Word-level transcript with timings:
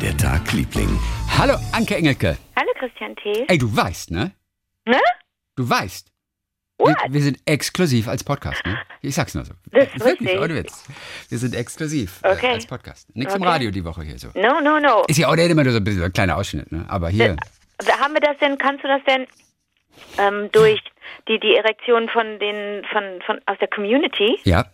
der 0.00 0.16
Tag, 0.16 0.52
Liebling. 0.52 0.88
Hallo, 1.38 1.54
Anke 1.72 1.96
Engelke. 1.96 2.36
Hallo 2.56 2.70
Christian 2.78 3.14
T. 3.16 3.44
Ey, 3.48 3.58
du 3.58 3.74
weißt, 3.74 4.10
ne? 4.10 4.32
Ne? 4.86 4.98
Du 5.56 5.68
weißt. 5.68 6.08
Wir, 6.78 6.86
What? 6.86 6.96
wir 7.10 7.20
sind 7.20 7.38
exklusiv 7.44 8.08
als 8.08 8.24
Podcast, 8.24 8.64
ne? 8.64 8.78
Ich 9.02 9.14
sag's 9.14 9.34
nur 9.34 9.44
so. 9.44 9.52
Das 9.70 9.88
ist 9.94 10.02
Wirklich, 10.04 10.38
ohne 10.38 10.54
Witz. 10.54 10.84
Wir 11.28 11.36
sind 11.38 11.54
exklusiv 11.54 12.20
Okay. 12.22 12.46
äh, 12.46 12.52
als 12.54 12.66
Podcast. 12.66 13.14
Nichts 13.14 13.34
im 13.34 13.42
Okay. 13.42 13.50
Radio 13.50 13.70
die 13.70 13.84
Woche 13.84 14.02
hier 14.02 14.18
so. 14.18 14.28
No, 14.34 14.60
no, 14.62 14.80
no. 14.80 15.04
Ist 15.06 15.18
ja 15.18 15.28
auch 15.28 15.34
immer 15.36 15.64
nur 15.64 15.72
so 15.72 15.78
ein 15.78 15.84
bisschen 15.84 16.02
ein 16.02 16.12
kleiner 16.12 16.36
Ausschnitt, 16.36 16.72
ne? 16.72 16.86
Aber 16.88 17.10
hier. 17.10 17.36
Haben 18.00 18.14
wir 18.14 18.20
das 18.20 18.38
denn, 18.38 18.56
kannst 18.58 18.82
du 18.84 18.88
das 18.88 19.02
denn 19.06 19.26
ähm, 20.18 20.48
durch 20.52 20.80
die, 21.28 21.38
die 21.38 21.54
Erektion 21.56 22.08
von 22.08 22.38
den, 22.38 22.84
von, 22.90 23.02
von, 23.26 23.40
aus 23.46 23.58
der 23.58 23.68
Community 23.68 24.38
Ja. 24.44 24.66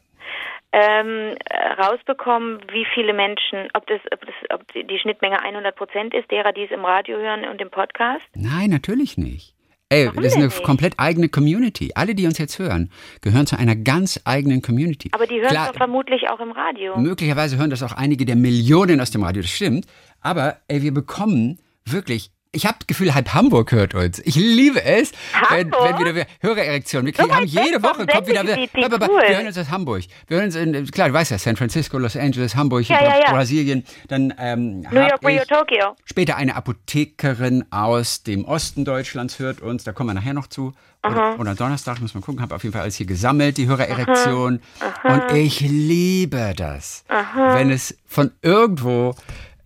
Ähm, 0.76 1.34
äh, 1.46 1.82
rausbekommen, 1.82 2.60
wie 2.70 2.86
viele 2.92 3.14
Menschen, 3.14 3.68
ob 3.72 3.86
das, 3.86 4.00
ob 4.12 4.20
das, 4.26 4.34
ob 4.50 4.72
die 4.74 4.98
Schnittmenge 4.98 5.42
100 5.42 5.74
Prozent 5.74 6.12
ist, 6.12 6.30
derer, 6.30 6.52
die 6.52 6.64
es 6.64 6.70
im 6.70 6.84
Radio 6.84 7.16
hören 7.16 7.48
und 7.48 7.62
im 7.62 7.70
Podcast? 7.70 8.22
Nein, 8.34 8.68
natürlich 8.70 9.16
nicht. 9.16 9.54
Ey, 9.88 10.06
Warum 10.06 10.16
das 10.22 10.32
ist 10.32 10.36
eine 10.36 10.46
nicht? 10.46 10.62
komplett 10.64 10.94
eigene 10.98 11.30
Community. 11.30 11.92
Alle, 11.94 12.14
die 12.14 12.26
uns 12.26 12.36
jetzt 12.36 12.58
hören, 12.58 12.90
gehören 13.22 13.46
zu 13.46 13.56
einer 13.58 13.74
ganz 13.74 14.20
eigenen 14.24 14.60
Community. 14.60 15.08
Aber 15.12 15.26
die 15.26 15.40
hören 15.40 15.48
Klar, 15.48 15.68
doch 15.68 15.76
vermutlich 15.76 16.28
auch 16.28 16.40
im 16.40 16.50
Radio. 16.50 16.98
Möglicherweise 16.98 17.56
hören 17.56 17.70
das 17.70 17.82
auch 17.82 17.92
einige 17.92 18.26
der 18.26 18.36
Millionen 18.36 19.00
aus 19.00 19.10
dem 19.12 19.22
Radio, 19.22 19.42
das 19.42 19.50
stimmt. 19.50 19.86
Aber 20.20 20.58
ey, 20.68 20.82
wir 20.82 20.92
bekommen 20.92 21.58
wirklich. 21.86 22.30
Ich 22.56 22.64
habe 22.66 22.76
das 22.78 22.86
Gefühl, 22.86 23.14
halb 23.14 23.34
Hamburg 23.34 23.70
hört 23.72 23.94
uns. 23.94 24.18
Ich 24.24 24.34
liebe 24.34 24.82
es, 24.82 25.12
wenn, 25.50 25.70
wenn 25.70 25.98
wieder 25.98 26.14
wer- 26.14 26.26
Hörererektion. 26.40 27.04
Wir 27.04 27.12
kriegen, 27.12 27.28
weit 27.28 27.36
haben 27.36 27.44
jede 27.46 27.82
Woche 27.82 28.06
kommt 28.06 28.26
wieder. 28.26 28.38
Sendegebiet, 28.40 28.70
wie 28.74 28.84
Aber, 28.84 28.94
aber, 28.96 29.08
cool. 29.10 29.22
Wir 29.28 29.36
hören 29.36 29.46
uns 29.46 29.58
aus 29.58 29.70
Hamburg. 29.70 30.04
Wir 30.26 30.36
hören 30.38 30.46
uns 30.46 30.54
in, 30.56 30.90
klar, 30.90 31.08
du 31.08 31.14
weißt 31.14 31.32
ja, 31.32 31.38
San 31.38 31.56
Francisco, 31.56 31.98
Los 31.98 32.16
Angeles, 32.16 32.56
Hamburg, 32.56 32.88
Ja, 32.88 33.02
ja, 33.02 33.18
ja. 33.26 33.30
Brasilien. 33.32 33.84
Dann 34.08 34.32
ähm, 34.38 34.80
New 34.80 34.90
York, 34.92 35.20
Rio, 35.24 35.42
Tokio. 35.46 35.94
später 36.06 36.36
eine 36.36 36.56
Apothekerin 36.56 37.64
aus 37.70 38.22
dem 38.22 38.44
Osten 38.46 38.84
Deutschlands 38.86 39.38
hört 39.38 39.60
uns. 39.60 39.84
Da 39.84 39.92
kommen 39.92 40.08
wir 40.10 40.14
nachher 40.14 40.34
noch 40.34 40.46
zu. 40.46 40.72
Oder, 41.06 41.38
oder 41.38 41.54
Donnerstag 41.54 42.00
muss 42.00 42.14
man 42.14 42.22
gucken. 42.22 42.40
Habe 42.40 42.54
auf 42.54 42.62
jeden 42.64 42.72
Fall 42.72 42.82
alles 42.82 42.96
hier 42.96 43.06
gesammelt, 43.06 43.58
die 43.58 43.66
Hörererektion. 43.68 44.60
Und 45.04 45.22
ich 45.34 45.60
liebe 45.60 46.54
das, 46.56 47.04
wenn 47.34 47.70
es 47.70 47.96
von 48.06 48.32
irgendwo 48.42 49.14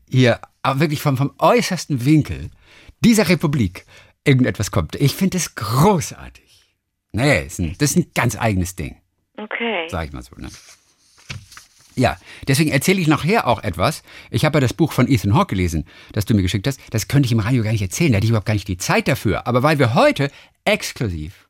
hier, 0.08 0.40
aber 0.62 0.80
wirklich 0.80 1.00
vom, 1.00 1.16
vom 1.16 1.32
äußersten 1.38 2.04
Winkel 2.04 2.50
dieser 3.00 3.28
Republik 3.28 3.84
irgendetwas 4.24 4.70
kommt. 4.70 4.94
Ich 4.96 5.14
finde 5.14 5.36
es 5.38 5.54
großartig. 5.54 6.66
Nee, 7.12 7.46
ist 7.46 7.58
ein, 7.58 7.74
das 7.78 7.90
ist 7.90 7.96
ein 7.96 8.10
ganz 8.14 8.36
eigenes 8.36 8.76
Ding, 8.76 8.96
Okay. 9.36 9.86
sag 9.88 10.06
ich 10.06 10.12
mal 10.12 10.22
so. 10.22 10.36
Ne? 10.36 10.48
Ja, 11.96 12.16
deswegen 12.46 12.70
erzähle 12.70 13.00
ich 13.00 13.08
nachher 13.08 13.46
auch 13.46 13.62
etwas. 13.62 14.02
Ich 14.30 14.44
habe 14.44 14.56
ja 14.56 14.60
das 14.60 14.72
Buch 14.74 14.92
von 14.92 15.08
Ethan 15.08 15.34
Hawke 15.34 15.54
gelesen, 15.56 15.86
das 16.12 16.24
du 16.24 16.34
mir 16.34 16.42
geschickt 16.42 16.66
hast. 16.66 16.80
Das 16.90 17.08
könnte 17.08 17.26
ich 17.26 17.32
im 17.32 17.40
Radio 17.40 17.62
gar 17.62 17.72
nicht 17.72 17.82
erzählen, 17.82 18.12
da 18.12 18.16
hatte 18.16 18.24
ich 18.26 18.30
überhaupt 18.30 18.46
gar 18.46 18.54
nicht 18.54 18.68
die 18.68 18.78
Zeit 18.78 19.08
dafür. 19.08 19.46
Aber 19.46 19.62
weil 19.62 19.78
wir 19.78 19.94
heute 19.94 20.30
exklusiv 20.64 21.48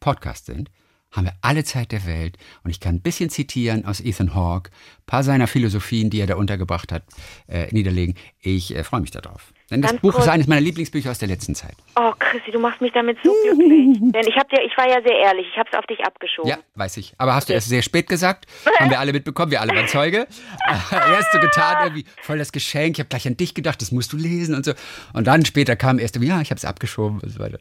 Podcast 0.00 0.46
sind, 0.46 0.70
haben 1.12 1.24
wir 1.26 1.34
alle 1.40 1.64
Zeit 1.64 1.92
der 1.92 2.04
Welt. 2.04 2.36
Und 2.62 2.70
ich 2.70 2.80
kann 2.80 2.96
ein 2.96 3.00
bisschen 3.02 3.30
zitieren 3.30 3.84
aus 3.84 4.00
Ethan 4.00 4.34
Hawke, 4.34 4.70
ein 4.70 5.06
paar 5.06 5.22
seiner 5.22 5.46
Philosophien, 5.46 6.10
die 6.10 6.20
er 6.20 6.26
da 6.26 6.34
untergebracht 6.36 6.90
hat, 6.92 7.04
äh, 7.46 7.68
niederlegen. 7.72 8.16
Ich 8.40 8.74
äh, 8.74 8.82
freue 8.84 9.00
mich 9.00 9.10
darauf. 9.12 9.52
Denn 9.70 9.82
das 9.82 9.92
Ganz 9.92 10.02
Buch 10.02 10.12
kurz. 10.12 10.24
ist 10.24 10.30
eines 10.30 10.46
meiner 10.48 10.60
Lieblingsbücher 10.62 11.10
aus 11.12 11.18
der 11.20 11.28
letzten 11.28 11.54
Zeit. 11.54 11.74
Oh, 11.96 12.12
Chrissy, 12.18 12.50
du 12.50 12.58
machst 12.58 12.80
mich 12.80 12.92
damit 12.92 13.18
so 13.22 13.32
glücklich. 13.44 13.98
Denn 14.12 14.26
ich, 14.26 14.36
hab 14.36 14.48
dir, 14.48 14.60
ich 14.62 14.76
war 14.76 14.88
ja 14.88 15.00
sehr 15.02 15.16
ehrlich, 15.16 15.46
ich 15.52 15.56
habe 15.58 15.68
es 15.72 15.78
auf 15.78 15.86
dich 15.86 16.04
abgeschoben. 16.04 16.50
Ja, 16.50 16.58
weiß 16.74 16.96
ich. 16.96 17.14
Aber 17.18 17.34
hast 17.34 17.48
du 17.48 17.52
erst 17.52 17.68
sehr 17.68 17.82
spät 17.82 18.08
gesagt? 18.08 18.46
Haben 18.78 18.90
wir 18.90 18.98
alle 18.98 19.12
mitbekommen, 19.12 19.52
wir 19.52 19.60
alle 19.60 19.72
waren 19.74 19.86
Zeuge. 19.86 20.26
erst 20.90 21.32
so 21.32 21.38
getan, 21.38 21.84
irgendwie 21.86 22.04
voll 22.20 22.38
das 22.38 22.50
Geschenk. 22.50 22.96
Ich 22.96 23.00
habe 23.00 23.08
gleich 23.08 23.26
an 23.28 23.36
dich 23.36 23.54
gedacht, 23.54 23.80
das 23.80 23.92
musst 23.92 24.12
du 24.12 24.16
lesen 24.16 24.54
und 24.56 24.64
so. 24.64 24.72
Und 25.12 25.26
dann 25.26 25.44
später 25.44 25.76
kam 25.76 25.98
erst, 26.00 26.16
ja, 26.16 26.40
ich 26.40 26.50
habe 26.50 26.58
es 26.58 26.64
abgeschoben 26.64 27.20
und 27.20 27.28
so 27.28 27.38
weiter. 27.38 27.58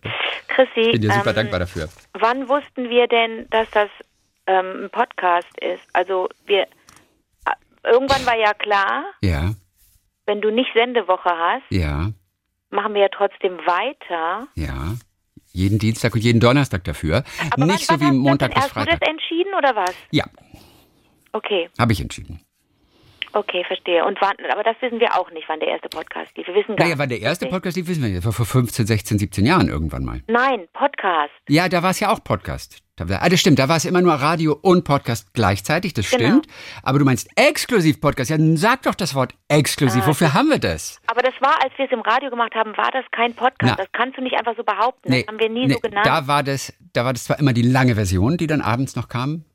Chrissy, 0.48 0.80
Ich 0.88 0.92
bin 0.94 1.02
dir 1.02 1.12
super 1.14 1.30
ähm, 1.30 1.36
dankbar 1.36 1.60
dafür. 1.60 1.90
wann 2.14 2.50
wussten 2.50 2.90
wir 2.90 3.08
denn, 3.08 3.48
dass 3.52 3.70
das 3.72 3.90
ähm, 4.48 4.86
ein 4.86 4.90
Podcast 4.90 5.48
ist? 5.62 5.84
Also 5.94 6.28
wir 6.48 6.64
äh, 6.64 6.68
irgendwann 7.84 8.26
war 8.26 8.36
ja 8.38 8.54
klar, 8.56 9.04
Ja, 9.22 9.54
wenn 10.30 10.40
du 10.42 10.52
nicht 10.52 10.70
Sendewoche 10.74 11.30
hast, 11.30 11.64
ja, 11.70 12.12
machen 12.70 12.94
wir 12.94 13.02
ja 13.02 13.10
trotzdem 13.10 13.58
weiter. 13.66 14.48
ja. 14.56 14.94
Jeden 15.52 15.80
Dienstag 15.80 16.14
und 16.14 16.24
jeden 16.24 16.40
Donnerstag 16.40 16.84
dafür. 16.84 17.24
Aber 17.50 17.66
Nicht 17.66 17.90
wann, 17.90 18.00
so 18.00 18.06
wann 18.06 18.14
wie 18.14 18.18
Montag 18.20 18.54
bis 18.54 18.64
das, 18.64 18.72
denn- 18.72 18.82
Hast 18.82 18.88
du 18.88 18.92
Freitag. 18.92 19.00
das 19.02 19.10
entschieden 19.10 19.54
oder 19.58 19.76
was? 19.76 19.96
Ja, 20.12 20.26
Okay, 21.32 21.70
habe 21.80 21.92
ich 21.92 22.02
entschieden. 22.02 22.40
okay, 23.34 23.64
verstehe. 23.66 24.06
Und 24.06 24.20
wann, 24.22 24.36
aber 24.52 24.62
das 24.64 24.76
wissen 24.82 25.00
wir 25.00 25.18
auch 25.20 25.30
nicht, 25.32 25.50
wann 25.50 25.60
der 25.60 25.70
erste 25.70 25.90
Podcast 25.90 26.38
lief. 26.38 26.46
Wir 26.48 26.54
wissen 26.54 26.76
gar 26.76 26.86
Naja, 26.86 27.00
war 27.00 27.08
der 27.08 27.20
erste 27.20 27.46
nicht. 27.46 27.52
Podcast, 27.52 27.78
die 27.78 27.88
wissen 27.88 28.04
wir 28.04 28.10
jetzt, 28.10 28.26
war 28.26 28.32
vor 28.32 28.46
15, 28.46 28.86
16, 28.86 29.18
17 29.18 29.46
Jahren 29.46 29.70
irgendwann 29.70 30.06
mal. 30.06 30.22
Nein, 30.28 30.68
Podcast. 30.74 31.34
Ja, 31.48 31.68
da 31.68 31.82
war 31.82 31.90
es 31.92 32.00
ja 32.00 32.12
auch 32.14 32.24
Podcast. 32.24 32.80
Ah, 33.00 33.30
das 33.30 33.40
stimmt, 33.40 33.60
da 33.60 33.70
war 33.70 33.78
es 33.78 33.86
immer 33.86 34.02
nur 34.02 34.14
Radio 34.14 34.58
und 34.62 34.84
Podcast 34.84 35.34
gleichzeitig, 35.34 35.94
das 35.94 36.10
Genau. 36.10 36.24
stimmt. 36.40 36.48
Aber 36.84 37.00
du 37.00 37.06
meinst 37.06 37.30
exklusiv 37.36 38.02
Podcast. 38.02 38.30
Ja, 38.30 38.38
dann 38.38 38.58
sag 38.58 38.82
doch 38.84 38.96
das 38.96 39.16
Wort 39.16 39.34
exklusiv. 39.48 40.04
Ah, 40.04 40.08
Wofür 40.08 40.34
haben 40.34 40.50
wir 40.50 40.60
das? 40.60 41.00
Aber 41.08 41.22
das 41.22 41.34
war, 41.40 41.56
als 41.64 41.72
wir 41.78 41.86
es 41.86 41.92
im 41.92 42.02
Radio 42.02 42.30
gemacht 42.30 42.54
haben, 42.56 42.76
war 42.78 42.92
das 42.92 43.06
kein 43.12 43.34
Podcast. 43.34 43.76
Na. 43.78 43.84
das 43.84 43.88
kannst 43.94 44.18
du 44.18 44.22
nicht 44.22 44.36
einfach 44.38 44.56
so 44.58 44.64
behaupten. 44.64 45.12
Das 45.12 45.26
haben 45.28 45.40
wir 45.40 45.50
nie 45.50 45.68
nee, 45.68 45.74
so 45.74 45.80
genannt. 45.80 46.06
Da 46.06 46.28
war 46.28 46.44
das, 46.44 46.74
da 46.94 47.06
war 47.06 47.14
das 47.14 47.24
zwar 47.26 47.40
immer 47.40 47.54
die 47.54 47.62
lange 47.64 47.96
Version, 47.96 48.38
die 48.38 48.48
dann 48.48 48.62
abends 48.62 48.96
noch 48.96 49.08
kam. 49.08 49.46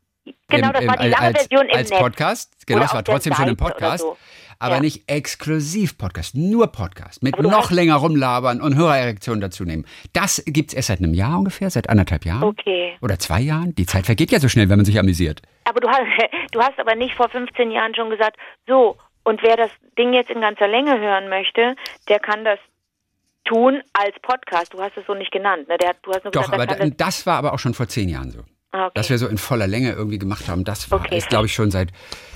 genau, 0.49 0.69
im- 0.69 0.72
das 0.72 0.83
im- 0.83 0.88
war 0.88 0.97
die 0.97 1.09
lange 1.09 1.22
als, 1.27 1.38
Version 1.38 1.66
im 1.69 1.77
als 1.77 1.91
Netz. 1.91 1.99
Podcast. 2.00 2.66
Genau, 2.66 2.84
es 2.84 2.94
war 2.94 3.04
trotzdem 3.04 3.34
schon 3.34 3.47
ein 3.49 3.56
Podcast. 3.56 4.03
so. 4.03 4.16
Aber 4.59 4.76
Ja. 4.76 4.81
nicht 4.81 5.09
exklusiv 5.09 5.98
Podcast, 5.98 6.34
nur 6.34 6.69
Podcast. 6.69 7.22
Mit 7.22 7.38
noch 7.41 7.70
länger 7.70 7.97
rumlabern 7.97 8.60
und 8.60 8.76
Hörererektionen 8.76 9.41
dazu 9.41 9.65
nehmen. 9.65 9.84
Das 10.12 10.42
gibt's 10.47 10.75
erst 10.75 10.88
seit 10.88 10.98
einem 11.00 11.15
Jahr 11.15 11.38
ungefähr, 11.38 11.70
seit 11.70 11.88
anderthalb 11.91 12.25
Jahren. 12.25 12.42
Okay. 12.44 12.97
Oder 13.00 13.19
zwei 13.19 13.41
Jahren. 13.41 13.75
Die 13.75 13.87
Zeit 13.87 14.06
vergeht 14.06 14.31
ja 14.31 14.38
so 14.41 14.48
schnell, 14.48 14.69
wenn 14.69 14.76
man 14.78 14.84
sich 14.87 14.98
amüsiert. 14.98 15.42
Aber 15.65 15.81
du 15.81 15.88
hast, 15.88 16.00
du 16.53 16.60
hast 16.60 16.78
aber 16.78 16.94
nicht 16.94 17.15
vor 17.15 17.28
15 17.28 17.70
Jahren 17.70 17.94
schon 17.94 18.10
gesagt, 18.10 18.37
so, 18.66 18.97
und 19.25 19.42
wer 19.42 19.56
das 19.56 19.70
Ding 19.98 20.12
jetzt 20.12 20.31
in 20.31 20.41
ganzer 20.41 20.69
Länge 20.69 20.98
hören 21.00 21.28
möchte, 21.28 21.76
der 22.09 22.19
kann 22.21 22.44
das 22.44 22.59
tun 23.44 23.82
als 23.92 24.15
Podcast. 24.22 24.72
Du 24.72 24.81
hast 24.81 24.97
es 24.97 25.04
so 25.06 25.15
nicht 25.15 25.31
genannt. 25.32 25.69
Ne? 25.69 25.76
Der, 25.78 25.91
hat- 25.91 25.98
du 26.03 26.12
hast 26.12 26.25
nur 26.25 26.31
Doch, 26.32 26.42
gesagt, 26.42 26.54
aber 26.54 26.66
der 26.66 26.76
da, 26.76 26.82
kann 26.84 26.97
das 26.97 27.26
war 27.26 27.36
aber 27.38 27.53
auch 27.53 27.59
schon 27.59 27.75
vor 27.75 27.88
zehn 27.88 28.09
Jahren 28.09 28.31
so. 28.31 28.38
das, 28.38 28.47
ah, 28.72 28.84
okay. 28.86 28.92
Dass 28.94 29.10
wir 29.10 29.19
so 29.19 29.26
in 29.28 29.38
voller 29.38 29.66
Länge 29.66 29.92
irgendwie 29.92 30.19
gemacht 30.19 30.48
haben, 30.48 30.65
das 30.65 30.91
war, 30.91 31.00
Okay. 31.00 31.19
ist 31.19 31.28
glaube 31.28 31.47
ich 31.47 31.54
schon 31.54 31.71
seit, 31.71 31.91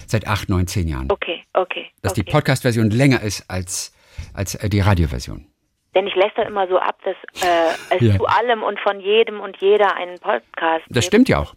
seit 0.06 0.26
acht, 0.26 0.48
neun, 0.48 0.66
zehn 0.66 0.86
Jahren. 0.88 1.10
okay, 1.10 1.37
okay. 1.54 1.90
Dass 2.02 2.12
okay. 2.12 2.22
die 2.24 2.30
Podcast-Version 2.32 2.90
länger 2.90 3.22
ist 3.22 3.44
als, 3.48 3.92
als 4.34 4.54
äh, 4.56 4.68
die 4.68 4.80
Radioversion. 4.80 5.46
Denn 5.94 6.06
ich 6.06 6.14
lässt 6.14 6.36
immer 6.38 6.68
so 6.68 6.78
ab, 6.78 6.98
dass 7.04 7.16
äh, 7.42 7.96
es 7.96 8.00
Ja. 8.02 8.16
zu 8.16 8.26
allem 8.26 8.62
und 8.62 8.78
von 8.80 9.00
jedem 9.00 9.40
und 9.40 9.56
jeder 9.60 9.96
einen 9.96 10.18
Podcast 10.18 10.84
Das 10.88 10.94
gibt. 10.96 11.04
stimmt 11.04 11.28
ja 11.28 11.38
auch. 11.40 11.54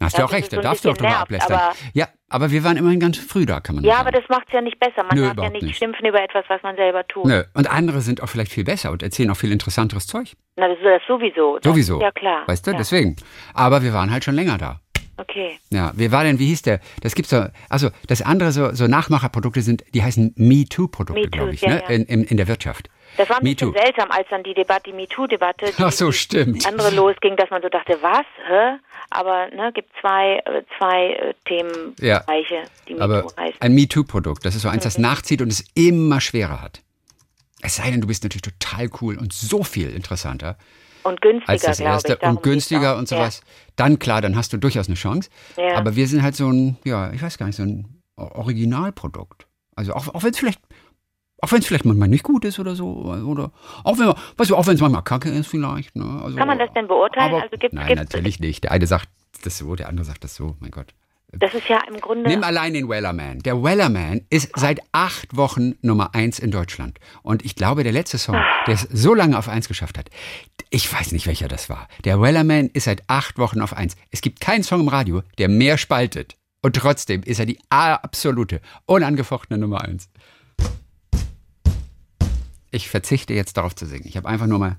Hast 0.00 0.12
Ja, 0.12 0.20
du 0.20 0.24
auch 0.26 0.30
das 0.30 0.38
recht, 0.38 0.52
da 0.52 0.56
so 0.56 0.62
darfst 0.62 0.84
du 0.84 0.90
auch 0.90 0.96
drüber 0.96 1.08
nervt, 1.08 1.22
ablästern. 1.22 1.52
aber- 1.58 1.74
ja, 1.92 2.06
aber 2.28 2.52
wir 2.52 2.62
waren 2.62 2.76
immerhin 2.76 3.00
ganz 3.00 3.18
früh 3.18 3.44
da, 3.46 3.58
kann 3.58 3.74
man 3.74 3.84
Ja, 3.84 3.96
sagen. 3.96 4.06
aber 4.08 4.20
das 4.20 4.28
macht 4.28 4.46
es 4.46 4.52
ja 4.52 4.60
nicht 4.60 4.78
besser. 4.78 5.02
Man 5.02 5.18
Nö, 5.18 5.26
darf 5.26 5.36
ja 5.38 5.50
nicht, 5.50 5.62
nicht. 5.64 5.76
schimpfen 5.76 6.06
über 6.06 6.22
etwas, 6.22 6.44
was 6.46 6.62
man 6.62 6.76
selber 6.76 7.04
tut. 7.08 7.24
Nö. 7.24 7.42
Und 7.54 7.68
andere 7.68 8.00
sind 8.00 8.22
auch 8.22 8.28
vielleicht 8.28 8.52
viel 8.52 8.62
besser 8.62 8.92
und 8.92 9.02
erzählen 9.02 9.28
auch 9.32 9.36
viel 9.36 9.50
interessanteres 9.50 10.06
Zeug. 10.06 10.34
Na, 10.54 10.68
das 10.68 10.78
ist 10.78 10.84
das 10.84 11.02
sowieso. 11.08 11.58
Das 11.58 11.64
Sowieso. 11.72 11.96
Ist 11.96 12.02
ja 12.02 12.12
klar. 12.12 12.44
Weißt 12.46 12.64
du, 12.64 12.70
ja. 12.70 12.76
deswegen. 12.78 13.16
Aber 13.54 13.82
wir 13.82 13.92
waren 13.92 14.12
halt 14.12 14.22
schon 14.22 14.36
länger 14.36 14.56
da. 14.56 14.80
Okay. 15.18 15.58
Ja, 15.70 15.92
wie 15.96 16.12
war 16.12 16.22
denn, 16.24 16.38
wie 16.38 16.46
hieß 16.46 16.62
der? 16.62 16.80
Das 17.02 17.14
gibt's 17.14 17.30
so, 17.30 17.44
also 17.68 17.90
das 18.06 18.22
andere 18.22 18.52
so, 18.52 18.72
so 18.72 18.86
Nachmacherprodukte 18.86 19.62
sind, 19.62 19.84
die 19.92 20.02
heißen 20.02 20.32
MeToo-Produkte, 20.36 21.20
Me 21.20 21.28
Too, 21.30 21.36
glaube 21.36 21.54
ich, 21.54 21.60
ja, 21.60 21.70
ne? 21.70 21.82
ja. 21.82 21.88
In, 21.88 22.04
in, 22.04 22.24
in 22.24 22.36
der 22.36 22.46
Wirtschaft. 22.48 22.88
Das 23.16 23.28
war 23.28 23.38
ein 23.38 23.42
Me 23.42 23.54
bisschen 23.54 23.72
Too. 23.72 23.78
seltsam, 23.78 24.10
als 24.12 24.28
dann 24.30 24.44
die 24.44 24.54
Debatte, 24.54 24.84
die 24.86 24.92
MeToo-Debatte, 24.92 25.66
die, 25.76 25.82
Ach 25.82 25.90
so, 25.92 26.06
die 26.10 26.16
stimmt. 26.16 26.66
andere 26.66 26.90
losging, 26.90 27.36
dass 27.36 27.50
man 27.50 27.62
so 27.62 27.68
dachte, 27.68 27.98
was? 28.00 28.24
Hä? 28.46 28.78
Aber 29.10 29.48
ne, 29.50 29.72
gibt 29.72 29.90
zwei, 30.00 30.38
äh, 30.44 30.62
zwei 30.78 31.12
äh, 31.14 31.34
Themenbereiche, 31.46 32.62
die 32.88 33.00
Aber 33.00 33.22
MeToo 33.22 33.36
heißen. 33.36 33.60
ein 33.60 33.72
MeToo-Produkt, 33.74 34.44
das 34.44 34.54
ist 34.54 34.62
so 34.62 34.68
eins, 34.68 34.84
Mhm. 34.84 34.86
das 34.88 34.98
nachzieht 34.98 35.42
und 35.42 35.48
es 35.52 35.64
immer 35.74 36.20
schwerer 36.20 36.60
hat. 36.62 36.82
Es 37.60 37.76
sei 37.76 37.90
denn, 37.90 38.00
du 38.00 38.06
bist 38.06 38.22
natürlich 38.22 38.42
total 38.42 38.88
cool 39.00 39.16
und 39.18 39.32
so 39.32 39.64
viel 39.64 39.90
interessanter 39.90 40.56
Und 41.02 41.20
günstiger, 41.20 41.50
als 41.50 41.62
das 41.62 41.80
erste 41.80 42.18
ich. 42.20 42.28
und 42.28 42.42
günstiger 42.42 42.96
und 42.96 43.08
sowas. 43.08 43.40
Dann 43.76 43.98
klar, 43.98 44.20
dann 44.20 44.36
hast 44.36 44.52
du 44.52 44.56
durchaus 44.56 44.88
eine 44.88 44.96
Chance. 44.96 45.30
Ja. 45.56 45.76
Aber 45.76 45.96
wir 45.96 46.06
sind 46.06 46.22
halt 46.22 46.34
so 46.36 46.50
ein, 46.50 46.76
ja, 46.84 47.12
ich 47.12 47.22
weiß 47.22 47.38
gar 47.38 47.46
nicht, 47.46 47.56
so 47.56 47.62
ein 47.62 48.02
Originalprodukt. 48.16 49.46
Also 49.76 49.92
auch, 49.94 50.08
auch 50.14 50.22
wenn 50.22 50.30
es 50.30 50.38
vielleicht, 50.38 50.60
auch 51.40 51.52
wenn 51.52 51.60
es 51.60 51.66
vielleicht 51.66 51.84
manchmal 51.84 52.08
nicht 52.08 52.24
gut 52.24 52.44
ist 52.44 52.58
oder 52.58 52.74
so, 52.74 52.86
oder 52.86 53.52
auch 53.84 53.98
wenn, 53.98 54.12
weißt 54.36 54.50
du, 54.50 54.56
auch 54.56 54.66
wenn 54.66 54.74
es 54.74 54.80
manchmal 54.80 55.04
kacke 55.04 55.28
ist 55.30 55.46
vielleicht. 55.46 55.94
Ne? 55.94 56.04
Also, 56.22 56.36
Ja. 56.36 56.38
Kann 56.38 56.48
man 56.48 56.58
das 56.58 56.72
denn 56.74 56.88
beurteilen? 56.88 57.32
Aber, 57.32 57.42
also 57.42 57.56
gibt, 57.56 57.74
nein, 57.74 57.86
gibt, 57.86 57.98
natürlich 58.00 58.40
nicht. 58.40 58.64
Der 58.64 58.72
eine 58.72 58.86
sagt 58.86 59.08
das 59.44 59.58
so, 59.58 59.76
der 59.76 59.88
andere 59.88 60.04
sagt 60.04 60.24
das 60.24 60.34
so. 60.34 60.56
Mein 60.58 60.72
Gott. 60.72 60.94
Das 61.32 61.52
ist 61.52 61.68
ja 61.68 61.80
im 61.86 62.00
Grunde. 62.00 62.28
Nimm 62.28 62.42
allein 62.42 62.72
den 62.72 62.88
Wellerman. 62.88 63.40
Der 63.40 63.62
Wellerman 63.62 64.22
ist 64.30 64.50
seit 64.56 64.80
acht 64.92 65.36
Wochen 65.36 65.74
Nummer 65.82 66.14
eins 66.14 66.38
in 66.38 66.50
Deutschland. 66.50 66.98
Und 67.22 67.44
ich 67.44 67.54
glaube, 67.54 67.82
der 67.82 67.92
letzte 67.92 68.16
Song, 68.16 68.40
der 68.66 68.74
es 68.74 68.82
so 68.90 69.14
lange 69.14 69.36
auf 69.38 69.48
eins 69.48 69.68
geschafft 69.68 69.98
hat, 69.98 70.08
ich 70.70 70.90
weiß 70.90 71.12
nicht, 71.12 71.26
welcher 71.26 71.46
das 71.46 71.68
war. 71.68 71.86
Der 72.04 72.20
Wellerman 72.20 72.70
ist 72.72 72.84
seit 72.84 73.02
acht 73.08 73.38
Wochen 73.38 73.60
auf 73.60 73.74
eins. 73.76 73.96
Es 74.10 74.22
gibt 74.22 74.40
keinen 74.40 74.62
Song 74.62 74.80
im 74.80 74.88
Radio, 74.88 75.22
der 75.36 75.48
mehr 75.48 75.76
spaltet. 75.76 76.36
Und 76.62 76.76
trotzdem 76.76 77.22
ist 77.22 77.38
er 77.38 77.46
die 77.46 77.58
absolute, 77.68 78.60
unangefochtene 78.86 79.58
Nummer 79.58 79.82
eins. 79.82 80.08
Ich 82.70 82.88
verzichte 82.88 83.34
jetzt 83.34 83.56
darauf 83.56 83.74
zu 83.74 83.86
singen. 83.86 84.06
Ich 84.06 84.16
habe 84.16 84.28
einfach 84.28 84.46
nur 84.46 84.58
mal. 84.58 84.76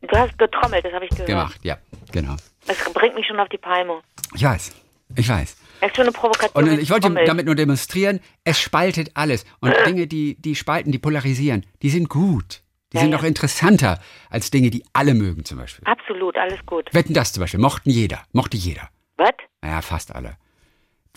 Du 0.00 0.16
hast 0.16 0.36
getrommelt, 0.38 0.84
das 0.84 0.92
habe 0.92 1.04
ich 1.04 1.10
gehört. 1.10 1.28
Gemacht, 1.28 1.60
ja, 1.62 1.78
genau. 2.10 2.36
Das 2.66 2.78
bringt 2.92 3.14
mich 3.14 3.26
schon 3.26 3.38
auf 3.38 3.48
die 3.50 3.58
Palme. 3.58 4.00
Ich 4.34 4.42
weiß, 4.42 4.72
ich 5.16 5.28
weiß. 5.28 5.56
Das 5.82 5.90
ist 5.90 5.96
schon 5.96 6.04
eine 6.04 6.12
Provokation. 6.12 6.68
Und 6.68 6.78
ich 6.78 6.90
wollte 6.90 7.12
damit 7.26 7.44
nur 7.44 7.56
demonstrieren, 7.56 8.20
es 8.44 8.60
spaltet 8.60 9.10
alles. 9.14 9.44
Und 9.60 9.74
Dinge, 9.84 10.06
die, 10.06 10.40
die 10.40 10.54
spalten, 10.54 10.92
die 10.92 10.98
polarisieren, 10.98 11.66
die 11.82 11.90
sind 11.90 12.08
gut. 12.08 12.62
Die 12.92 12.98
ja, 12.98 13.02
sind 13.02 13.10
ja. 13.10 13.18
auch 13.18 13.24
interessanter 13.24 13.98
als 14.30 14.52
Dinge, 14.52 14.70
die 14.70 14.84
alle 14.92 15.14
mögen 15.14 15.44
zum 15.44 15.58
Beispiel. 15.58 15.84
Absolut, 15.84 16.36
alles 16.36 16.64
gut. 16.66 16.88
Wetten 16.92 17.14
das 17.14 17.32
zum 17.32 17.40
Beispiel, 17.40 17.58
mochten 17.58 17.90
jeder, 17.90 18.22
mochte 18.32 18.56
jeder. 18.56 18.90
Was? 19.16 19.32
Naja, 19.60 19.82
fast 19.82 20.14
alle 20.14 20.36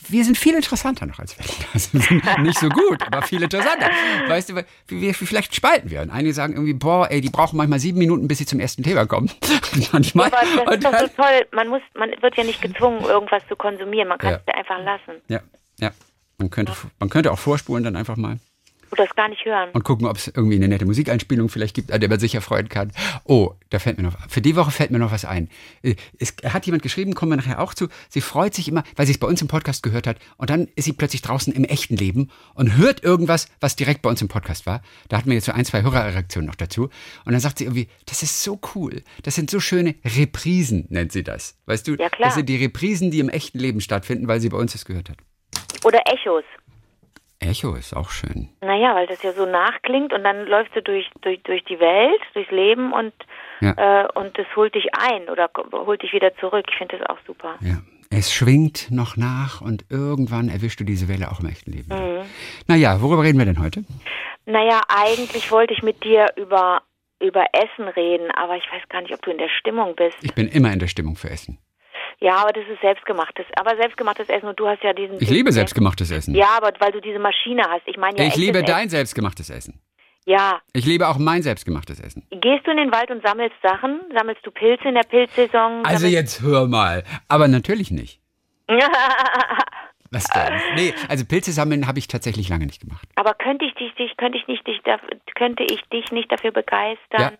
wir 0.07 0.25
sind 0.25 0.37
viel 0.37 0.55
interessanter 0.55 1.05
noch 1.05 1.19
als. 1.19 1.35
Also 1.73 1.93
wir 1.93 2.01
sind 2.01 2.43
nicht 2.43 2.59
so 2.59 2.69
gut, 2.69 3.01
aber 3.05 3.21
viel 3.21 3.41
interessanter. 3.41 3.89
Weißt 4.27 4.49
du, 4.49 4.65
wir, 4.87 5.13
vielleicht 5.13 5.55
spalten 5.55 5.89
wir. 5.89 6.01
Und 6.01 6.09
einige 6.09 6.33
sagen 6.33 6.53
irgendwie, 6.53 6.73
boah, 6.73 7.09
ey, 7.09 7.21
die 7.21 7.29
brauchen 7.29 7.57
manchmal 7.57 7.79
sieben 7.79 7.99
Minuten, 7.99 8.27
bis 8.27 8.39
sie 8.39 8.45
zum 8.45 8.59
ersten 8.59 8.83
Thema 8.83 9.05
kommen. 9.05 9.31
manchmal. 9.91 10.29
Ja, 10.29 10.61
aber 10.61 10.77
das 10.77 10.93
ist 10.93 11.01
doch 11.01 11.07
so 11.15 11.23
toll. 11.23 11.47
Man 11.51 11.69
muss, 11.69 11.81
man 11.95 12.11
wird 12.21 12.35
ja 12.35 12.43
nicht 12.43 12.61
gezwungen, 12.61 13.01
irgendwas 13.03 13.43
zu 13.47 13.55
konsumieren. 13.55 14.09
Man 14.09 14.17
kann 14.17 14.31
ja. 14.31 14.39
es 14.45 14.53
einfach 14.53 14.79
lassen. 14.83 15.21
Ja, 15.27 15.41
ja. 15.79 15.91
Man 16.37 16.49
könnte, 16.49 16.73
man 16.99 17.09
könnte 17.09 17.31
auch 17.31 17.39
vorspulen 17.39 17.83
dann 17.83 17.95
einfach 17.95 18.17
mal 18.17 18.39
das 18.95 19.13
gar 19.15 19.29
nicht 19.29 19.45
hören. 19.45 19.69
Und 19.73 19.83
gucken, 19.83 20.07
ob 20.07 20.17
es 20.17 20.27
irgendwie 20.27 20.55
eine 20.55 20.67
nette 20.67 20.85
Musikeinspielung 20.85 21.49
vielleicht 21.49 21.75
gibt, 21.75 21.91
an 21.91 21.99
der 21.99 22.09
man 22.09 22.19
sich 22.19 22.35
erfreuen 22.35 22.69
kann. 22.69 22.91
Oh, 23.23 23.53
da 23.69 23.79
fällt 23.79 23.97
mir 23.97 24.03
noch, 24.03 24.17
für 24.29 24.41
die 24.41 24.55
Woche 24.55 24.71
fällt 24.71 24.91
mir 24.91 24.99
noch 24.99 25.11
was 25.11 25.25
ein. 25.25 25.49
Äh, 25.83 25.95
es 26.19 26.35
hat 26.43 26.65
jemand 26.65 26.83
geschrieben, 26.83 27.13
kommen 27.13 27.31
wir 27.31 27.37
nachher 27.37 27.59
auch 27.59 27.73
zu, 27.73 27.87
sie 28.09 28.21
freut 28.21 28.53
sich 28.53 28.67
immer, 28.67 28.83
weil 28.95 29.05
sie 29.05 29.13
es 29.13 29.17
bei 29.17 29.27
uns 29.27 29.41
im 29.41 29.47
Podcast 29.47 29.83
gehört 29.83 30.07
hat 30.07 30.17
und 30.37 30.49
dann 30.49 30.67
ist 30.75 30.85
sie 30.85 30.93
plötzlich 30.93 31.21
draußen 31.21 31.53
im 31.53 31.63
echten 31.63 31.95
Leben 31.95 32.29
und 32.53 32.77
hört 32.77 33.03
irgendwas, 33.03 33.47
was 33.59 33.75
direkt 33.75 34.01
bei 34.01 34.09
uns 34.09 34.21
im 34.21 34.27
Podcast 34.27 34.65
war. 34.65 34.81
Da 35.09 35.17
hatten 35.17 35.29
wir 35.29 35.35
jetzt 35.35 35.45
so 35.45 35.51
ein, 35.51 35.65
zwei 35.65 35.83
Hörerreaktionen 35.83 36.47
noch 36.47 36.55
dazu. 36.55 36.89
Und 37.25 37.31
dann 37.31 37.39
sagt 37.39 37.59
sie 37.59 37.65
irgendwie, 37.65 37.87
das 38.05 38.23
ist 38.23 38.43
so 38.43 38.59
cool. 38.75 39.03
Das 39.23 39.35
sind 39.35 39.49
so 39.49 39.59
schöne 39.59 39.95
Reprisen, 40.03 40.85
nennt 40.89 41.11
sie 41.11 41.23
das. 41.23 41.57
Weißt 41.65 41.87
du? 41.87 41.95
Ja, 41.95 42.09
klar. 42.09 42.29
Das 42.29 42.35
sind 42.35 42.47
die 42.47 42.57
Reprisen, 42.57 43.11
die 43.11 43.19
im 43.19 43.29
echten 43.29 43.59
Leben 43.59 43.81
stattfinden, 43.81 44.27
weil 44.27 44.39
sie 44.39 44.49
bei 44.49 44.57
uns 44.57 44.73
das 44.73 44.85
gehört 44.85 45.09
hat. 45.09 45.17
Oder 45.83 45.99
Echos. 46.05 46.43
Echo 47.45 47.75
ist 47.75 47.95
auch 47.95 48.09
schön. 48.09 48.49
Naja, 48.61 48.95
weil 48.95 49.07
das 49.07 49.21
ja 49.23 49.31
so 49.31 49.45
nachklingt 49.45 50.13
und 50.13 50.23
dann 50.23 50.45
läufst 50.45 50.75
du 50.75 50.81
durch, 50.81 51.09
durch, 51.21 51.41
durch 51.43 51.63
die 51.65 51.79
Welt, 51.79 52.21
durchs 52.33 52.51
Leben 52.51 52.93
und, 52.93 53.13
ja. 53.61 54.03
äh, 54.03 54.07
und 54.13 54.37
das 54.37 54.45
holt 54.55 54.75
dich 54.75 54.87
ein 54.93 55.29
oder 55.29 55.49
holt 55.71 56.01
dich 56.01 56.13
wieder 56.13 56.35
zurück. 56.37 56.65
Ich 56.69 56.77
finde 56.77 56.97
das 56.97 57.09
auch 57.09 57.19
super. 57.25 57.55
Ja. 57.61 57.77
Es 58.09 58.33
schwingt 58.33 58.91
noch 58.91 59.17
nach 59.17 59.61
und 59.61 59.85
irgendwann 59.89 60.49
erwischst 60.49 60.79
du 60.79 60.83
diese 60.83 61.07
Welle 61.07 61.31
auch 61.31 61.39
im 61.39 61.47
echten 61.47 61.71
Leben. 61.71 61.89
Mhm. 61.89 62.25
Naja, 62.67 63.01
worüber 63.01 63.23
reden 63.23 63.39
wir 63.39 63.45
denn 63.45 63.59
heute? 63.59 63.83
Naja, 64.45 64.81
eigentlich 64.87 65.51
wollte 65.51 65.73
ich 65.73 65.81
mit 65.81 66.03
dir 66.03 66.27
über, 66.35 66.83
über 67.19 67.45
Essen 67.51 67.87
reden, 67.89 68.29
aber 68.31 68.57
ich 68.57 68.63
weiß 68.71 68.87
gar 68.89 69.01
nicht, 69.01 69.13
ob 69.13 69.21
du 69.23 69.31
in 69.31 69.37
der 69.37 69.49
Stimmung 69.49 69.95
bist. 69.95 70.17
Ich 70.21 70.35
bin 70.35 70.47
immer 70.47 70.71
in 70.71 70.79
der 70.79 70.87
Stimmung 70.87 71.15
für 71.15 71.29
Essen. 71.29 71.57
Ja, 72.19 72.37
aber 72.37 72.53
das 72.53 72.63
ist 72.71 72.81
selbstgemachtes. 72.81 73.45
Aber 73.57 73.75
selbstgemachtes 73.75 74.29
Essen 74.29 74.47
und 74.47 74.59
du 74.59 74.67
hast 74.67 74.83
ja 74.83 74.93
diesen. 74.93 75.21
Ich 75.21 75.29
liebe 75.29 75.51
selbstgemachtes 75.51 76.11
Essen. 76.11 76.33
Ja, 76.35 76.57
aber 76.57 76.71
weil 76.79 76.91
du 76.91 77.01
diese 77.01 77.19
Maschine 77.19 77.63
hast. 77.69 77.83
Ich 77.85 77.97
meine 77.97 78.17
ja. 78.17 78.25
Ich 78.25 78.35
liebe 78.35 78.63
dein 78.63 78.87
Essen. 78.87 78.89
selbstgemachtes 78.89 79.49
Essen. 79.49 79.81
Ja. 80.25 80.59
Ich 80.73 80.85
liebe 80.85 81.07
auch 81.07 81.17
mein 81.17 81.43
selbstgemachtes 81.43 81.99
Essen. 81.99 82.25
Gehst 82.31 82.65
du 82.65 82.71
in 82.71 82.77
den 82.77 82.91
Wald 82.91 83.11
und 83.11 83.25
sammelst 83.25 83.55
Sachen? 83.61 84.01
Sammelst 84.15 84.45
du 84.45 84.51
Pilze 84.51 84.87
in 84.87 84.95
der 84.95 85.03
Pilzsaison? 85.03 85.85
Also 85.85 86.07
jetzt 86.07 86.41
hör 86.41 86.67
mal. 86.67 87.03
Aber 87.27 87.47
natürlich 87.47 87.91
nicht. 87.91 88.21
Was 90.11 90.23
denn? 90.25 90.53
Nee, 90.75 90.93
also 91.09 91.25
Pilze 91.25 91.51
sammeln 91.51 91.87
habe 91.87 91.99
ich 91.99 92.07
tatsächlich 92.07 92.47
lange 92.49 92.65
nicht 92.65 92.81
gemacht. 92.81 93.07
Aber 93.15 93.33
könnte 93.33 93.65
ich 93.65 93.73
dich, 93.75 93.93
dich 93.95 94.15
könnte 94.17 94.37
ich 94.37 94.47
nicht 94.47 94.65
dich, 94.65 94.81
könnte 95.35 95.63
ich 95.63 95.81
dich 95.89 96.11
nicht 96.11 96.31
dafür 96.31 96.51
begeistern? 96.51 97.19
Ja 97.19 97.31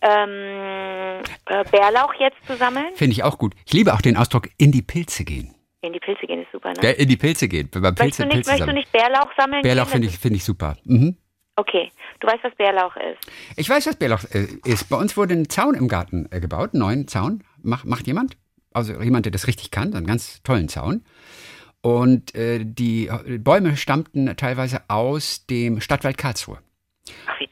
ähm, 0.00 1.22
äh, 1.46 1.64
Bärlauch 1.70 2.14
jetzt 2.18 2.36
zu 2.46 2.56
sammeln. 2.56 2.94
Finde 2.94 3.12
ich 3.12 3.22
auch 3.22 3.38
gut. 3.38 3.54
Ich 3.66 3.72
liebe 3.72 3.92
auch 3.94 4.00
den 4.00 4.16
Ausdruck 4.16 4.48
in 4.56 4.72
die 4.72 4.82
Pilze 4.82 5.24
gehen. 5.24 5.54
In 5.80 5.92
die 5.92 6.00
Pilze 6.00 6.26
gehen 6.26 6.42
ist 6.42 6.50
super, 6.52 6.70
ne? 6.70 6.80
Ja, 6.82 6.90
in 6.90 7.08
die 7.08 7.16
Pilze 7.16 7.48
gehen. 7.48 7.68
Beim 7.70 7.94
Pilze, 7.94 7.96
möchtest, 7.96 8.20
du 8.20 8.24
nicht, 8.24 8.32
Pilze 8.34 8.50
möchtest 8.50 8.68
du 8.68 8.72
nicht 8.72 8.92
Bärlauch 8.92 9.30
sammeln? 9.36 9.62
Bärlauch 9.62 9.86
finde 9.86 10.08
ich, 10.08 10.18
find 10.18 10.34
ich 10.34 10.44
super. 10.44 10.76
Mhm. 10.84 11.16
Okay, 11.54 11.90
du 12.20 12.26
weißt, 12.26 12.44
was 12.44 12.54
Bärlauch 12.54 12.96
ist. 12.96 13.30
Ich 13.56 13.68
weiß, 13.68 13.86
was 13.86 13.96
Bärlauch 13.96 14.24
äh, 14.32 14.46
ist. 14.64 14.88
Bei 14.88 14.96
uns 14.96 15.16
wurde 15.16 15.34
ein 15.34 15.48
Zaun 15.48 15.74
im 15.74 15.88
Garten 15.88 16.28
äh, 16.30 16.40
gebaut, 16.40 16.70
einen 16.72 16.80
neuen 16.80 17.08
Zaun. 17.08 17.44
Mach, 17.62 17.84
macht 17.84 18.06
jemand? 18.06 18.36
Also 18.72 19.00
jemand, 19.00 19.26
der 19.26 19.32
das 19.32 19.46
richtig 19.46 19.70
kann, 19.70 19.94
einen 19.94 20.06
ganz 20.06 20.42
tollen 20.42 20.68
Zaun. 20.68 21.04
Und 21.80 22.34
äh, 22.34 22.64
die 22.64 23.10
Bäume 23.38 23.76
stammten 23.76 24.36
teilweise 24.36 24.82
aus 24.88 25.46
dem 25.46 25.80
Stadtwald 25.80 26.18
Karlsruhe. 26.18 26.58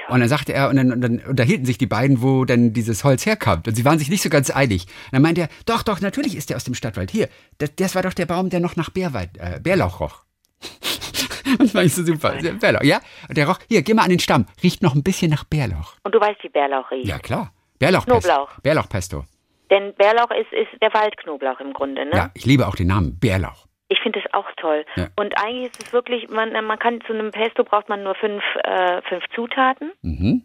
Und 0.08 0.20
dann 0.20 0.28
sagte 0.28 0.52
er, 0.52 0.68
und 0.68 0.76
dann, 0.76 0.92
und 0.92 1.00
dann 1.00 1.18
unterhielten 1.20 1.66
sich 1.66 1.78
die 1.78 1.86
beiden, 1.86 2.22
wo 2.22 2.44
denn 2.44 2.72
dieses 2.72 3.02
Holz 3.04 3.26
herkommt. 3.26 3.66
Und 3.66 3.74
sie 3.74 3.84
waren 3.84 3.98
sich 3.98 4.08
nicht 4.08 4.22
so 4.22 4.28
ganz 4.28 4.50
einig. 4.50 4.86
Und 5.06 5.12
dann 5.12 5.22
meinte 5.22 5.42
er, 5.42 5.48
doch, 5.66 5.82
doch, 5.82 6.00
natürlich 6.00 6.36
ist 6.36 6.50
der 6.50 6.56
aus 6.56 6.64
dem 6.64 6.74
Stadtwald. 6.74 7.10
Hier, 7.10 7.28
das, 7.58 7.74
das 7.76 7.94
war 7.94 8.02
doch 8.02 8.14
der 8.14 8.26
Baum, 8.26 8.50
der 8.50 8.60
noch 8.60 8.76
nach 8.76 8.90
Bärwald, 8.90 9.30
äh, 9.38 9.60
Bärlauch 9.60 10.00
roch. 10.00 10.22
das 11.58 11.72
fand 11.72 11.86
ich 11.86 11.94
so 11.94 12.04
super. 12.04 12.34
Bärlauch, 12.60 12.82
ja? 12.82 13.00
Und 13.28 13.36
der 13.36 13.48
roch, 13.48 13.58
hier, 13.68 13.82
geh 13.82 13.94
mal 13.94 14.02
an 14.02 14.10
den 14.10 14.20
Stamm. 14.20 14.46
Riecht 14.62 14.82
noch 14.82 14.94
ein 14.94 15.02
bisschen 15.02 15.30
nach 15.30 15.44
Bärlauch. 15.44 15.94
Und 16.04 16.14
du 16.14 16.20
weißt, 16.20 16.42
wie 16.42 16.48
Bärlauch 16.48 16.90
riecht? 16.90 17.08
Ja, 17.08 17.18
klar. 17.18 17.52
Bärlauchpesto. 17.78 18.20
Knoblauch. 18.20 18.60
Bärlauchpesto. 18.60 19.24
Denn 19.70 19.94
Bärlauch 19.94 20.30
ist, 20.30 20.52
ist 20.52 20.80
der 20.80 20.94
Waldknoblauch 20.94 21.58
im 21.60 21.72
Grunde, 21.72 22.04
ne? 22.06 22.12
Ja, 22.14 22.30
ich 22.34 22.46
liebe 22.46 22.66
auch 22.66 22.76
den 22.76 22.86
Namen 22.86 23.18
Bärlauch. 23.18 23.65
Ich 23.88 24.00
finde 24.00 24.18
es 24.18 24.34
auch 24.34 24.46
toll. 24.56 24.84
Ja. 24.96 25.08
Und 25.16 25.38
eigentlich 25.38 25.70
ist 25.70 25.86
es 25.86 25.92
wirklich, 25.92 26.28
man, 26.28 26.52
man 26.64 26.78
kann 26.78 27.00
zu 27.06 27.12
einem 27.12 27.30
Pesto 27.30 27.62
braucht 27.62 27.88
man 27.88 28.02
nur 28.02 28.14
fünf, 28.16 28.42
äh, 28.64 29.00
fünf 29.02 29.24
Zutaten. 29.34 29.92
Mhm. 30.02 30.42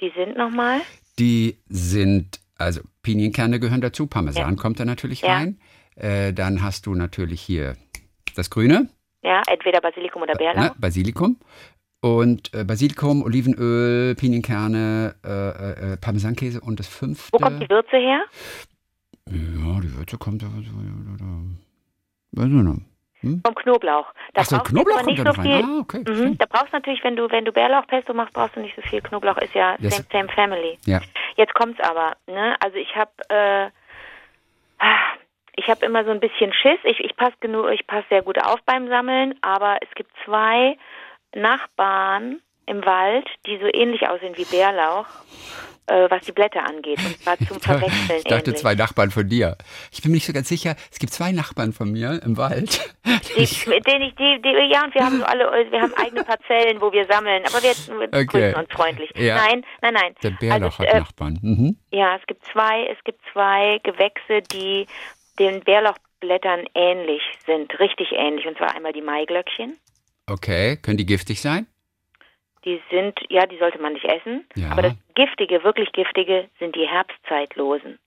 Die 0.00 0.12
sind 0.16 0.36
nochmal? 0.36 0.80
Die 1.18 1.58
sind, 1.68 2.40
also 2.56 2.80
Pinienkerne 3.02 3.60
gehören 3.60 3.82
dazu, 3.82 4.06
Parmesan 4.06 4.54
ja. 4.56 4.56
kommt 4.56 4.80
da 4.80 4.86
natürlich 4.86 5.20
ja. 5.20 5.34
rein. 5.34 5.60
Äh, 5.96 6.32
dann 6.32 6.62
hast 6.62 6.86
du 6.86 6.94
natürlich 6.94 7.42
hier 7.42 7.76
das 8.34 8.48
Grüne. 8.48 8.88
Ja, 9.22 9.42
entweder 9.46 9.82
Basilikum 9.82 10.22
oder 10.22 10.34
Bärlauch. 10.34 10.62
Ne, 10.62 10.72
Basilikum. 10.78 11.38
Und 12.00 12.54
äh, 12.54 12.64
Basilikum, 12.64 13.22
Olivenöl, 13.22 14.14
Pinienkerne, 14.14 15.14
äh, 15.22 15.28
äh, 15.28 15.92
äh, 15.92 15.96
Parmesankäse 15.98 16.62
und 16.62 16.80
das 16.80 16.88
fünfte. 16.88 17.30
Wo 17.32 17.38
kommt 17.38 17.62
die 17.62 17.68
Würze 17.68 17.98
her? 17.98 18.24
Ja, 19.28 19.80
die 19.80 19.94
Würze 19.94 20.16
kommt 20.16 20.42
da. 20.42 20.46
Weiß 22.32 22.46
ich 22.46 22.52
nicht. 22.52 22.82
Hm? 23.20 23.42
Vom 23.44 23.54
Knoblauch. 23.54 24.06
Da 24.32 24.40
Ach 24.40 24.46
so, 24.46 24.58
Knoblauch 24.60 25.02
kommt 25.02 25.18
da 25.18 25.32
so 25.32 25.42
viel. 25.42 25.62
Ah, 25.62 25.78
okay. 25.80 26.04
Mhm, 26.08 26.38
da 26.38 26.46
brauchst 26.46 26.68
du 26.68 26.76
natürlich, 26.76 27.04
wenn 27.04 27.16
du, 27.16 27.30
wenn 27.30 27.44
du 27.44 27.52
Bärlauchpesto 27.52 28.14
machst, 28.14 28.32
brauchst 28.32 28.56
du 28.56 28.60
nicht 28.60 28.74
so 28.76 28.82
viel. 28.82 29.02
Knoblauch 29.02 29.36
ist 29.38 29.54
ja 29.54 29.76
yes. 29.78 29.96
same, 29.96 30.06
same 30.10 30.28
family. 30.30 30.78
Ja. 30.86 31.00
Jetzt 31.36 31.52
kommt's 31.54 31.80
aber, 31.80 32.16
ne? 32.26 32.56
Also 32.60 32.76
ich 32.76 32.96
habe 32.96 33.10
äh, 33.28 33.68
ich 35.56 35.68
habe 35.68 35.84
immer 35.84 36.04
so 36.04 36.10
ein 36.10 36.20
bisschen 36.20 36.52
Schiss. 36.52 36.78
Ich, 36.84 37.00
ich 37.00 37.16
passe 37.16 37.34
genug, 37.40 37.70
ich 37.72 37.86
passe 37.86 38.06
sehr 38.08 38.22
gut 38.22 38.42
auf 38.42 38.60
beim 38.64 38.88
Sammeln, 38.88 39.34
aber 39.42 39.78
es 39.82 39.88
gibt 39.94 40.10
zwei 40.24 40.78
Nachbarn 41.34 42.40
im 42.70 42.84
Wald, 42.84 43.26
die 43.46 43.58
so 43.58 43.66
ähnlich 43.66 44.08
aussehen 44.08 44.36
wie 44.36 44.44
Bärlauch 44.44 45.06
äh, 45.90 46.08
was 46.08 46.24
die 46.24 46.32
Blätter 46.32 46.64
angeht. 46.64 46.98
Und 47.04 47.18
zwar 47.18 47.36
zum 47.38 47.60
Verwechseln. 47.60 48.18
Ich 48.18 48.24
dachte, 48.24 48.50
ähnlich. 48.50 48.56
zwei 48.56 48.74
Nachbarn 48.74 49.10
von 49.10 49.28
dir. 49.28 49.56
Ich 49.90 50.02
bin 50.02 50.12
mir 50.12 50.16
nicht 50.16 50.26
so 50.26 50.32
ganz 50.32 50.48
sicher. 50.48 50.76
Es 50.90 50.98
gibt 50.98 51.12
zwei 51.12 51.32
Nachbarn 51.32 51.72
von 51.72 51.90
mir 51.90 52.20
im 52.24 52.36
Wald. 52.36 52.94
Die, 53.36 53.46
denen 53.80 54.02
ich, 54.02 54.14
die, 54.16 54.42
die, 54.42 54.72
ja, 54.72 54.84
und 54.84 54.94
wir 54.94 55.04
haben 55.04 55.18
so 55.18 55.24
alle, 55.24 55.44
wir 55.70 55.80
haben 55.80 55.94
eigene 55.94 56.24
Parzellen, 56.24 56.80
wo 56.80 56.92
wir 56.92 57.06
sammeln, 57.06 57.42
aber 57.44 57.62
wir, 57.62 57.74
wir 58.10 58.20
okay. 58.20 58.54
uns 58.54 58.68
freundlich. 58.70 59.10
Ja. 59.16 59.36
Nein, 59.36 59.64
nein, 59.82 59.94
nein. 59.94 60.14
Der 60.22 60.30
Bärlauch 60.30 60.78
also, 60.78 60.78
hat 60.78 60.88
äh, 60.88 60.98
Nachbarn. 60.98 61.38
Mhm. 61.40 61.76
Ja, 61.90 62.16
es 62.16 62.26
gibt 62.26 62.44
zwei, 62.46 62.86
es 62.86 63.02
gibt 63.04 63.20
zwei 63.32 63.78
Gewächse, 63.82 64.42
die 64.52 64.86
den 65.38 65.60
Bärlauchblättern 65.60 66.66
ähnlich 66.74 67.22
sind, 67.46 67.78
richtig 67.78 68.12
ähnlich. 68.12 68.46
Und 68.46 68.58
zwar 68.58 68.74
einmal 68.74 68.92
die 68.92 69.02
Maiglöckchen. 69.02 69.76
Okay, 70.26 70.76
können 70.76 70.98
die 70.98 71.06
giftig 71.06 71.40
sein? 71.40 71.66
Die 72.64 72.80
sind, 72.90 73.18
ja, 73.28 73.46
die 73.46 73.58
sollte 73.58 73.80
man 73.80 73.94
nicht 73.94 74.04
essen. 74.04 74.44
Ja. 74.54 74.70
Aber 74.70 74.82
das 74.82 74.94
Giftige, 75.14 75.64
wirklich 75.64 75.92
Giftige, 75.92 76.48
sind 76.58 76.76
die 76.76 76.86
Herbstzeitlosen. 76.86 77.98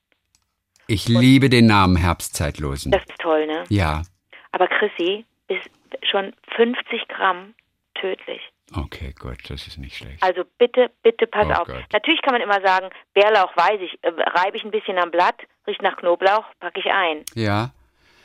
Ich 0.88 1.08
Und 1.08 1.22
liebe 1.22 1.50
den 1.50 1.66
Namen 1.66 1.96
Herbstzeitlosen. 1.96 2.92
Das 2.92 3.02
ist 3.04 3.20
toll, 3.20 3.48
ne? 3.48 3.64
Ja. 3.70 4.04
Aber 4.52 4.68
Chrissy 4.68 5.26
ist 5.48 5.70
schon 6.10 6.34
50 6.56 7.08
Gramm 7.08 7.54
tödlich. 7.96 8.42
Okay, 8.76 9.14
gut, 9.20 9.38
das 9.50 9.68
ist 9.68 9.78
nicht 9.78 9.98
schlecht. 9.98 10.22
Also 10.22 10.44
bitte, 10.58 10.90
bitte 11.04 11.28
pass 11.28 11.48
oh 11.48 11.62
auf. 11.62 11.68
Gott. 11.68 11.84
Natürlich 11.92 12.22
kann 12.22 12.34
man 12.34 12.42
immer 12.42 12.62
sagen, 12.62 12.90
Bärlauch 13.14 13.56
weiß 13.56 13.80
ich, 13.82 14.00
äh, 14.04 14.10
reibe 14.10 14.58
ich 14.58 14.64
ein 14.64 14.72
bisschen 14.72 14.98
am 14.98 15.12
Blatt, 15.12 15.36
riecht 15.68 15.82
nach 15.82 15.98
Knoblauch, 15.98 16.46
packe 16.60 16.80
ich 16.80 16.92
ein. 16.92 17.24
Ja. 17.36 17.72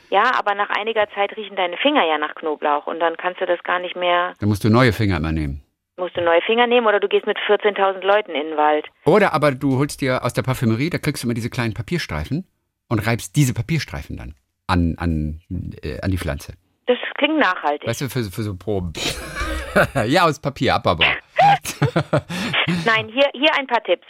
Ja, 0.09 0.31
aber 0.37 0.55
nach 0.55 0.69
einiger 0.71 1.07
Zeit 1.13 1.37
riechen 1.37 1.55
deine 1.55 1.77
Finger 1.77 2.03
ja 2.05 2.17
nach 2.17 2.33
Knoblauch 2.33 2.87
und 2.87 2.99
dann 2.99 3.15
kannst 3.17 3.41
du 3.41 3.45
das 3.45 3.61
gar 3.63 3.79
nicht 3.79 3.95
mehr. 3.95 4.33
Dann 4.39 4.49
musst 4.49 4.63
du 4.63 4.69
neue 4.69 4.91
Finger 4.91 5.17
immer 5.17 5.31
nehmen. 5.31 5.61
Musst 5.99 6.15
du 6.15 6.21
neue 6.21 6.41
Finger 6.41 6.65
nehmen 6.65 6.87
oder 6.87 6.99
du 6.99 7.09
gehst 7.09 7.27
mit 7.27 7.37
14.000 7.37 8.01
Leuten 8.01 8.31
in 8.31 8.47
den 8.47 8.57
Wald. 8.57 8.87
Oder 9.05 9.33
aber 9.33 9.51
du 9.51 9.77
holst 9.77 9.99
dir 9.99 10.23
aus 10.23 10.33
der 10.33 10.43
Parfümerie, 10.43 10.89
da 10.89 10.97
kriegst 10.97 11.23
du 11.23 11.27
immer 11.27 11.33
diese 11.33 11.49
kleinen 11.49 11.73
Papierstreifen 11.73 12.47
und 12.87 13.05
reibst 13.05 13.35
diese 13.35 13.53
Papierstreifen 13.53 14.15
dann 14.15 14.35
an, 14.67 14.95
an, 14.97 15.41
äh, 15.83 15.99
an 16.01 16.11
die 16.11 16.17
Pflanze. 16.17 16.53
Das 16.85 16.97
klingt 17.17 17.37
nachhaltig. 17.37 17.87
Weißt 17.87 18.01
du, 18.01 18.09
für, 18.09 18.23
für 18.23 18.43
so 18.43 18.55
Proben. 18.55 18.93
ja, 20.07 20.23
aus 20.23 20.39
Papier, 20.39 20.75
abbaubar. 20.75 21.07
Nein, 22.85 23.09
hier, 23.09 23.29
hier 23.33 23.53
ein 23.57 23.67
paar 23.67 23.83
Tipps. 23.83 24.07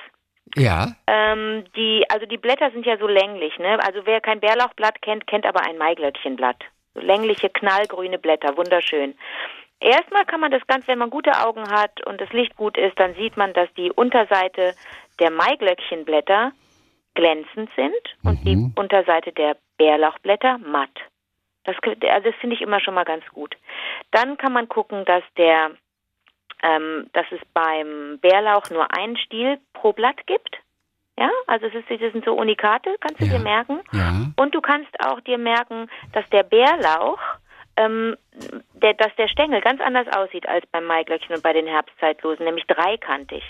Ja. 0.56 0.94
Ähm, 1.08 1.66
die, 1.76 2.06
also 2.10 2.26
die 2.26 2.38
Blätter 2.38 2.72
sind 2.72 2.86
ja 2.86 2.98
so 2.98 3.08
länglich, 3.08 3.58
ne? 3.60 3.80
Also 3.84 4.06
wer 4.06 4.22
kein 4.22 4.40
Bärlauchblatt 4.40 5.02
kennt, 5.02 5.28
kennt 5.28 5.46
aber 5.46 5.62
ein 5.66 5.78
Maiglöckchenblatt. 5.78 6.64
So 6.94 7.02
längliche, 7.02 7.50
knallgrüne 7.50 8.18
Blätter, 8.18 8.58
wunderschön. 8.58 9.16
Erstmal 9.82 10.26
kann 10.26 10.42
man 10.42 10.52
das 10.52 10.66
Ganze, 10.68 10.88
wenn 10.90 11.00
man 11.00 11.10
gute 11.10 11.32
Augen 11.46 11.70
hat 11.70 12.06
und 12.06 12.20
das 12.20 12.32
Licht 12.34 12.56
gut 12.58 12.78
ist, 12.78 13.00
dann 13.00 13.16
sieht 13.16 13.38
man, 13.38 13.54
dass 13.54 13.74
die 13.76 13.92
Unterseite 13.92 14.76
der 15.20 15.32
Maiglöckchenblätter 15.32 16.52
glänzend 17.16 17.70
sind 17.76 18.16
und 18.24 18.46
die 18.46 18.56
Mhm. 18.56 18.74
Unterseite 18.76 19.32
der 19.32 19.58
Bärlauchblätter 19.78 20.58
matt. 20.60 20.92
Das, 21.64 21.76
also 21.84 22.30
das 22.30 22.36
finde 22.40 22.56
ich 22.56 22.62
immer 22.62 22.80
schon 22.80 22.94
mal 22.94 23.06
ganz 23.06 23.26
gut. 23.30 23.56
Dann 24.12 24.38
kann 24.38 24.54
man 24.54 24.68
gucken, 24.70 25.06
dass 25.06 25.24
der, 25.38 25.72
ähm, 26.64 27.10
dass 27.14 27.26
es 27.32 27.40
beim 27.54 28.20
Bärlauch 28.22 28.70
nur 28.70 28.88
einen 28.98 29.18
Stiel 29.18 29.60
pro 29.74 29.94
Blatt 29.94 30.26
gibt. 30.28 30.58
Ja, 31.18 31.30
also 31.48 31.68
es 31.68 31.76
ist, 31.76 31.90
das 31.90 32.14
sind 32.14 32.24
so 32.24 32.34
Unikate, 32.34 32.96
kannst 33.02 33.20
du 33.22 33.26
Ja. 33.26 33.34
dir 33.34 33.40
merken. 33.44 33.82
Ja. 33.92 34.32
Und 34.38 34.56
du 34.56 34.62
kannst 34.62 34.90
auch 35.06 35.20
dir 35.22 35.38
merken, 35.38 35.90
dass 36.14 36.28
der 36.30 36.44
Bärlauch, 36.44 37.20
ähm, 37.80 38.16
der, 38.74 38.94
dass 38.94 39.16
der 39.18 39.28
Stängel 39.28 39.62
ganz 39.62 39.80
anders 39.82 40.08
aussieht 40.16 40.48
als 40.48 40.66
beim 40.72 40.86
Maiglöckchen 40.86 41.36
und 41.36 41.44
bei 41.44 41.54
den 41.54 41.66
Herbstzeitlosen, 41.68 42.46
nämlich 42.46 42.66
dreikantig. 42.68 43.44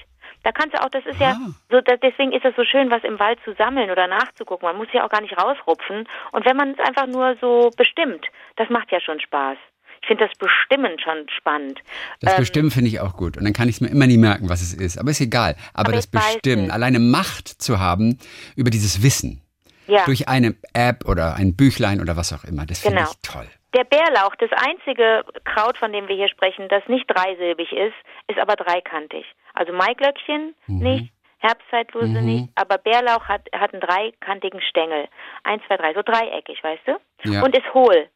Da 0.43 0.51
kannst 0.53 0.73
du 0.75 0.81
auch, 0.81 0.89
das 0.89 1.05
ist 1.05 1.19
ja 1.19 1.31
Ah. 1.31 1.49
so, 1.69 1.81
das, 1.81 1.99
deswegen 2.01 2.31
ist 2.31 2.45
es 2.45 2.55
so 2.55 2.63
schön, 2.63 2.89
was 2.89 3.03
im 3.03 3.19
Wald 3.19 3.39
zu 3.43 3.53
sammeln 3.55 3.91
oder 3.91 4.07
nachzugucken. 4.07 4.65
Man 4.67 4.77
muss 4.77 4.87
ja 4.93 5.05
auch 5.05 5.09
gar 5.09 5.21
nicht 5.21 5.37
rausrupfen. 5.37 6.07
Und 6.31 6.45
wenn 6.45 6.55
man 6.55 6.71
es 6.71 6.79
einfach 6.79 7.07
nur 7.07 7.35
so 7.41 7.71
bestimmt, 7.75 8.25
das 8.55 8.69
macht 8.69 8.89
ja 8.91 9.01
schon 9.01 9.19
Spaß. 9.19 9.57
Ich 10.01 10.07
finde 10.07 10.27
das 10.27 10.37
Bestimmen 10.37 10.97
schon 11.03 11.27
spannend. 11.37 11.79
Das 12.21 12.33
Ähm, 12.33 12.39
Bestimmen 12.39 12.71
finde 12.71 12.87
ich 12.89 13.01
auch 13.01 13.17
gut. 13.17 13.35
Und 13.37 13.43
dann 13.43 13.51
kann 13.51 13.67
ich 13.67 13.75
es 13.75 13.81
mir 13.81 13.89
immer 13.89 14.07
nie 14.07 14.17
merken, 14.17 14.47
was 14.47 14.61
es 14.61 14.73
ist. 14.73 14.97
Aber 14.97 15.11
ist 15.11 15.19
egal. 15.19 15.55
Aber, 15.73 15.89
Aber 15.89 15.91
das 15.91 16.07
Bestimmen, 16.07 16.67
es. 16.67 16.71
alleine 16.71 16.99
Macht 16.99 17.49
zu 17.49 17.79
haben 17.79 18.17
über 18.55 18.69
dieses 18.69 19.03
Wissen, 19.03 19.41
ja. 19.87 20.05
durch 20.05 20.29
eine 20.29 20.55
App 20.73 21.03
oder 21.05 21.35
ein 21.35 21.57
Büchlein 21.57 21.99
oder 21.99 22.15
was 22.15 22.31
auch 22.31 22.45
immer, 22.45 22.65
das 22.65 22.79
finde 22.79 22.99
Genau. 22.99 23.09
ich 23.11 23.29
toll. 23.29 23.47
Der 23.75 23.83
Bärlauch, 23.83 24.35
das 24.35 24.49
einzige 24.53 25.23
Kraut, 25.45 25.77
von 25.77 25.93
dem 25.93 26.07
wir 26.07 26.15
hier 26.15 26.29
sprechen, 26.29 26.67
das 26.69 26.81
nicht 26.87 27.05
dreisilbig 27.07 27.71
ist, 27.71 27.93
ist 28.27 28.39
aber 28.39 28.55
dreikantig. 28.55 29.25
Also 29.53 29.73
Maiglöckchen 29.73 30.55
nicht, 30.67 31.11
Herbstzeitlose 31.37 32.07
Mhm. 32.19 32.25
nicht, 32.25 32.49
aber 32.55 32.77
Bärlauch 32.79 33.25
hat, 33.27 33.41
hat 33.53 33.71
einen 33.73 33.81
dreikantigen 33.81 34.61
Stängel. 34.61 35.07
Eins, 35.43 35.61
zwei, 35.67 35.77
drei, 35.77 35.93
so 35.93 36.01
dreieckig, 36.01 36.63
weißt 36.63 36.81
du? 36.87 36.99
Ja. 37.29 37.43
Und 37.43 37.55
ist 37.55 37.73
hohl. 37.73 38.09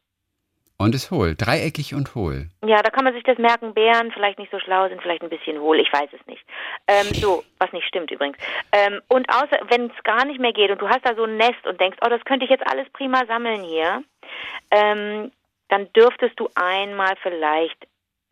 Und 0.76 0.92
ist 0.92 1.12
hohl. 1.12 1.36
Dreieckig 1.36 1.94
und 1.94 2.16
hohl. 2.16 2.48
Ja, 2.66 2.82
da 2.82 2.90
kann 2.90 3.04
man 3.04 3.14
sich 3.14 3.22
das 3.22 3.38
merken. 3.38 3.74
Bären 3.74 4.10
vielleicht 4.10 4.40
nicht 4.40 4.50
so 4.50 4.58
schlau 4.58 4.88
sind, 4.88 5.00
vielleicht 5.00 5.22
ein 5.22 5.28
bisschen 5.30 5.60
hohl. 5.60 5.78
Ich 5.78 5.90
weiß 5.92 6.08
es 6.12 6.26
nicht. 6.26 6.44
Ähm, 6.88 7.06
so, 7.14 7.44
was 7.60 7.72
nicht 7.72 7.86
stimmt 7.86 8.10
übrigens. 8.10 8.36
Ähm, 8.72 9.00
und 9.06 9.28
außer, 9.30 9.60
wenn 9.68 9.86
es 9.86 10.02
gar 10.02 10.24
nicht 10.24 10.40
mehr 10.40 10.52
geht 10.52 10.72
und 10.72 10.82
du 10.82 10.88
hast 10.88 11.06
da 11.06 11.14
so 11.14 11.24
ein 11.24 11.36
Nest 11.36 11.64
und 11.64 11.80
denkst, 11.80 11.98
oh, 12.04 12.08
das 12.08 12.24
könnte 12.24 12.44
ich 12.44 12.50
jetzt 12.50 12.68
alles 12.68 12.90
prima 12.90 13.24
sammeln 13.26 13.62
hier, 13.62 14.02
ähm, 14.72 15.30
dann 15.68 15.92
dürftest 15.92 16.38
du 16.38 16.48
einmal 16.54 17.14
vielleicht 17.22 17.86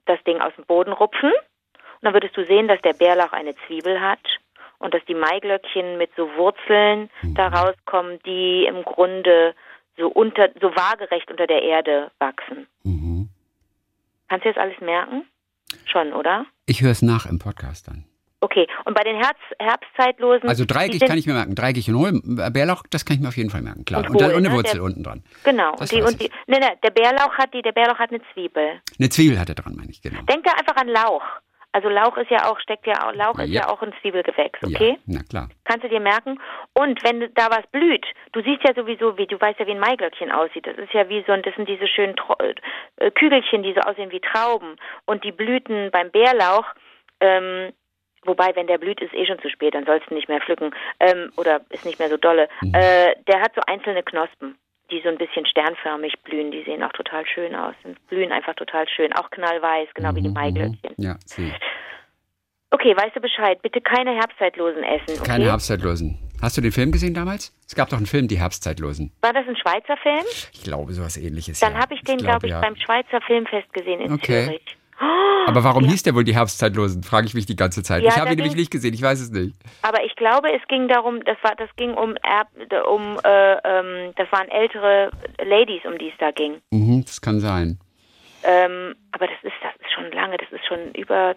das 0.06 0.22
Ding 0.24 0.40
aus 0.40 0.52
dem 0.56 0.64
Boden 0.64 0.92
rupfen. 0.92 1.30
Und 1.30 2.02
dann 2.02 2.14
würdest 2.14 2.36
du 2.36 2.44
sehen, 2.44 2.68
dass 2.68 2.80
der 2.82 2.94
Bärlauch 2.94 3.32
eine 3.32 3.54
Zwiebel 3.66 4.00
hat 4.00 4.20
und 4.78 4.92
dass 4.94 5.04
die 5.06 5.14
Maiglöckchen 5.14 5.96
mit 5.96 6.10
so 6.16 6.28
Wurzeln 6.36 7.08
da 7.22 7.48
rauskommen, 7.48 8.18
die 8.26 8.66
im 8.66 8.82
Grunde 8.82 9.54
so 9.96 10.08
unter, 10.08 10.50
so 10.60 10.74
waagerecht 10.74 11.30
unter 11.30 11.46
der 11.46 11.62
Erde 11.62 12.10
wachsen. 12.18 12.66
Mhm. 12.82 13.28
Kannst 14.28 14.44
du 14.44 14.48
jetzt 14.48 14.58
alles 14.58 14.80
merken? 14.80 15.26
Schon, 15.84 16.12
oder? 16.12 16.46
Ich 16.66 16.82
höre 16.82 16.90
es 16.90 17.02
nach 17.02 17.26
im 17.26 17.38
Podcast 17.38 17.88
dann. 17.88 18.04
Okay, 18.44 18.66
und 18.84 18.94
bei 18.94 19.04
den 19.04 19.14
Herz 19.16 19.38
Herbstzeitlosen. 19.60 20.48
Also 20.48 20.64
dreieckig 20.66 21.00
kann 21.06 21.16
ich 21.16 21.26
mir 21.26 21.34
merken. 21.34 21.54
Dreieckig 21.54 21.88
und 21.88 21.96
hohl. 21.96 22.20
Bärlauch, 22.50 22.82
das 22.90 23.04
kann 23.04 23.14
ich 23.16 23.22
mir 23.22 23.28
auf 23.28 23.36
jeden 23.36 23.50
Fall 23.50 23.62
merken. 23.62 23.84
Klar. 23.84 24.00
Und 24.02 24.10
Und, 24.10 24.20
dann 24.20 24.32
eine 24.32 24.48
ne? 24.48 24.52
Wurzel 24.52 24.74
Der- 24.78 24.82
unten 24.82 25.04
dran. 25.04 25.22
Genau. 25.44 25.76
Das 25.76 25.92
Und 25.92 25.98
die, 25.98 26.02
und 26.02 26.20
die, 26.20 26.30
ne, 26.48 26.58
ne, 26.58 26.70
der 26.82 26.90
Bärlauch 26.90 27.32
hat 27.38 27.54
die, 27.54 27.62
der 27.62 27.70
Bärlauch 27.72 27.98
hat 28.00 28.10
eine 28.10 28.20
Zwiebel. 28.34 28.80
Eine 28.98 29.08
Zwiebel 29.10 29.38
hat 29.38 29.48
er 29.48 29.54
dran, 29.54 29.74
meine 29.76 29.90
ich, 29.90 30.02
genau. 30.02 30.20
Denk 30.22 30.42
da 30.44 30.52
einfach 30.52 30.74
an 30.76 30.88
Lauch. 30.88 31.22
Also 31.74 31.88
Lauch 31.88 32.16
ist 32.18 32.30
ja 32.30 32.50
auch, 32.50 32.58
steckt 32.60 32.86
ja 32.86 33.08
auch, 33.08 33.14
Lauch 33.14 33.38
ist 33.38 33.48
Ja. 33.48 33.62
ja 33.62 33.68
auch 33.70 33.80
ein 33.80 33.94
Zwiebelgewächs, 34.02 34.58
okay? 34.62 34.98
Ja, 35.06 35.18
na 35.18 35.22
klar. 35.22 35.48
Kannst 35.64 35.84
du 35.84 35.88
dir 35.88 36.00
merken? 36.00 36.38
Und 36.74 37.02
wenn 37.04 37.20
da 37.34 37.46
was 37.48 37.66
blüht, 37.70 38.04
du 38.32 38.42
siehst 38.42 38.62
ja 38.64 38.74
sowieso, 38.74 39.16
wie 39.16 39.26
du 39.26 39.40
weißt 39.40 39.58
ja, 39.60 39.66
wie 39.66 39.70
ein 39.70 39.78
Maiglöckchen 39.78 40.30
aussieht. 40.32 40.66
Das 40.66 40.76
ist 40.76 40.92
ja 40.92 41.08
wie 41.08 41.24
so 41.26 41.32
ein, 41.32 41.42
das 41.42 41.54
sind 41.54 41.68
diese 41.68 41.86
schönen 41.86 42.16
Tro 42.16 42.34
äh, 42.96 43.10
Kügelchen, 43.12 43.62
die 43.62 43.72
so 43.72 43.80
aussehen 43.88 44.10
wie 44.10 44.20
Trauben. 44.20 44.76
Und 45.06 45.24
die 45.24 45.32
Blüten 45.32 45.90
beim 45.92 46.10
Bärlauch, 46.10 46.66
ähm, 47.20 47.72
wobei, 48.24 48.54
wenn 48.54 48.66
der 48.66 48.78
blüht, 48.78 49.00
ist 49.00 49.14
eh 49.14 49.26
schon 49.26 49.38
zu 49.40 49.48
spät, 49.50 49.74
dann 49.74 49.84
sollst 49.84 50.10
du 50.10 50.14
nicht 50.14 50.28
mehr 50.28 50.40
pflücken. 50.40 50.74
Ähm, 51.00 51.32
oder 51.36 51.60
ist 51.70 51.84
nicht 51.84 51.98
mehr 51.98 52.08
so 52.08 52.16
dolle. 52.16 52.48
Mhm. 52.62 52.74
Äh, 52.74 53.14
der 53.26 53.40
hat 53.40 53.52
so 53.54 53.60
einzelne 53.66 54.02
Knospen, 54.02 54.56
die 54.90 55.00
so 55.02 55.08
ein 55.08 55.18
bisschen 55.18 55.46
sternförmig 55.46 56.14
blühen. 56.22 56.50
Die 56.50 56.62
sehen 56.64 56.82
auch 56.82 56.92
total 56.92 57.26
schön 57.26 57.54
aus. 57.54 57.74
Und 57.84 58.04
blühen 58.08 58.32
einfach 58.32 58.54
total 58.54 58.88
schön. 58.88 59.12
Auch 59.14 59.30
knallweiß, 59.30 59.88
genau 59.94 60.14
wie 60.14 60.22
die 60.22 60.28
Mhm, 60.28 60.34
Maiglöckchen. 60.34 60.94
Ja, 60.98 61.16
sehe. 61.24 61.52
Okay, 62.70 62.96
weißt 62.96 63.14
du 63.14 63.20
Bescheid. 63.20 63.60
Bitte 63.62 63.80
keine 63.82 64.12
Herbstzeitlosen 64.14 64.82
essen. 64.82 65.20
Okay? 65.20 65.26
Keine 65.28 65.44
Herbstzeitlosen. 65.44 66.18
Hast 66.40 66.56
du 66.56 66.60
den 66.62 66.72
Film 66.72 66.90
gesehen 66.90 67.14
damals? 67.14 67.54
Es 67.68 67.74
gab 67.74 67.88
doch 67.90 67.98
einen 67.98 68.06
Film, 68.06 68.28
Die 68.28 68.38
Herbstzeitlosen. 68.38 69.12
War 69.20 69.32
das 69.32 69.46
ein 69.46 69.56
Schweizer 69.56 69.96
Film? 69.98 70.24
Ich 70.52 70.62
glaube, 70.64 70.92
sowas 70.92 71.16
ähnliches. 71.16 71.60
Dann 71.60 71.74
ja. 71.74 71.80
habe 71.80 71.94
ich 71.94 72.00
den, 72.02 72.16
glaube 72.18 72.46
ich, 72.46 72.52
ja. 72.52 72.60
beim 72.60 72.74
Schweizer 72.76 73.20
Filmfest 73.20 73.72
gesehen 73.72 74.00
in 74.00 74.12
Okay. 74.12 74.46
Zürich. 74.46 74.76
Aber 74.98 75.64
warum 75.64 75.84
hieß 75.84 76.02
der 76.02 76.14
wohl 76.14 76.24
die 76.24 76.34
Herbstzeitlosen? 76.34 77.02
Frage 77.02 77.26
ich 77.26 77.34
mich 77.34 77.46
die 77.46 77.56
ganze 77.56 77.82
Zeit. 77.82 78.02
Ja, 78.02 78.10
ich 78.10 78.16
habe 78.16 78.30
ihn 78.30 78.36
nämlich 78.36 78.56
nicht 78.56 78.70
gesehen, 78.70 78.94
ich 78.94 79.02
weiß 79.02 79.20
es 79.20 79.30
nicht. 79.30 79.56
Aber 79.82 80.04
ich 80.04 80.14
glaube, 80.16 80.48
es 80.52 80.66
ging 80.68 80.88
darum, 80.88 81.24
das 81.24 81.36
war, 81.42 81.54
das 81.56 81.68
ging 81.76 81.94
um, 81.94 82.14
Erb, 82.22 82.48
um, 82.88 83.18
äh, 83.24 83.52
ähm, 83.64 84.12
das 84.16 84.30
waren 84.32 84.48
ältere 84.48 85.10
Ladies, 85.44 85.82
um 85.84 85.98
die 85.98 86.08
es 86.08 86.14
da 86.18 86.30
ging. 86.30 86.60
Mhm, 86.70 87.04
das 87.04 87.20
kann 87.20 87.40
sein. 87.40 87.78
Ähm, 88.44 88.94
aber 89.12 89.26
das 89.26 89.36
ist, 89.42 89.54
das 89.62 89.72
ist 89.80 89.92
schon 89.94 90.10
lange, 90.12 90.36
das 90.36 90.50
ist 90.50 90.66
schon 90.66 90.92
über, 90.94 91.36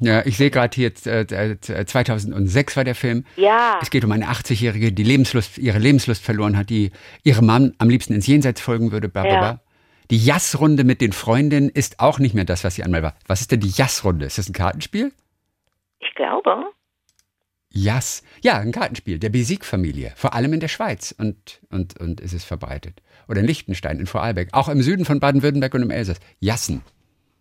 Ja, 0.00 0.26
ich 0.26 0.36
sehe 0.36 0.50
gerade 0.50 0.74
hier, 0.74 0.92
äh, 1.06 1.22
äh, 1.22 1.86
2006 1.86 2.76
war 2.76 2.84
der 2.84 2.94
Film. 2.94 3.24
ja, 3.36 3.78
Es 3.80 3.90
geht 3.90 4.04
um 4.04 4.12
eine 4.12 4.26
80-Jährige, 4.26 4.92
die 4.92 5.04
Lebenslust, 5.04 5.58
ihre 5.58 5.78
Lebenslust 5.78 6.24
verloren 6.24 6.56
hat, 6.56 6.70
die 6.70 6.90
ihrem 7.22 7.46
Mann 7.46 7.74
am 7.78 7.88
liebsten 7.88 8.14
ins 8.14 8.26
Jenseits 8.26 8.60
folgen 8.60 8.92
würde. 8.92 9.08
Bla, 9.08 9.22
bla, 9.22 9.32
Ja. 9.32 9.60
Die 10.10 10.24
Jazzrunde 10.24 10.82
mit 10.82 11.00
den 11.00 11.12
Freundinnen 11.12 11.68
ist 11.68 12.00
auch 12.00 12.18
nicht 12.18 12.34
mehr 12.34 12.44
das, 12.44 12.64
was 12.64 12.74
sie 12.74 12.82
einmal 12.82 13.02
war. 13.02 13.14
Was 13.28 13.40
ist 13.40 13.52
denn 13.52 13.60
die 13.60 13.70
Jazzrunde? 13.70 14.26
Ist 14.26 14.38
das 14.38 14.48
ein 14.48 14.52
Kartenspiel? 14.52 15.12
ich 16.00 16.14
glaube. 16.14 16.64
Jazz. 17.72 18.24
Ja, 18.42 18.58
ein 18.58 18.72
Kartenspiel 18.72 19.20
der 19.20 19.28
Besig-Familie. 19.28 20.12
Vor 20.16 20.34
allem 20.34 20.52
in 20.52 20.60
der 20.60 20.68
Schweiz 20.68 21.14
und, 21.16 21.60
und, 21.70 22.00
und 22.00 22.20
ist 22.20 22.32
es 22.32 22.44
verbreitet. 22.44 23.00
Oder 23.28 23.40
in 23.40 23.46
Liechtenstein, 23.46 24.00
in 24.00 24.06
Vorarlberg. 24.06 24.48
Auch 24.52 24.68
im 24.68 24.82
Süden 24.82 25.04
von 25.04 25.20
Baden-Württemberg 25.20 25.72
und 25.74 25.82
im 25.82 25.90
Elsass. 25.90 26.18
Jassen. 26.40 26.82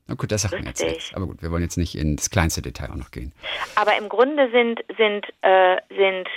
Na 0.08 0.14
gut, 0.14 0.32
das 0.32 0.44
sagt 0.44 0.54
mir 0.60 0.68
jetzt 0.68 0.84
nichts. 0.84 1.14
Aber 1.16 1.26
gut, 1.26 1.42
wir 1.42 1.50
wollen 1.50 1.64
jetzt 1.64 1.78
nicht 1.78 1.96
ins 1.96 2.30
kleinste 2.30 2.62
Detail 2.62 2.92
auch 2.92 2.96
noch 2.96 3.10
gehen. 3.10 3.34
Aber 3.76 3.98
im 3.98 4.10
Grunde 4.10 4.52
sind, 4.52 4.80
sind, 4.98 5.26
äh, 5.42 5.78
sind 5.90 6.28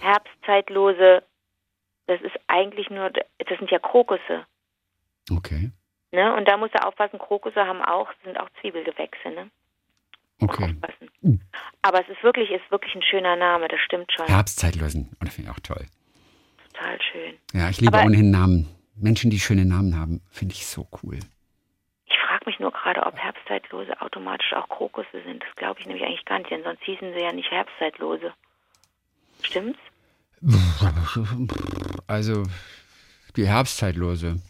Herbstzeitlose, 0.00 1.22
das 2.06 2.20
ist 2.22 2.36
eigentlich 2.46 2.88
nur, 2.88 3.10
das 3.10 3.58
sind 3.58 3.70
ja 3.70 3.78
Krokusse. 3.78 4.46
Okay. 5.30 5.70
Ne? 6.12 6.34
Und 6.34 6.46
da 6.46 6.56
musst 6.56 6.74
du 6.74 6.84
aufpassen, 6.86 7.18
Krokusse 7.18 7.64
haben 7.66 7.82
auch, 7.82 8.08
sind 8.24 8.38
auch 8.38 8.48
Zwiebelgewächse, 8.60 9.30
ne? 9.30 9.50
Okay. 10.40 10.64
Aufpassen. 10.74 11.40
Aber 11.82 12.00
es 12.02 12.08
ist 12.08 12.22
wirklich, 12.22 12.50
ist 12.50 12.70
wirklich 12.70 12.94
ein 12.94 13.02
schöner 13.02 13.36
Name, 13.36 13.68
das 13.68 13.80
stimmt 13.80 14.12
schon. 14.12 14.26
Herbstzeitlosen. 14.26 15.08
Und 15.18 15.26
das 15.28 15.34
finde 15.34 15.50
ich 15.50 15.56
auch 15.56 15.60
toll. 15.60 15.86
Total 16.72 16.98
schön. 17.12 17.34
Ja, 17.52 17.68
ich 17.70 17.80
liebe 17.80 17.96
Aber- 17.96 18.06
ohnehin 18.06 18.30
Namen. 18.30 18.68
Menschen, 18.96 19.30
die 19.30 19.40
schöne 19.40 19.64
Namen 19.64 19.98
haben, 19.98 20.20
finde 20.30 20.54
ich 20.54 20.66
so 20.66 20.86
cool. 21.02 21.18
Ich 22.06 22.14
frage 22.28 22.44
mich 22.46 22.60
nur 22.60 22.70
gerade, 22.70 23.04
ob 23.04 23.16
Herbstzeitlose 23.18 24.00
automatisch 24.00 24.52
auch 24.52 24.68
Krokusse 24.68 25.20
sind. 25.24 25.42
Das 25.42 25.56
glaube 25.56 25.80
ich 25.80 25.86
nämlich 25.86 26.04
eigentlich 26.04 26.24
gar 26.26 26.38
nicht, 26.38 26.50
denn 26.50 26.62
sonst 26.62 26.82
hießen 26.84 27.12
sie 27.12 27.20
ja 27.20 27.32
nicht 27.32 27.50
Herbstzeitlose. 27.50 28.32
Stimmt's? 29.42 29.80
Also, 32.06 32.44
die 33.36 33.46
Herbstzeitlose. 33.48 34.40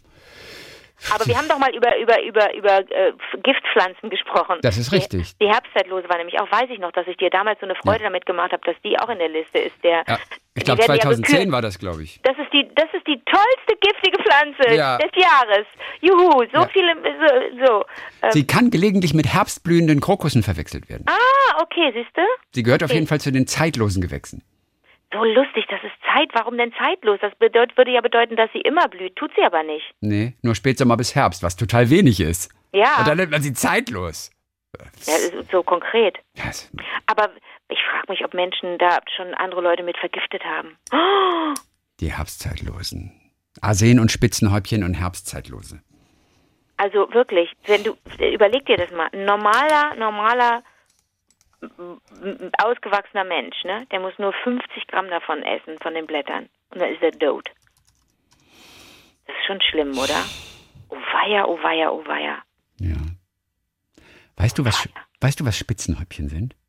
Aber 1.13 1.25
wir 1.27 1.37
haben 1.37 1.47
doch 1.49 1.59
mal 1.59 1.73
über, 1.75 1.97
über, 1.99 2.21
über, 2.23 2.53
über 2.55 2.79
äh, 2.91 3.13
Giftpflanzen 3.43 4.09
gesprochen. 4.09 4.59
Das 4.61 4.77
ist 4.77 4.91
richtig. 4.91 5.35
Die, 5.37 5.45
die 5.45 5.51
Herbstzeitlose 5.51 6.07
war 6.09 6.17
nämlich 6.17 6.39
auch, 6.39 6.49
weiß 6.51 6.69
ich 6.71 6.79
noch, 6.79 6.91
dass 6.93 7.05
ich 7.07 7.17
dir 7.17 7.29
damals 7.29 7.59
so 7.59 7.65
eine 7.65 7.75
Freude 7.75 8.03
Ja. 8.03 8.09
damit 8.09 8.25
gemacht 8.25 8.51
habe, 8.51 8.61
dass 8.65 8.75
die 8.83 8.97
auch 8.99 9.09
in 9.09 9.19
der 9.19 9.29
Liste 9.29 9.59
ist. 9.59 9.75
Der, 9.83 10.03
Ja, 10.07 10.17
ich 10.55 10.63
glaube, 10.63 10.79
werden 10.81 10.95
ja 10.95 11.01
2010 11.01 11.35
gekürt. 11.37 11.51
war 11.51 11.61
das, 11.61 11.77
glaube 11.79 12.03
ich. 12.03 12.19
Das 12.23 12.37
ist 12.37 12.51
die, 12.53 12.67
das 12.75 12.87
ist 12.93 13.05
die 13.07 13.21
tollste 13.25 13.75
giftige 13.81 14.23
Pflanze 14.23 14.75
Ja. 14.75 14.97
des 14.97 15.11
Jahres. 15.21 15.65
Juhu, 16.01 16.43
so 16.53 16.59
Ja. 16.61 16.69
viele, 16.71 16.93
so, 16.95 17.65
so. 17.65 17.85
Ähm, 18.21 18.31
Sie 18.31 18.47
kann 18.47 18.69
gelegentlich 18.71 19.13
mit 19.13 19.27
herbstblühenden 19.27 19.99
Krokussen 19.99 20.43
verwechselt 20.43 20.89
werden. 20.89 21.05
ah, 21.07 21.61
okay, 21.61 21.91
siehst 21.93 22.15
du? 22.15 22.21
Sie 22.53 22.63
gehört 22.63 22.83
auf 22.83 22.89
okay. 22.89 22.95
jeden 22.95 23.07
Fall 23.07 23.19
zu 23.19 23.31
den 23.31 23.47
zeitlosen 23.47 24.01
Gewächsen. 24.01 24.43
So 25.15 25.23
lustig, 25.23 25.65
das 25.69 25.81
ist 25.81 25.93
Zeit. 26.13 26.29
Warum 26.33 26.57
denn 26.57 26.73
zeitlos? 26.73 27.19
Das 27.21 27.33
bedeut, 27.35 27.77
würde 27.77 27.91
ja 27.91 28.01
bedeuten, 28.01 28.35
dass 28.35 28.51
sie 28.51 28.59
immer 28.59 28.89
blüht. 28.89 29.15
Tut 29.15 29.31
sie 29.35 29.43
aber 29.43 29.63
nicht. 29.63 29.85
Nee, 30.01 30.33
nur 30.41 30.55
Spätsommer 30.55 30.97
bis 30.97 31.15
Herbst, 31.15 31.41
was 31.41 31.55
total 31.55 31.89
wenig 31.89 32.19
ist. 32.19 32.53
Ja. 32.73 32.97
Und 32.99 33.07
dann 33.07 33.17
nennt 33.17 33.31
man 33.31 33.41
sie 33.41 33.53
zeitlos. 33.53 34.31
Ja, 35.07 35.15
ist 35.15 35.51
so 35.51 35.63
konkret. 35.63 36.17
Das, 36.35 36.69
Aber 37.05 37.29
ich 37.69 37.79
frage 37.89 38.11
mich, 38.11 38.25
ob 38.25 38.33
Menschen 38.33 38.77
da 38.77 38.99
schon 39.15 39.33
andere 39.35 39.61
Leute 39.61 39.83
mit 39.83 39.97
vergiftet 39.97 40.43
haben. 40.43 40.77
Oh, 40.91 41.53
die 42.01 42.11
Herbstzeitlosen. 42.11 43.13
Arsen 43.61 44.01
und 44.01 44.11
Spitzenhäubchen 44.11 44.83
und 44.83 44.95
Herbstzeitlose. 44.95 45.81
Also 46.75 47.07
wirklich, 47.13 47.49
wenn 47.67 47.85
du 47.85 47.95
überleg 48.19 48.65
dir 48.65 48.75
das 48.75 48.91
mal, 48.91 49.07
ein 49.13 49.23
normaler, 49.23 49.95
normaler 49.95 50.61
ausgewachsener 52.63 53.23
Mensch, 53.23 53.55
ne, 53.63 53.85
der 53.91 53.99
muss 53.99 54.13
nur 54.17 54.33
50 54.43 54.87
Gramm 54.87 55.09
davon 55.09 55.43
essen, 55.43 55.77
von 55.81 55.93
den 55.93 56.05
Blättern. 56.07 56.47
Und 56.71 56.81
dann 56.81 56.93
ist 56.93 57.01
er 57.01 57.11
tot. 57.11 57.49
Das 59.27 59.35
ist 59.35 59.45
schon 59.47 59.61
schlimm, 59.61 59.97
oder? 59.97 60.23
Oh 60.89 60.95
weia, 60.95 61.45
oh 61.45 61.57
weia, 61.61 61.89
oh 61.91 62.05
weia. 62.05 62.37
Ja. 62.79 62.95
Weißt 64.37 64.57
du, 64.57 64.65
was, 64.65 64.87
weißt 65.21 65.39
du, 65.39 65.45
was 65.45 65.57
Spitzenhäubchen 65.57 66.29
sind? 66.29 66.55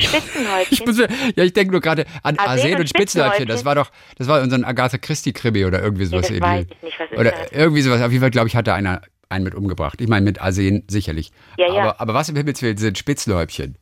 Ich 0.00 0.06
Spitzenhäubchen. 0.06 0.86
muss, 0.86 0.98
ja, 1.34 1.44
ich 1.44 1.54
denke 1.54 1.72
nur 1.72 1.80
gerade 1.80 2.04
an 2.22 2.38
Arsen 2.38 2.66
Arsen 2.66 2.80
und 2.80 2.88
Spitzenhäubchen. 2.88 3.48
Das 3.48 3.64
war 3.64 3.74
doch, 3.74 3.90
das 4.18 4.28
war 4.28 4.42
unser 4.42 4.64
Agatha 4.66 4.98
Christie-Krimi 4.98 5.64
oder 5.64 5.82
irgendwie 5.82 6.02
Nee, 6.04 6.10
sowas 6.10 6.28
das 6.28 6.40
weiß 6.40 6.60
ähnliches. 6.60 6.76
ich 6.76 6.82
nicht, 6.82 7.00
was 7.00 7.10
ist 7.10 7.18
Oder 7.18 7.30
das? 7.30 7.52
irgendwie 7.52 7.80
sowas. 7.80 8.02
Auf 8.02 8.10
jeden 8.12 8.20
Fall, 8.20 8.30
glaube 8.30 8.48
ich, 8.48 8.54
hat 8.54 8.66
da 8.66 8.74
einer 8.74 9.00
einen 9.30 9.44
mit 9.44 9.54
umgebracht. 9.54 10.00
Ich 10.00 10.08
meine, 10.08 10.24
mit 10.24 10.40
Arsen 10.40 10.84
sicherlich. 10.88 11.32
Ja, 11.56 11.66
ja. 11.72 11.80
Aber, 11.82 12.00
aber 12.00 12.14
was 12.14 12.28
im 12.28 12.36
Himmels 12.36 12.62
Willen 12.62 12.76
sind 12.76 12.96
Spitzenhäubchen? 12.98 13.76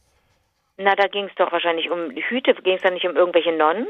Na, 0.78 0.94
da 0.94 1.06
ging 1.08 1.24
es 1.24 1.34
doch 1.36 1.50
wahrscheinlich 1.52 1.90
um 1.90 2.14
die 2.14 2.22
Hüte. 2.28 2.54
Ging 2.62 2.76
es 2.76 2.82
da 2.82 2.90
nicht 2.90 3.06
um 3.06 3.16
irgendwelche 3.16 3.52
Nonnen? 3.56 3.86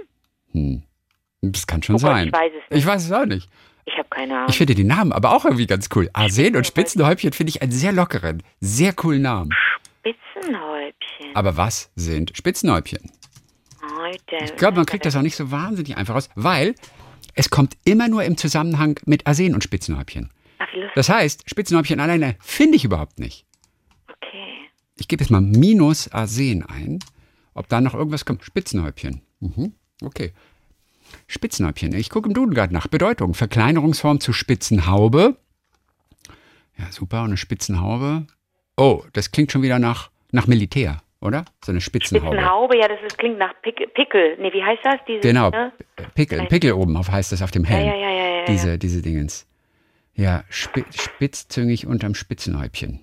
Das 1.42 1.66
kann 1.66 1.82
schon 1.82 1.96
Oh 1.96 1.98
Gott, 1.98 2.10
sein. 2.10 2.26
ich 2.28 2.32
weiß 2.32 2.52
es 2.52 2.70
nicht. 2.70 2.78
Ich 2.80 2.86
weiß 2.86 3.04
es 3.04 3.12
auch 3.12 3.26
nicht. 3.26 3.48
Ich 3.84 3.96
habe 3.98 4.08
keine 4.08 4.34
Ahnung. 4.34 4.46
Ich 4.48 4.58
finde 4.58 4.74
die 4.74 4.84
Namen 4.84 5.12
aber 5.12 5.32
auch 5.32 5.44
irgendwie 5.44 5.66
ganz 5.66 5.88
cool. 5.94 6.08
Arsen 6.12 6.56
und 6.56 6.66
Spitzenhäubchen 6.66 7.32
finde 7.32 7.50
ich 7.50 7.62
einen 7.62 7.70
sehr 7.72 7.92
lockeren, 7.92 8.42
sehr 8.60 8.92
coolen 8.92 9.22
Namen. 9.22 9.50
Spitzenhäubchen. 10.00 11.34
Aber 11.34 11.56
was 11.56 11.90
sind 11.94 12.36
Spitzenhäubchen? 12.36 13.10
Heute. 13.98 14.44
Ich 14.44 14.56
glaube, 14.56 14.76
man 14.76 14.86
kriegt 14.86 15.06
das 15.06 15.14
auch 15.16 15.22
nicht 15.22 15.36
so 15.36 15.50
wahnsinnig 15.52 15.96
einfach 15.96 16.14
raus, 16.14 16.28
weil 16.34 16.74
es 17.34 17.50
kommt 17.50 17.76
immer 17.84 18.08
nur 18.08 18.24
im 18.24 18.36
Zusammenhang 18.36 18.98
mit 19.06 19.26
Arsen 19.26 19.54
und 19.54 19.62
Spitzenhäubchen. 19.62 20.30
Ach, 20.58 20.66
wie 20.72 20.78
lustig. 20.78 20.94
Das 20.94 21.08
heißt, 21.08 21.48
Spitzenhäubchen 21.48 22.00
alleine 22.00 22.36
finde 22.40 22.76
ich 22.76 22.84
überhaupt 22.84 23.18
nicht. 23.20 23.44
Okay. 24.08 24.45
Ich 24.98 25.08
gebe 25.08 25.22
jetzt 25.22 25.30
mal 25.30 25.40
minus 25.40 26.08
Arsen 26.12 26.64
ein, 26.64 26.98
ob 27.54 27.68
da 27.68 27.80
noch 27.80 27.94
irgendwas 27.94 28.24
kommt. 28.24 28.44
Spitzenhäubchen. 28.44 29.20
Mhm. 29.40 29.72
Okay. 30.02 30.32
Spitzenhäubchen. 31.26 31.94
Ich 31.94 32.10
gucke 32.10 32.28
im 32.28 32.34
Duden 32.34 32.54
gerade 32.54 32.72
nach. 32.72 32.86
Bedeutung. 32.88 33.34
Verkleinerungsform 33.34 34.20
zu 34.20 34.32
Spitzenhaube. 34.32 35.36
Ja, 36.78 36.90
super. 36.90 37.20
Und 37.20 37.28
eine 37.28 37.36
Spitzenhaube. 37.36 38.26
Oh, 38.76 39.02
das 39.12 39.30
klingt 39.30 39.52
schon 39.52 39.62
wieder 39.62 39.78
nach, 39.78 40.10
nach 40.32 40.46
Militär, 40.46 41.02
oder? 41.20 41.44
So 41.64 41.72
eine 41.72 41.80
Spitzenhaube. 41.80 42.34
Spitzenhaube, 42.36 42.78
ja, 42.78 42.88
das 42.88 42.98
ist, 43.06 43.16
klingt 43.16 43.38
nach 43.38 43.54
Pick, 43.62 43.76
Pickel. 43.94 44.36
Nee, 44.38 44.52
wie 44.52 44.62
heißt 44.62 44.80
das? 44.84 44.96
Dieses, 45.08 45.22
Genau. 45.22 45.50
Ne? 45.50 45.72
Pickel, 46.14 46.40
ein 46.40 46.48
Pickel 46.48 46.72
oben 46.72 46.96
auf 46.96 47.10
heißt 47.10 47.32
das 47.32 47.40
auf 47.40 47.50
dem 47.50 47.64
Ja, 47.64 47.70
Helm. 47.70 47.86
ja, 47.88 47.94
ja, 47.94 48.10
ja, 48.10 48.38
ja. 48.40 48.44
Diese, 48.46 48.78
diese 48.78 49.00
Dingens. 49.00 49.46
Ja, 50.14 50.44
spi 50.50 50.84
spitzzüngig 50.90 51.86
unterm 51.86 52.14
Spitzenhäubchen. 52.14 53.00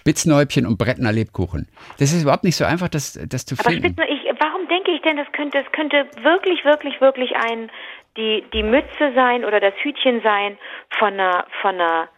Spitzenhäubchen 0.00 0.66
und 0.66 0.78
Brettner 0.78 1.12
Lebkuchen. 1.12 1.68
Das 1.98 2.12
ist 2.12 2.22
überhaupt 2.22 2.44
nicht 2.44 2.56
so 2.56 2.64
einfach, 2.64 2.88
das, 2.88 3.18
das 3.28 3.46
zu 3.46 3.54
Aber 3.58 3.70
finden. 3.70 3.92
Spitzen, 3.92 4.04
ich, 4.08 4.40
warum 4.40 4.68
denke 4.68 4.90
ich 4.92 5.02
denn, 5.02 5.16
das 5.16 5.30
könnte, 5.32 5.62
das 5.62 5.72
könnte 5.72 6.06
wirklich, 6.22 6.64
wirklich, 6.64 7.00
wirklich 7.00 7.36
ein, 7.36 7.70
die, 8.16 8.44
die 8.52 8.62
Mütze 8.62 9.12
sein 9.14 9.44
oder 9.44 9.60
das 9.60 9.74
Hütchen 9.82 10.20
sein 10.22 10.58
von 10.98 11.14
einer, 11.14 11.46
von 11.62 11.74
einer, 11.74 12.08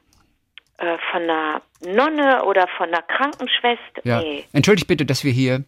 äh, 0.78 0.96
von 1.10 1.22
einer 1.22 1.62
Nonne 1.86 2.44
oder 2.44 2.66
von 2.76 2.88
einer 2.88 3.02
Krankenschwester? 3.02 4.02
Ja. 4.04 4.20
Nee. 4.20 4.44
Entschuldigt 4.52 4.88
bitte, 4.88 5.04
dass 5.04 5.24
wir 5.24 5.32
hier, 5.32 5.64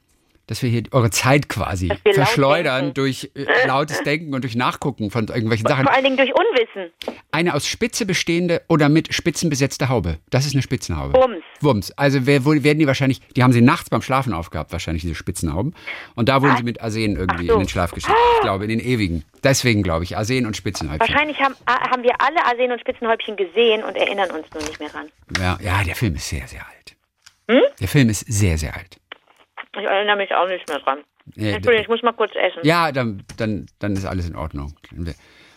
dass 0.52 0.62
wir 0.62 0.68
hier 0.68 0.82
eure 0.90 1.08
Zeit 1.08 1.48
quasi 1.48 1.90
verschleudern 2.12 2.92
durch 2.92 3.30
äh, 3.34 3.46
lautes 3.66 4.02
Denken 4.02 4.34
und 4.34 4.44
durch 4.44 4.54
Nachgucken 4.54 5.10
von 5.10 5.26
irgendwelchen 5.28 5.66
Sachen. 5.66 5.86
Vor 5.86 5.94
allen 5.94 6.04
Dingen 6.04 6.18
durch 6.18 6.30
Unwissen. 6.34 6.92
Eine 7.30 7.54
aus 7.54 7.66
Spitze 7.66 8.04
bestehende 8.04 8.60
oder 8.68 8.90
mit 8.90 9.14
Spitzen 9.14 9.48
besetzte 9.48 9.88
Haube. 9.88 10.18
Das 10.28 10.44
ist 10.44 10.52
eine 10.52 10.60
Spitzenhaube. 10.60 11.14
Wumms. 11.14 11.42
Wumms. 11.60 11.90
Also 11.92 12.26
wer, 12.26 12.44
werden 12.44 12.78
die 12.78 12.86
wahrscheinlich, 12.86 13.20
die 13.34 13.42
haben 13.42 13.54
sie 13.54 13.62
nachts 13.62 13.88
beim 13.88 14.02
Schlafen 14.02 14.34
aufgehabt, 14.34 14.72
wahrscheinlich 14.72 15.00
diese 15.00 15.14
Spitzenhauben. 15.14 15.74
Und 16.16 16.28
da 16.28 16.42
wurden 16.42 16.58
sie 16.58 16.64
mit 16.64 16.82
Arsen 16.82 17.16
irgendwie 17.16 17.46
so. 17.46 17.54
in 17.54 17.60
den 17.60 17.68
Schlaf 17.70 17.92
geschickt. 17.92 18.14
Ich 18.34 18.42
glaube, 18.42 18.64
in 18.64 18.68
den 18.68 18.80
ewigen. 18.80 19.24
Deswegen 19.42 19.82
glaube 19.82 20.04
ich, 20.04 20.18
Arsen 20.18 20.44
und 20.44 20.54
Spitzenhäubchen. 20.54 21.08
Wahrscheinlich 21.08 21.40
haben, 21.40 21.54
ah, 21.64 21.88
haben 21.90 22.02
wir 22.02 22.12
alle 22.18 22.44
Arsen 22.44 22.70
und 22.72 22.80
Spitzenhäubchen 22.80 23.36
gesehen 23.36 23.82
und 23.84 23.96
erinnern 23.96 24.30
uns 24.32 24.46
nur 24.52 24.62
nicht 24.64 24.78
mehr 24.78 24.90
dran. 24.90 25.06
Ja, 25.40 25.58
ja, 25.62 25.82
der 25.82 25.94
Film 25.94 26.14
ist 26.14 26.28
sehr, 26.28 26.46
sehr 26.46 26.60
alt. 26.60 26.94
Hm? 27.48 27.62
Der 27.80 27.88
Film 27.88 28.10
ist 28.10 28.20
sehr, 28.28 28.58
sehr 28.58 28.76
alt. 28.76 28.98
Ich 29.76 29.84
erinnere 29.84 30.16
mich 30.16 30.34
auch 30.34 30.48
nicht 30.48 30.68
mehr 30.68 30.78
dran. 30.80 30.98
Äh, 31.36 31.52
Entschuldigung, 31.52 31.82
ich 31.82 31.88
muss 31.88 32.02
mal 32.02 32.12
kurz 32.12 32.32
essen. 32.34 32.60
Ja, 32.62 32.92
dann, 32.92 33.24
dann, 33.38 33.66
dann 33.78 33.92
ist 33.92 34.04
alles 34.04 34.28
in 34.28 34.36
Ordnung. 34.36 34.76
Wie 34.90 35.14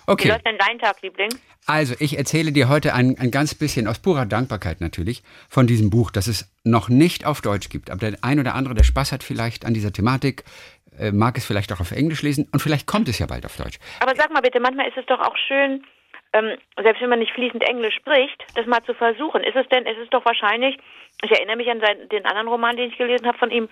Okay, 0.07 0.29
läuft 0.29 0.45
denn 0.45 0.57
dein 0.59 0.77
Tag, 0.77 1.01
Liebling? 1.01 1.29
also 1.65 1.95
ich 1.99 2.17
erzähle 2.17 2.51
dir 2.51 2.69
heute 2.69 2.93
ein, 2.93 3.17
ein 3.17 3.31
ganz 3.31 3.55
bisschen, 3.55 3.87
aus 3.87 3.97
purer 3.99 4.27
Dankbarkeit 4.27 4.79
natürlich, 4.79 5.23
von 5.49 5.65
diesem 5.65 5.89
Buch, 5.89 6.11
das 6.11 6.27
es 6.27 6.53
noch 6.63 6.89
nicht 6.89 7.25
auf 7.25 7.41
Deutsch 7.41 7.69
gibt. 7.69 7.89
Aber 7.89 8.11
der 8.11 8.19
ein 8.21 8.39
oder 8.39 8.53
andere, 8.53 8.75
der 8.75 8.83
Spaß 8.83 9.11
hat 9.11 9.23
vielleicht 9.23 9.65
an 9.65 9.73
dieser 9.73 9.91
Thematik, 9.91 10.43
äh, 10.99 11.11
mag 11.11 11.37
es 11.37 11.45
vielleicht 11.45 11.73
auch 11.73 11.79
auf 11.79 11.91
Englisch 11.91 12.21
lesen 12.21 12.47
und 12.51 12.61
vielleicht 12.61 12.85
kommt 12.85 13.09
es 13.09 13.17
ja 13.17 13.25
bald 13.25 13.45
auf 13.45 13.57
Deutsch. 13.57 13.79
Aber 13.99 14.15
sag 14.15 14.31
mal 14.31 14.41
bitte, 14.41 14.59
manchmal 14.59 14.87
ist 14.87 14.97
es 14.97 15.05
doch 15.07 15.19
auch 15.19 15.35
schön, 15.47 15.83
ähm, 16.33 16.55
selbst 16.81 17.01
wenn 17.01 17.09
man 17.09 17.19
nicht 17.19 17.33
fließend 17.33 17.63
Englisch 17.63 17.95
spricht, 17.95 18.45
das 18.53 18.67
mal 18.67 18.83
zu 18.83 18.93
versuchen. 18.93 19.43
Ist 19.43 19.55
es 19.55 19.67
denn, 19.69 19.87
es 19.87 19.97
ist 19.97 20.13
doch 20.13 20.23
wahrscheinlich, 20.25 20.77
ich 21.23 21.31
erinnere 21.31 21.55
mich 21.55 21.69
an 21.69 21.79
sein, 21.79 22.09
den 22.09 22.25
anderen 22.25 22.47
Roman, 22.47 22.77
den 22.77 22.91
ich 22.91 22.97
gelesen 22.97 23.25
habe 23.25 23.37
von 23.39 23.49
ihm, 23.49 23.69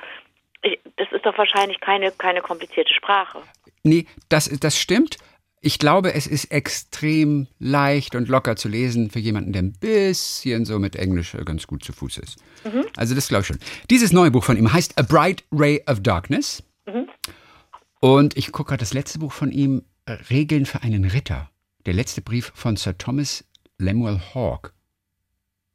das 0.97 1.11
ist 1.11 1.25
doch 1.25 1.37
wahrscheinlich 1.37 1.79
keine, 1.79 2.11
keine 2.11 2.41
komplizierte 2.41 2.93
Sprache. 2.93 3.41
Nee, 3.83 4.07
das, 4.29 4.49
das 4.59 4.79
stimmt. 4.79 5.17
Ich 5.61 5.79
glaube, 5.79 6.13
es 6.13 6.27
ist 6.27 6.51
extrem 6.51 7.47
leicht 7.59 8.15
und 8.15 8.27
locker 8.27 8.55
zu 8.57 8.67
lesen 8.67 9.09
für 9.09 9.19
jemanden, 9.19 9.53
der 9.53 9.61
ein 9.61 9.73
bisschen 9.73 10.65
so 10.65 10.77
mit 10.77 10.95
Englisch 10.97 11.35
äh, 11.35 11.43
ganz 11.43 11.67
gut 11.67 11.83
zu 11.83 11.93
Fuß 11.93 12.17
ist. 12.17 12.37
Also 12.97 13.15
das 13.15 13.29
glaube 13.29 13.41
ich 13.41 13.47
schon. 13.47 13.59
Dieses 13.89 14.11
neue 14.11 14.31
Buch 14.31 14.43
von 14.43 14.57
ihm 14.57 14.71
heißt 14.71 14.97
A 14.97 15.03
Bright 15.03 15.43
Ray 15.51 15.81
of 15.87 16.01
Darkness. 16.01 16.63
Und 18.01 18.35
ich 18.35 18.51
gucke 18.51 18.69
gerade 18.69 18.81
das 18.81 18.93
letzte 18.93 19.19
Buch 19.19 19.31
von 19.31 19.51
ihm, 19.51 19.83
äh, 20.05 20.13
Regeln 20.29 20.65
für 20.65 20.81
einen 20.81 21.05
Ritter. 21.05 21.49
Der 21.85 21.93
letzte 21.93 22.21
Brief 22.21 22.51
von 22.53 22.75
Sir 22.75 22.97
Thomas 22.97 23.45
Lemuel 23.77 24.19
Hawke. 24.33 24.71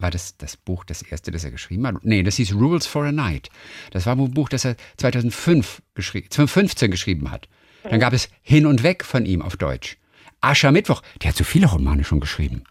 War 0.01 0.11
das 0.13 0.37
das 0.37 0.57
Buch, 0.57 0.85
das 0.85 1.03
erste, 1.03 1.33
das 1.33 1.43
er 1.45 1.51
geschrieben 1.51 1.87
hat? 1.87 1.97
Nee, 2.05 2.23
das 2.23 2.37
hieß 2.37 2.55
Rules 2.55 2.87
for 2.87 3.05
a 3.05 3.11
Night. 3.13 3.51
Das 3.91 4.07
war 4.07 4.17
ein 4.17 4.31
Buch, 4.31 4.49
das 4.49 4.65
er 4.65 4.77
2005 4.97 5.83
geschri 5.95 6.25
2015 6.29 6.91
geschrieben 6.93 7.31
hat. 7.33 7.49
Dann 7.83 7.99
gab 7.99 8.13
es 8.13 8.29
Hin 8.43 8.67
und 8.67 8.83
Weg 8.85 9.05
von 9.05 9.27
ihm 9.27 9.43
auf 9.43 9.57
Deutsch. 9.57 9.97
Aschermittwoch, 10.41 11.03
der 11.23 11.31
hat 11.31 11.37
so 11.37 11.43
viele 11.43 11.67
Romane 11.67 12.05
schon 12.05 12.21
geschrieben. 12.21 12.63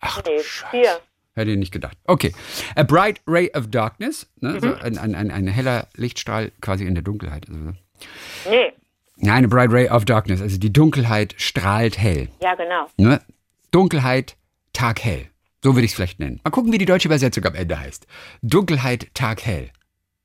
Ach, 0.00 0.20
du 0.20 0.30
Nee, 0.30 0.42
Scheiße. 0.42 0.70
vier. 0.70 1.00
Hätte 1.34 1.50
ich 1.52 1.56
nicht 1.58 1.72
gedacht. 1.72 1.96
Okay. 2.04 2.34
A 2.76 2.82
Bright 2.82 3.22
Ray 3.26 3.50
of 3.54 3.68
Darkness, 3.70 4.26
ne? 4.40 4.60
so 4.60 4.74
ein, 4.74 4.98
ein, 4.98 5.14
ein, 5.14 5.30
ein 5.30 5.46
heller 5.46 5.88
Lichtstrahl 5.96 6.52
quasi 6.60 6.84
in 6.84 6.94
der 6.94 7.02
Dunkelheit. 7.02 7.46
Also, 7.48 7.72
Nee, 8.50 8.72
nein, 9.16 9.46
A 9.46 9.48
Bright 9.48 9.70
Ray 9.72 9.88
of 9.88 10.04
Darkness, 10.04 10.42
also 10.42 10.58
die 10.58 10.72
Dunkelheit 10.72 11.34
strahlt 11.38 11.96
hell. 11.96 12.28
ja 12.42 12.54
genau. 12.56 12.88
Ne? 12.98 13.22
Dunkelheit, 13.70 14.36
Tag 14.74 15.02
hell. 15.02 15.28
So 15.62 15.74
würde 15.74 15.84
ich 15.84 15.92
es 15.92 15.94
vielleicht 15.94 16.18
nennen. 16.18 16.40
Mal 16.44 16.50
gucken, 16.50 16.72
wie 16.72 16.78
die 16.78 16.84
deutsche 16.86 17.08
Übersetzung 17.08 17.44
am 17.44 17.54
Ende 17.54 17.78
heißt. 17.78 18.06
Dunkelheit, 18.42 19.08
Tag 19.14 19.44
hell. 19.44 19.70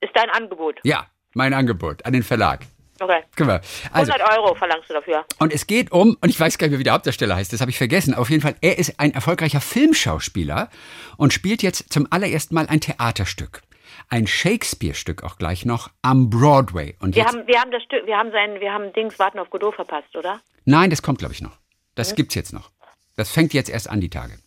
Ist 0.02 0.12
dein 0.16 0.30
Angebot. 0.32 0.80
Ja, 0.84 1.08
mein 1.34 1.54
Angebot 1.54 2.06
an 2.06 2.14
den 2.14 2.24
Verlag. 2.24 2.62
Okay. 3.00 3.22
Können 3.36 3.50
wir. 3.50 3.62
Also, 3.92 4.12
100 4.12 4.38
Euro 4.40 4.56
verlangst 4.56 4.90
du 4.90 4.94
dafür. 4.96 5.24
und 5.38 5.54
es 5.54 5.68
geht 5.68 5.92
um, 5.92 6.18
und 6.20 6.30
ich 6.30 6.40
weiß 6.40 6.58
gar 6.58 6.66
nicht 6.66 6.72
mehr, 6.72 6.80
wie 6.80 6.84
der 6.84 6.94
Hauptdarsteller 6.94 7.36
heißt, 7.36 7.54
das 7.54 7.62
habe 7.62 7.70
ich 7.70 7.78
vergessen. 7.78 8.16
Auf 8.16 8.32
jeden 8.32 8.42
Fall, 8.42 8.56
er 8.62 8.80
ist 8.80 9.00
ein 9.00 9.14
erfolgreicher 9.14 9.62
Filmschauspieler 9.62 10.70
und 11.18 11.32
spielt 11.34 11.62
jetzt 11.62 11.94
zum 11.94 12.08
allerersten 12.10 12.56
Mal 12.56 12.66
ein 12.68 12.82
Theaterstück. 12.82 13.62
Ein 14.10 14.26
Shakespeare-Stück 14.26 15.24
auch 15.24 15.38
gleich 15.38 15.66
noch 15.66 15.92
am 16.02 16.30
Broadway. 16.32 16.96
Und 17.00 17.16
Wir 17.16 17.24
jetzt, 17.24 17.36
haben, 17.36 17.46
wir 17.46 17.60
haben 17.62 17.72
das 17.72 17.84
Stück, 17.84 18.06
wir 18.08 18.18
haben 18.18 18.32
sein, 18.32 18.60
wir 18.60 18.72
haben 18.74 18.92
Dings 18.94 19.20
Warten 19.20 19.38
auf 19.38 19.50
Godot 19.52 19.76
verpasst, 19.76 20.16
oder? 20.16 20.40
nein, 20.66 20.90
das 20.90 21.04
kommt, 21.04 21.20
glaube 21.20 21.34
ich, 21.36 21.42
noch. 21.42 21.58
Das 21.94 22.16
gibt's 22.16 22.34
jetzt 22.36 22.54
noch. 22.54 22.72
Das 23.16 23.30
fängt 23.32 23.54
jetzt 23.54 23.70
erst 23.70 23.90
an, 23.90 24.02
die 24.02 24.10
Tage. 24.10 24.38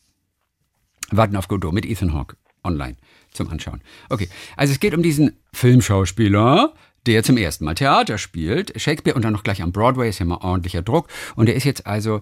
Warten 1.11 1.37
auf 1.37 1.49
Godot 1.49 1.73
mit 1.73 1.87
Ethan 1.87 2.15
Hawke 2.15 2.37
online 2.65 2.97
zum 3.33 3.49
Anschauen. 3.49 3.81
Okay, 4.09 4.29
also 4.57 4.73
es 4.73 4.81
geht 4.81 4.95
um 4.95 5.03
diesen 5.03 5.39
Filmschauspieler, 5.53 6.75
der 7.07 7.23
zum 7.23 7.37
ersten 7.37 7.65
Mal 7.65 7.75
Theater 7.75 8.19
spielt. 8.19 8.79
Shakespeare 8.81 9.15
und 9.17 9.25
dann 9.25 9.33
noch 9.33 9.43
gleich 9.43 9.63
am 9.63 9.73
Broadway, 9.73 10.09
ist 10.09 10.19
ja 10.19 10.27
mal 10.27 10.39
ordentlicher 10.43 10.83
Druck. 10.83 11.09
Und 11.35 11.49
er 11.49 11.55
ist 11.55 11.65
jetzt 11.65 11.87
also 11.87 12.21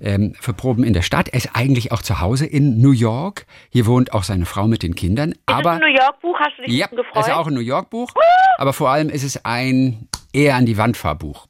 ähm, 0.00 0.34
für 0.40 0.52
Proben 0.52 0.84
in 0.84 0.92
der 0.92 1.02
Stadt. 1.02 1.28
Er 1.28 1.36
ist 1.36 1.50
eigentlich 1.54 1.92
auch 1.92 2.02
zu 2.02 2.20
Hause 2.20 2.46
in 2.46 2.80
New 2.80 2.90
York. 2.90 3.46
Hier 3.70 3.86
wohnt 3.86 4.12
auch 4.12 4.24
seine 4.24 4.44
Frau 4.44 4.66
mit 4.66 4.82
den 4.82 4.94
Kindern. 4.94 5.32
Ist 5.32 5.40
aber 5.46 5.76
es 5.76 5.82
ein 5.82 5.90
New 5.90 5.98
York 5.98 6.20
Buch? 6.20 6.38
Hast 6.38 6.58
du 6.58 6.62
dich 6.62 6.74
ja, 6.74 6.86
gefreut? 6.86 7.06
es 7.14 7.26
ist 7.26 7.32
auch 7.32 7.46
ein 7.46 7.54
New 7.54 7.60
York 7.60 7.90
Buch, 7.90 8.12
aber 8.58 8.72
vor 8.72 8.90
allem 8.90 9.08
ist 9.08 9.24
es 9.24 9.44
ein 9.44 10.08
eher 10.32 10.56
an 10.56 10.66
die 10.66 10.76
Wand 10.76 10.96
Fahrbuch. 10.96 11.46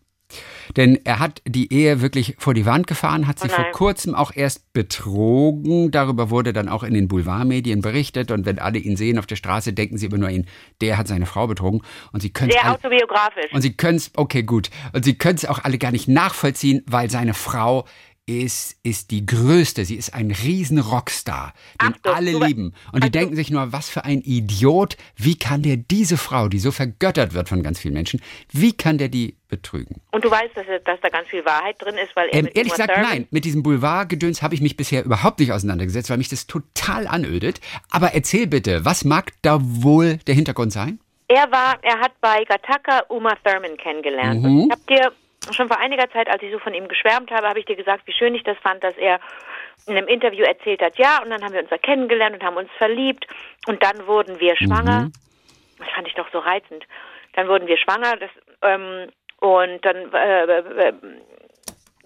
Denn 0.77 0.99
er 1.05 1.19
hat 1.19 1.43
die 1.47 1.73
Ehe 1.73 2.01
wirklich 2.01 2.37
vor 2.39 2.55
die 2.55 2.67
Wand 2.67 2.87
gefahren, 2.87 3.27
hat 3.27 3.39
sie 3.39 3.49
oh 3.49 3.55
vor 3.55 3.71
kurzem 3.73 4.15
auch 4.15 4.33
erst 4.35 4.73
betrogen. 4.73 5.91
Darüber 5.91 6.31
wurde 6.31 6.53
dann 6.53 6.69
auch 6.69 6.83
in 6.83 6.95
den 6.95 7.09
Boulevardmedien 7.09 7.81
berichtet. 7.81 8.31
Und 8.31 8.47
wenn 8.47 8.59
alle 8.59 8.79
ihn 8.79 8.97
sehen 8.97 9.19
auf 9.19 9.27
der 9.27 9.37
Straße, 9.37 9.73
denken 9.73 9.99
sie 9.99 10.07
immer 10.07 10.19
nur 10.19 10.31
ihn, 10.31 10.47
der 10.81 10.99
hat 10.99 11.09
seine 11.09 11.27
Frau 11.27 11.47
betrogen. 11.47 11.83
Und 12.13 12.21
sie 12.21 12.31
können 12.31 12.51
Sehr 12.51 12.73
autobiografisch. 12.73 13.53
Und 13.53 13.63
sie 13.63 13.75
können 13.75 13.97
es, 13.97 14.11
okay, 14.17 14.43
gut. 14.43 14.71
Und 14.93 15.05
sie 15.05 15.15
können 15.15 15.37
es 15.37 15.47
auch 15.47 15.65
alle 15.65 15.79
gar 15.79 15.93
nicht 15.93 16.09
nachvollziehen, 16.09 16.83
weil 16.87 17.11
seine 17.11 17.35
Frau 17.35 17.85
ist, 18.29 18.79
ist 18.83 19.11
die 19.11 19.25
größte. 19.25 19.85
Sie 19.87 19.97
ist 19.97 20.13
ein 20.13 20.31
riesen 20.31 20.79
Rockstar, 20.79 21.55
den 21.81 21.95
Achtung, 21.95 22.15
alle 22.15 22.47
lieben. 22.47 22.75
Und 22.93 23.03
die 23.03 23.11
denken 23.11 23.35
sich 23.35 23.51
nur, 23.51 23.73
was 23.73 23.89
für 23.89 24.05
ein 24.05 24.21
Idiot. 24.21 24.97
Wie 25.17 25.37
kann 25.37 25.63
der 25.63 25.79
diese 25.79 26.19
Frau, 26.19 26.49
die 26.49 26.59
so 26.59 26.71
vergöttert 26.71 27.33
wird 27.33 27.49
von 27.49 27.63
ganz 27.63 27.81
vielen 27.81 27.95
Menschen, 27.95 28.21
wie 28.53 28.77
kann 28.77 28.99
der 28.99 29.09
die 29.09 29.37
betrügen? 29.49 30.03
Und 30.13 30.25
du 30.25 30.31
weißt, 30.31 30.55
dass, 30.55 30.67
dass 30.85 31.01
da 31.01 31.09
ganz 31.09 31.29
viel 31.29 31.45
Wahrheit 31.47 31.77
drin 31.81 31.95
ist, 31.97 32.15
weil 32.15 32.29
er 32.29 32.41
ähm, 32.41 32.49
Ehrlich 32.53 32.73
gesagt, 32.73 32.93
nein. 32.97 33.27
Mit 33.31 33.45
diesem 33.45 33.63
Boulevardgedöns 33.63 34.43
habe 34.43 34.55
ich 34.55 34.61
mich 34.61 34.77
bisher 34.77 35.05
überhaupt 35.05 35.41
nicht 35.41 35.53
auseinandergesetzt, 35.53 36.11
weil 36.11 36.19
mich 36.19 36.29
das 36.29 36.47
total 36.47 37.07
anödet. 37.07 37.61
Aber 37.91 38.13
erzähl 38.15 38.47
bitte, 38.47 38.85
was 38.85 39.05
mag 39.05 39.33
da 39.41 39.59
wohl 39.61 40.19
der 40.27 40.35
Hintergrund 40.35 40.73
sein? 40.73 41.01
Er 41.29 41.51
war, 41.51 41.79
er 41.83 42.01
hat 42.01 42.13
bei 42.21 42.45
Gattaca 42.45 43.05
Uma 43.09 43.35
Thurman 43.45 43.77
kennengelernt. 43.77 44.43
Mhm. 44.43 44.67
Ich 44.67 44.71
habe 44.71 44.83
dir 44.89 45.13
schon 45.53 45.69
vor 45.69 45.79
einiger 45.79 46.11
Zeit, 46.11 46.29
als 46.29 46.43
ich 46.43 46.53
so 46.53 46.59
von 46.59 46.75
ihm 46.75 46.89
geschwärmt 46.89 47.31
habe, 47.31 47.49
habe 47.49 47.59
ich 47.59 47.67
dir 47.67 47.77
gesagt, 47.77 48.07
wie 48.07 48.13
schön 48.13 48.35
ich 48.35 48.43
das 48.45 48.57
fand, 48.59 48.83
dass 48.83 48.97
er 48.97 49.21
in 49.87 49.97
einem 49.97 50.09
Interview 50.09 50.45
erzählt 50.45 50.83
hat, 50.83 50.99
ja, 50.99 51.23
und 51.23 51.31
dann 51.31 51.43
haben 51.43 51.53
wir 51.53 51.61
uns 51.61 51.71
da 51.71 51.79
kennengelernt 51.79 52.37
und 52.37 52.43
haben 52.43 52.57
uns 52.57 52.71
verliebt 52.79 53.27
und 53.67 53.83
dann 53.83 54.07
wurden 54.07 54.39
wir 54.41 54.57
schwanger. 54.57 55.03
Mhm. 55.03 55.13
Das 55.79 55.89
fand 55.95 56.09
ich 56.09 56.15
doch 56.15 56.29
so 56.33 56.39
reizend. 56.39 56.85
Dann 57.35 57.49
wurden 57.49 57.69
wir 57.69 57.79
schwanger 57.79 58.17
das, 58.17 58.31
ähm, 58.63 59.09
und 59.41 59.85
dann 59.85 60.13
äh, 60.13 60.45
äh, 60.89 60.93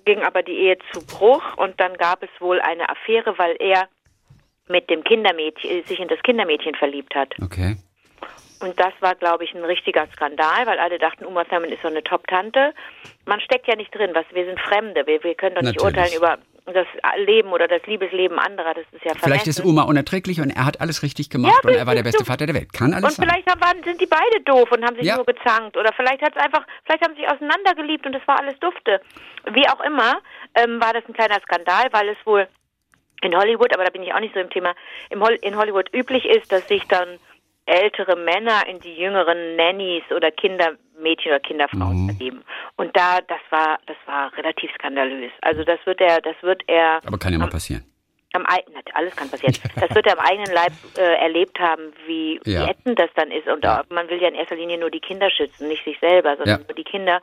ging 0.04 0.22
aber 0.22 0.42
die 0.42 0.52
Ehe 0.52 0.78
zu 0.92 1.04
Bruch 1.06 1.56
und 1.56 1.80
dann 1.80 1.94
gab 1.94 2.22
es 2.22 2.30
wohl 2.40 2.60
eine 2.60 2.88
Affäre, 2.88 3.38
weil 3.38 3.56
er 3.58 3.88
mit 4.68 4.90
dem 4.90 5.02
Kindermädchen 5.02 5.84
sich 5.84 5.98
in 5.98 6.08
das 6.08 6.20
Kindermädchen 6.22 6.74
verliebt 6.74 7.14
hat. 7.14 7.34
Okay. 7.42 7.76
Und 8.62 8.78
das 8.78 8.92
war, 9.00 9.16
glaube 9.16 9.44
ich, 9.44 9.54
ein 9.54 9.64
richtiger 9.64 10.06
Skandal, 10.12 10.66
weil 10.66 10.78
alle 10.78 10.98
dachten, 10.98 11.24
Uma 11.24 11.44
Thurman 11.44 11.70
ist 11.70 11.82
so 11.82 11.88
eine 11.88 12.02
Top-Tante. 12.02 12.72
Man 13.26 13.40
steckt 13.40 13.66
ja 13.66 13.74
nicht 13.74 13.92
drin, 13.92 14.10
was 14.14 14.24
wir 14.32 14.44
sind 14.44 14.60
Fremde. 14.60 15.04
Wir, 15.06 15.22
wir 15.24 15.34
können 15.34 15.56
doch 15.56 15.62
nicht 15.62 15.80
Natürlich. 15.80 15.96
urteilen 15.96 16.16
über 16.16 16.38
das 16.66 16.86
Leben 17.16 17.50
oder 17.50 17.66
das 17.66 17.84
Liebesleben 17.86 18.38
anderer. 18.38 18.74
Das 18.74 18.84
ist 18.92 19.04
ja 19.04 19.14
vermessen. 19.14 19.24
Vielleicht 19.24 19.46
ist 19.48 19.64
Uma 19.64 19.82
unerträglich 19.82 20.40
und 20.40 20.50
er 20.50 20.64
hat 20.64 20.80
alles 20.80 21.02
richtig 21.02 21.28
gemacht 21.28 21.58
ja, 21.64 21.70
und 21.70 21.76
er 21.76 21.86
war 21.86 21.96
der 21.96 22.04
beste 22.04 22.24
Vater 22.24 22.46
der 22.46 22.54
Welt. 22.54 22.72
Kann 22.72 22.94
alles 22.94 23.18
Und 23.18 23.24
vielleicht 23.24 23.48
haben, 23.50 23.82
sind 23.82 24.00
die 24.00 24.06
beide 24.06 24.40
doof 24.44 24.70
und 24.70 24.84
haben 24.84 24.94
sich 24.94 25.06
ja. 25.06 25.16
nur 25.16 25.26
gezankt. 25.26 25.76
Oder 25.76 25.92
vielleicht 25.92 26.22
hat 26.22 26.36
es 26.36 26.40
einfach, 26.40 26.64
vielleicht 26.84 27.04
haben 27.04 27.14
sie 27.14 27.22
sich 27.22 27.30
auseinandergeliebt 27.30 28.06
und 28.06 28.14
es 28.14 28.26
war 28.28 28.38
alles 28.38 28.58
dufte. 28.60 29.00
Wie 29.50 29.68
auch 29.68 29.80
immer, 29.80 30.20
ähm, 30.54 30.80
war 30.80 30.92
das 30.92 31.02
ein 31.08 31.14
kleiner 31.14 31.40
Skandal, 31.40 31.88
weil 31.90 32.10
es 32.10 32.18
wohl 32.24 32.46
in 33.22 33.36
Hollywood, 33.36 33.74
aber 33.74 33.84
da 33.84 33.90
bin 33.90 34.02
ich 34.02 34.14
auch 34.14 34.20
nicht 34.20 34.34
so 34.34 34.40
im 34.40 34.50
Thema, 34.50 34.74
in 35.10 35.56
Hollywood 35.56 35.92
üblich 35.92 36.26
ist, 36.26 36.50
dass 36.52 36.66
sich 36.68 36.86
dann 36.88 37.18
ältere 37.66 38.16
Männer 38.16 38.66
in 38.68 38.80
die 38.80 38.94
jüngeren 38.94 39.56
Nannies 39.56 40.02
oder 40.14 40.30
Kindermädchen 40.30 41.32
oder 41.32 41.40
Kinderfrauen 41.40 42.04
mhm. 42.04 42.08
vergeben. 42.10 42.44
Und 42.76 42.96
da, 42.96 43.20
das 43.20 43.40
war, 43.50 43.78
das 43.86 43.96
war 44.06 44.36
relativ 44.36 44.70
skandalös. 44.74 45.32
Also 45.42 45.64
das 45.64 45.78
wird 45.84 46.00
er, 46.00 46.20
das 46.20 46.36
wird 46.42 46.62
er. 46.66 47.00
Aber 47.06 47.18
kann 47.18 47.32
ja 47.32 47.38
mal 47.38 47.48
passieren. 47.48 47.84
Am, 48.34 48.46
alles 48.94 49.14
kann 49.14 49.28
passieren. 49.28 49.54
Das 49.78 49.94
wird 49.94 50.06
er 50.06 50.18
am 50.18 50.24
eigenen 50.24 50.52
Leib 50.54 50.72
äh, 50.96 51.22
erlebt 51.22 51.58
haben, 51.58 51.92
wie, 52.06 52.40
ja. 52.46 52.66
ätzend 52.66 52.98
das 52.98 53.10
dann 53.14 53.30
ist. 53.30 53.46
Und 53.46 53.62
ja. 53.62 53.84
man 53.90 54.08
will 54.08 54.20
ja 54.22 54.28
in 54.28 54.34
erster 54.34 54.56
Linie 54.56 54.78
nur 54.78 54.90
die 54.90 55.00
Kinder 55.00 55.30
schützen, 55.30 55.68
nicht 55.68 55.84
sich 55.84 55.98
selber, 56.00 56.36
sondern 56.36 56.60
ja. 56.60 56.66
nur 56.66 56.74
die 56.74 56.84
Kinder. 56.84 57.20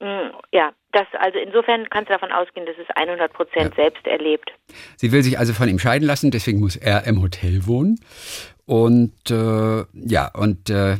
Hm, 0.00 0.30
ja, 0.52 0.72
das, 0.92 1.06
also 1.18 1.38
insofern 1.38 1.88
kannst 1.90 2.08
du 2.08 2.14
davon 2.14 2.32
ausgehen, 2.32 2.64
dass 2.64 2.76
es 2.78 2.86
100 2.96 3.32
Prozent 3.34 3.74
selbst 3.74 4.06
erlebt. 4.06 4.50
Sie 4.96 5.12
will 5.12 5.22
sich 5.22 5.38
also 5.38 5.52
von 5.52 5.68
ihm 5.68 5.78
scheiden 5.78 6.06
lassen, 6.06 6.30
deswegen 6.30 6.60
muss 6.60 6.76
er 6.76 7.06
im 7.06 7.20
Hotel 7.20 7.66
wohnen. 7.66 8.00
Und 8.66 9.30
äh, 9.30 9.84
ja, 9.94 10.28
und 10.34 10.70
äh, 10.70 10.98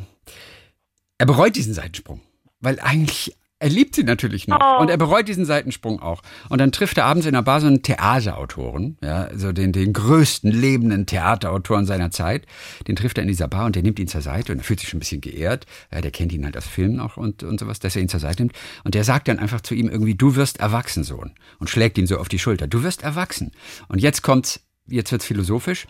er 1.18 1.26
bereut 1.26 1.56
diesen 1.56 1.74
Seitensprung, 1.74 2.20
weil 2.60 2.80
eigentlich 2.80 3.36
er 3.58 3.70
liebt 3.70 3.94
sie 3.94 4.04
natürlich 4.04 4.48
noch 4.48 4.60
oh. 4.60 4.82
und 4.82 4.90
er 4.90 4.98
bereut 4.98 5.28
diesen 5.28 5.46
Seitensprung 5.46 6.00
auch. 6.00 6.20
Und 6.50 6.60
dann 6.60 6.72
trifft 6.72 6.98
er 6.98 7.06
abends 7.06 7.24
in 7.24 7.32
der 7.32 7.40
Bar 7.40 7.62
so 7.62 7.66
einen 7.66 7.82
Theaterautoren, 7.82 8.98
ja, 9.02 9.30
so 9.34 9.50
den, 9.52 9.72
den 9.72 9.94
größten 9.94 10.50
lebenden 10.50 11.06
Theaterautoren 11.06 11.86
seiner 11.86 12.10
Zeit. 12.10 12.44
Den 12.86 12.96
trifft 12.96 13.16
er 13.16 13.22
in 13.22 13.28
dieser 13.28 13.48
Bar 13.48 13.64
und 13.64 13.74
der 13.74 13.82
nimmt 13.82 13.98
ihn 13.98 14.08
zur 14.08 14.20
Seite 14.20 14.52
und 14.52 14.58
er 14.58 14.64
fühlt 14.64 14.80
sich 14.80 14.90
schon 14.90 14.98
ein 14.98 15.00
bisschen 15.00 15.22
geehrt. 15.22 15.64
Ja, 15.90 16.02
der 16.02 16.10
kennt 16.10 16.32
ihn 16.32 16.44
halt 16.44 16.56
aus 16.56 16.66
Filmen 16.66 17.00
auch 17.00 17.16
und, 17.16 17.44
und 17.44 17.58
sowas, 17.58 17.78
dass 17.78 17.96
er 17.96 18.02
ihn 18.02 18.10
zur 18.10 18.20
Seite 18.20 18.42
nimmt. 18.42 18.54
Und 18.84 18.94
der 18.94 19.04
sagt 19.04 19.26
dann 19.26 19.38
einfach 19.38 19.62
zu 19.62 19.74
ihm 19.74 19.88
irgendwie, 19.88 20.14
du 20.14 20.36
wirst 20.36 20.60
erwachsen, 20.60 21.02
Sohn. 21.02 21.32
Und 21.58 21.70
schlägt 21.70 21.96
ihn 21.96 22.06
so 22.06 22.18
auf 22.18 22.28
die 22.28 22.38
Schulter. 22.38 22.66
Du 22.66 22.82
wirst 22.82 23.02
erwachsen. 23.02 23.52
Und 23.88 24.02
jetzt 24.02 24.20
kommt's, 24.20 24.60
jetzt 24.86 25.12
wird's 25.12 25.24
philosophisch 25.24 25.86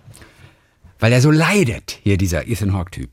weil 0.98 1.12
er 1.12 1.20
so 1.20 1.30
leidet, 1.30 1.98
hier 2.02 2.16
dieser 2.16 2.46
Ethan 2.46 2.72
Hawke-Typ. 2.72 3.10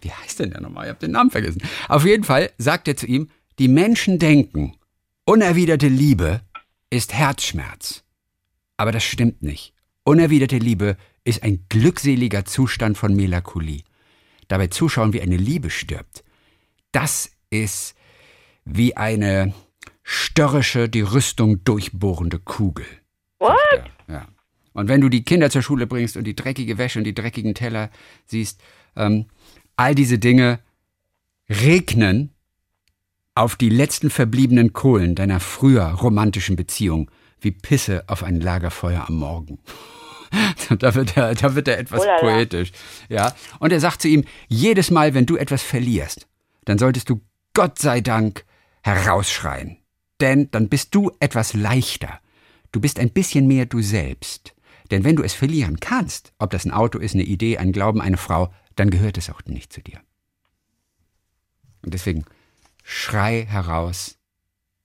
Wie 0.00 0.12
heißt 0.12 0.40
denn 0.40 0.50
der 0.50 0.60
nochmal? 0.60 0.84
Ich 0.84 0.90
habe 0.90 1.00
den 1.00 1.12
Namen 1.12 1.30
vergessen. 1.30 1.62
Auf 1.88 2.04
jeden 2.04 2.24
Fall 2.24 2.50
sagt 2.58 2.88
er 2.88 2.96
zu 2.96 3.06
ihm, 3.06 3.28
die 3.58 3.68
Menschen 3.68 4.18
denken, 4.18 4.76
unerwiderte 5.24 5.88
Liebe 5.88 6.42
ist 6.90 7.12
Herzschmerz. 7.12 8.04
Aber 8.76 8.92
das 8.92 9.04
stimmt 9.04 9.42
nicht. 9.42 9.72
Unerwiderte 10.04 10.58
Liebe 10.58 10.96
ist 11.24 11.42
ein 11.42 11.64
glückseliger 11.68 12.44
Zustand 12.44 12.96
von 12.96 13.16
Melancholie. 13.16 13.82
Dabei 14.48 14.68
zuschauen, 14.68 15.12
wie 15.12 15.22
eine 15.22 15.36
Liebe 15.36 15.70
stirbt. 15.70 16.22
Das 16.92 17.30
ist 17.50 17.96
wie 18.64 18.96
eine 18.96 19.52
störrische, 20.02 20.88
die 20.88 21.00
Rüstung 21.00 21.64
durchbohrende 21.64 22.38
Kugel. 22.38 22.86
What? 23.38 23.90
Ja. 24.06 24.28
Und 24.76 24.88
wenn 24.88 25.00
du 25.00 25.08
die 25.08 25.24
Kinder 25.24 25.48
zur 25.48 25.62
Schule 25.62 25.86
bringst 25.86 26.18
und 26.18 26.24
die 26.24 26.36
dreckige 26.36 26.76
Wäsche 26.76 26.98
und 26.98 27.04
die 27.04 27.14
dreckigen 27.14 27.54
Teller 27.54 27.88
siehst, 28.26 28.60
ähm, 28.94 29.24
all 29.74 29.94
diese 29.94 30.18
Dinge 30.18 30.58
regnen 31.48 32.34
auf 33.34 33.56
die 33.56 33.70
letzten 33.70 34.10
verbliebenen 34.10 34.74
Kohlen 34.74 35.14
deiner 35.14 35.40
früher 35.40 35.84
romantischen 35.84 36.56
Beziehung 36.56 37.10
wie 37.40 37.52
Pisse 37.52 38.04
auf 38.06 38.22
ein 38.22 38.38
Lagerfeuer 38.38 39.06
am 39.08 39.16
Morgen. 39.16 39.60
da, 40.78 40.94
wird 40.94 41.16
er, 41.16 41.34
da 41.34 41.54
wird 41.54 41.68
er 41.68 41.78
etwas 41.78 42.02
Olala. 42.02 42.20
poetisch. 42.20 42.72
Ja. 43.08 43.34
Und 43.58 43.72
er 43.72 43.80
sagt 43.80 44.02
zu 44.02 44.08
ihm, 44.08 44.24
jedes 44.46 44.90
Mal, 44.90 45.14
wenn 45.14 45.24
du 45.24 45.36
etwas 45.36 45.62
verlierst, 45.62 46.26
dann 46.66 46.76
solltest 46.76 47.08
du 47.08 47.22
Gott 47.54 47.78
sei 47.78 48.02
Dank 48.02 48.44
herausschreien. 48.82 49.78
Denn 50.20 50.50
dann 50.50 50.68
bist 50.68 50.94
du 50.94 51.12
etwas 51.18 51.54
leichter. 51.54 52.20
Du 52.72 52.80
bist 52.80 52.98
ein 52.98 53.10
bisschen 53.10 53.46
mehr 53.46 53.64
du 53.64 53.80
selbst. 53.80 54.55
Denn 54.90 55.04
wenn 55.04 55.16
du 55.16 55.22
es 55.22 55.34
verlieren 55.34 55.80
kannst, 55.80 56.32
ob 56.38 56.50
das 56.50 56.64
ein 56.64 56.70
Auto 56.70 56.98
ist, 56.98 57.14
eine 57.14 57.24
Idee, 57.24 57.58
ein 57.58 57.72
Glauben, 57.72 58.00
eine 58.00 58.16
Frau, 58.16 58.52
dann 58.76 58.90
gehört 58.90 59.18
es 59.18 59.30
auch 59.30 59.42
nicht 59.46 59.72
zu 59.72 59.80
dir. 59.80 60.00
Und 61.82 61.94
deswegen 61.94 62.24
schrei 62.82 63.44
heraus, 63.44 64.18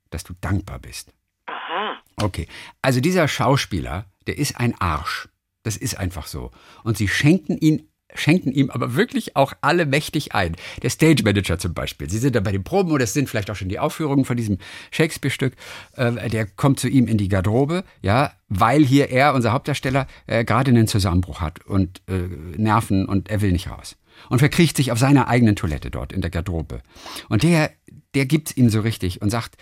dass 0.09 0.23
du 0.23 0.33
dankbar 0.39 0.79
bist. 0.79 1.13
Aha. 1.45 2.01
Okay, 2.17 2.47
also 2.81 2.99
dieser 2.99 3.27
Schauspieler, 3.27 4.05
der 4.27 4.37
ist 4.37 4.57
ein 4.57 4.79
Arsch. 4.79 5.29
Das 5.63 5.77
ist 5.77 5.97
einfach 5.97 6.27
so. 6.27 6.51
Und 6.83 6.97
sie 6.97 7.07
schenken 7.07 7.57
ihn 7.57 7.90
schenken 8.15 8.51
ihm 8.51 8.69
aber 8.69 8.95
wirklich 8.95 9.35
auch 9.35 9.53
alle 9.61 9.85
mächtig 9.85 10.33
ein. 10.33 10.55
Der 10.81 10.89
Stage 10.89 11.23
Manager 11.23 11.57
zum 11.57 11.73
Beispiel. 11.73 12.09
Sie 12.09 12.17
sind 12.17 12.35
da 12.35 12.39
bei 12.39 12.51
den 12.51 12.63
Proben 12.63 12.91
oder 12.91 13.03
es 13.03 13.13
sind 13.13 13.29
vielleicht 13.29 13.49
auch 13.49 13.55
schon 13.55 13.69
die 13.69 13.79
Aufführungen 13.79 14.25
von 14.25 14.37
diesem 14.37 14.57
Shakespeare-Stück. 14.91 15.53
Äh, 15.95 16.29
der 16.29 16.45
kommt 16.45 16.79
zu 16.79 16.87
ihm 16.87 17.07
in 17.07 17.17
die 17.17 17.29
Garderobe, 17.29 17.83
ja, 18.01 18.33
weil 18.49 18.83
hier 18.83 19.09
er, 19.09 19.33
unser 19.33 19.51
Hauptdarsteller, 19.51 20.07
äh, 20.27 20.43
gerade 20.43 20.71
einen 20.71 20.87
Zusammenbruch 20.87 21.41
hat 21.41 21.65
und 21.65 22.01
äh, 22.07 22.27
Nerven 22.57 23.05
und 23.05 23.29
er 23.29 23.41
will 23.41 23.51
nicht 23.51 23.69
raus. 23.69 23.97
Und 24.29 24.39
verkriecht 24.39 24.77
sich 24.77 24.91
auf 24.91 24.99
seiner 24.99 25.27
eigenen 25.27 25.55
Toilette 25.55 25.89
dort 25.89 26.13
in 26.13 26.21
der 26.21 26.29
Garderobe. 26.29 26.81
Und 27.29 27.43
der, 27.43 27.71
der 28.13 28.25
gibt's 28.25 28.55
ihm 28.55 28.69
so 28.69 28.81
richtig 28.81 29.21
und 29.21 29.29
sagt, 29.29 29.55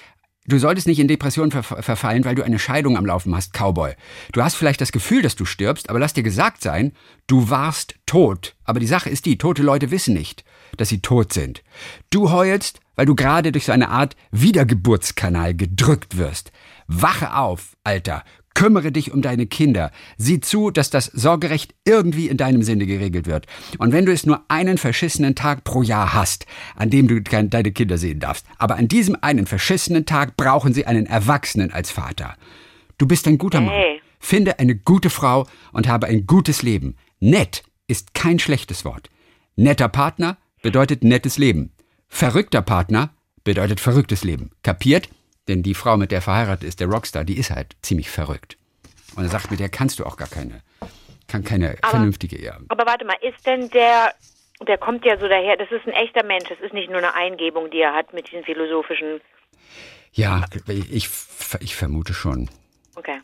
Du 0.50 0.58
solltest 0.58 0.88
nicht 0.88 0.98
in 0.98 1.08
Depressionen 1.08 1.52
ver 1.52 1.62
verfallen, 1.62 2.26
weil 2.26 2.34
du 2.34 2.42
eine 2.42 2.58
Scheidung 2.58 2.98
am 2.98 3.06
Laufen 3.06 3.36
hast, 3.36 3.54
Cowboy. 3.54 3.94
Du 4.32 4.42
hast 4.42 4.56
vielleicht 4.56 4.82
das 4.82 4.92
Gefühl, 4.92 5.22
dass 5.22 5.36
du 5.36 5.46
stirbst, 5.46 5.92
aber 5.92 6.00
lass 6.00 6.14
dir 6.14 6.24
gesagt 6.24 6.64
sein, 6.64 6.92
du 7.28 7.52
warst 7.52 7.94
tot. 8.08 8.56
Aber 8.64 8.80
die 8.80 8.88
Sache 8.88 9.12
ist 9.12 9.28
die, 9.28 9.38
tote 9.38 9.62
Leute 9.62 9.92
wissen 9.92 10.16
nicht, 10.16 10.44
dass 10.76 10.90
sie 10.90 11.02
tot 11.02 11.34
sind. 11.34 11.62
Du 12.10 12.32
heulst, 12.32 12.80
weil 12.96 13.06
du 13.06 13.14
gerade 13.14 13.52
durch 13.52 13.66
so 13.66 13.72
eine 13.72 13.90
Art 13.90 14.16
Wiedergeburtskanal 14.32 15.54
gedrückt 15.54 16.18
wirst. 16.18 16.52
Wache 16.88 17.36
auf, 17.36 17.78
Alter. 17.84 18.24
Kümmere 18.60 18.91
dich 18.91 19.13
um 19.13 19.22
deine 19.22 19.45
Kinder. 19.45 19.89
Sieh 20.17 20.41
zu, 20.41 20.69
dass 20.69 20.89
das 20.89 21.06
Sorgerecht 21.06 21.76
irgendwie 21.86 22.28
in 22.28 22.36
deinem 22.36 22.62
Sinne 22.62 22.86
geregelt 22.86 23.26
wird. 23.26 23.45
Und 23.78 23.93
wenn 23.93 24.06
du 24.06 24.12
es 24.12 24.26
nur 24.26 24.43
einen 24.50 24.78
verschissenen 24.78 25.34
Tag 25.34 25.63
pro 25.63 25.82
Jahr 25.82 26.13
hast, 26.13 26.45
an 26.76 26.89
dem 26.89 27.08
du 27.08 27.22
deine 27.22 27.72
Kinder 27.72 27.98
sehen 27.98 28.19
darfst, 28.19 28.45
aber 28.58 28.76
an 28.76 28.89
diesem 28.89 29.15
einen 29.22 29.45
verschissenen 29.45 30.06
Tag 30.06 30.36
brauchen 30.36 30.74
sie 30.74 30.86
einen 30.86 31.06
Erwachsenen 31.06 31.72
als 31.72 31.89
Vater. 31.89 32.36
Du 32.98 33.08
bist 33.08 33.30
ein 33.30 33.38
guter 33.38 33.62
Mann. 33.62 33.74
Finde 34.19 34.60
eine 34.60 34.76
gute 34.76 35.10
Frau 35.10 35.48
und 35.72 35.88
habe 35.88 36.08
ein 36.08 36.28
gutes 36.28 36.62
Leben. 36.62 36.98
Nett 37.22 37.63
ist 37.88 38.13
kein 38.13 38.39
schlechtes 38.39 38.84
Wort. 38.84 39.10
Netter 39.56 39.88
Partner 39.88 40.36
bedeutet 40.62 41.06
nettes 41.06 41.38
Leben. 41.38 41.72
Verrückter 42.10 42.62
Partner 42.62 43.13
bedeutet 43.45 43.80
verrücktes 43.80 44.26
Leben. 44.26 44.52
Kapiert? 44.63 45.08
Denn 45.50 45.64
die 45.64 45.74
Frau, 45.74 45.98
mit 45.98 46.12
der 46.12 46.20
er 46.20 46.22
verheiratet 46.22 46.64
ist, 46.64 46.80
der 46.80 46.88
Rockstar, 46.88 47.24
die 47.24 47.40
ist 47.40 47.50
halt 47.50 47.76
ziemlich 47.82 48.12
verrückt. 48.12 48.56
Und 49.16 49.24
er 49.24 49.30
sagt, 49.30 49.50
mit 49.50 49.60
der 49.60 49.68
kannst 49.68 49.98
du 49.98 50.06
auch 50.06 50.16
gar 50.16 50.28
keine, 50.28 50.62
kann 51.28 51.44
keine 51.44 51.76
aber, 51.82 51.90
vernünftige 51.90 52.38
Ehe 52.38 52.54
haben. 52.54 52.68
Aber 52.70 52.86
warte 52.86 53.04
mal, 53.04 53.18
ist 53.22 53.48
denn 53.48 53.68
der, 53.72 54.14
der 54.68 54.78
kommt 54.78 55.06
ja 55.06 55.18
so 55.18 55.28
daher, 55.28 55.58
das 55.58 55.72
ist 55.72 55.88
ein 55.88 55.94
echter 55.94 56.24
Mensch, 56.24 56.48
das 56.50 56.60
ist 56.60 56.72
nicht 56.74 56.90
nur 56.90 57.00
eine 57.00 57.16
Eingebung, 57.16 57.72
die 57.72 57.80
er 57.80 57.96
hat 57.96 58.14
mit 58.14 58.28
diesen 58.32 58.44
philosophischen. 58.44 59.22
Ja, 60.14 60.46
ich, 60.68 61.10
ich 61.60 61.76
vermute 61.76 62.14
schon. 62.14 62.48
Okay. 62.96 63.20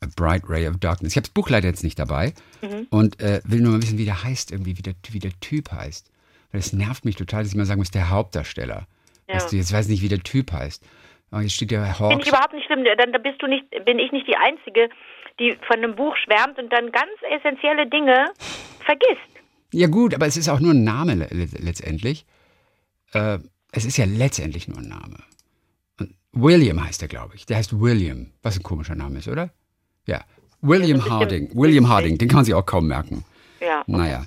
A 0.00 0.06
Bright 0.16 0.42
Ray 0.48 0.66
of 0.66 0.78
Darkness. 0.78 1.12
Ich 1.12 1.16
habe 1.16 1.26
das 1.26 1.32
Buch 1.32 1.48
leider 1.48 1.68
jetzt 1.68 1.84
nicht 1.84 2.00
dabei 2.00 2.34
mhm. 2.60 2.88
und 2.90 3.20
äh, 3.20 3.40
will 3.44 3.60
nur 3.60 3.74
mal 3.74 3.82
wissen, 3.82 3.98
wie 3.98 4.04
der 4.04 4.24
heißt, 4.24 4.50
irgendwie, 4.50 4.76
wie 4.76 4.82
der, 4.82 4.94
wie 5.10 5.20
der 5.20 5.38
Typ 5.38 5.70
heißt. 5.70 6.10
Weil 6.50 6.60
es 6.60 6.72
nervt 6.72 7.04
mich 7.04 7.14
total, 7.14 7.44
dass 7.44 7.52
ich 7.52 7.56
mal 7.56 7.66
sagen 7.66 7.80
muss, 7.80 7.92
der 7.92 8.10
Hauptdarsteller. 8.10 8.88
Ja. 9.28 9.34
Weißt 9.34 9.52
du, 9.52 9.56
jetzt 9.56 9.72
weiß 9.72 9.86
ich 9.86 9.92
nicht, 9.92 10.02
wie 10.02 10.08
der 10.08 10.22
Typ 10.22 10.52
heißt. 10.52 10.84
Aber 11.30 11.42
jetzt 11.42 11.52
steht 11.52 11.70
der 11.70 11.86
Hawks. 11.98 12.08
Finde 12.08 12.24
ich 12.24 12.28
überhaupt 12.28 12.54
nicht 12.54 12.66
schlimm. 12.66 12.84
Dann 12.84 13.12
da 13.12 13.18
bist 13.18 13.40
du 13.42 13.46
nicht, 13.46 13.68
bin 13.84 13.98
ich 13.98 14.10
nicht 14.12 14.26
die 14.26 14.36
Einzige, 14.36 14.88
die 15.38 15.56
von 15.66 15.76
einem 15.76 15.94
Buch 15.94 16.16
schwärmt 16.16 16.58
und 16.58 16.72
dann 16.72 16.90
ganz 16.90 17.12
essentielle 17.36 17.86
Dinge 17.86 18.32
vergisst. 18.80 19.38
Ja 19.72 19.86
gut, 19.86 20.14
aber 20.14 20.26
es 20.26 20.36
ist 20.36 20.48
auch 20.48 20.60
nur 20.60 20.72
ein 20.72 20.84
Name 20.84 21.28
letztendlich. 21.30 22.24
Äh, 23.12 23.38
es 23.72 23.84
ist 23.84 23.98
ja 23.98 24.06
letztendlich 24.06 24.66
nur 24.66 24.78
ein 24.78 24.88
Name. 24.88 25.18
William 26.32 26.82
heißt 26.82 27.02
er, 27.02 27.08
glaube 27.08 27.34
ich. 27.34 27.46
Der 27.46 27.58
heißt 27.58 27.78
William, 27.78 28.32
was 28.42 28.58
ein 28.58 28.62
komischer 28.62 28.94
Name 28.94 29.18
ist, 29.18 29.28
oder? 29.28 29.50
Ja. 30.06 30.24
William 30.60 31.04
Harding. 31.08 31.50
William 31.54 31.88
Harding, 31.88 32.18
den 32.18 32.28
kann 32.28 32.36
man 32.36 32.44
sich 32.44 32.54
auch 32.54 32.66
kaum 32.66 32.86
merken. 32.88 33.24
Ja. 33.60 33.82
Naja. 33.86 34.24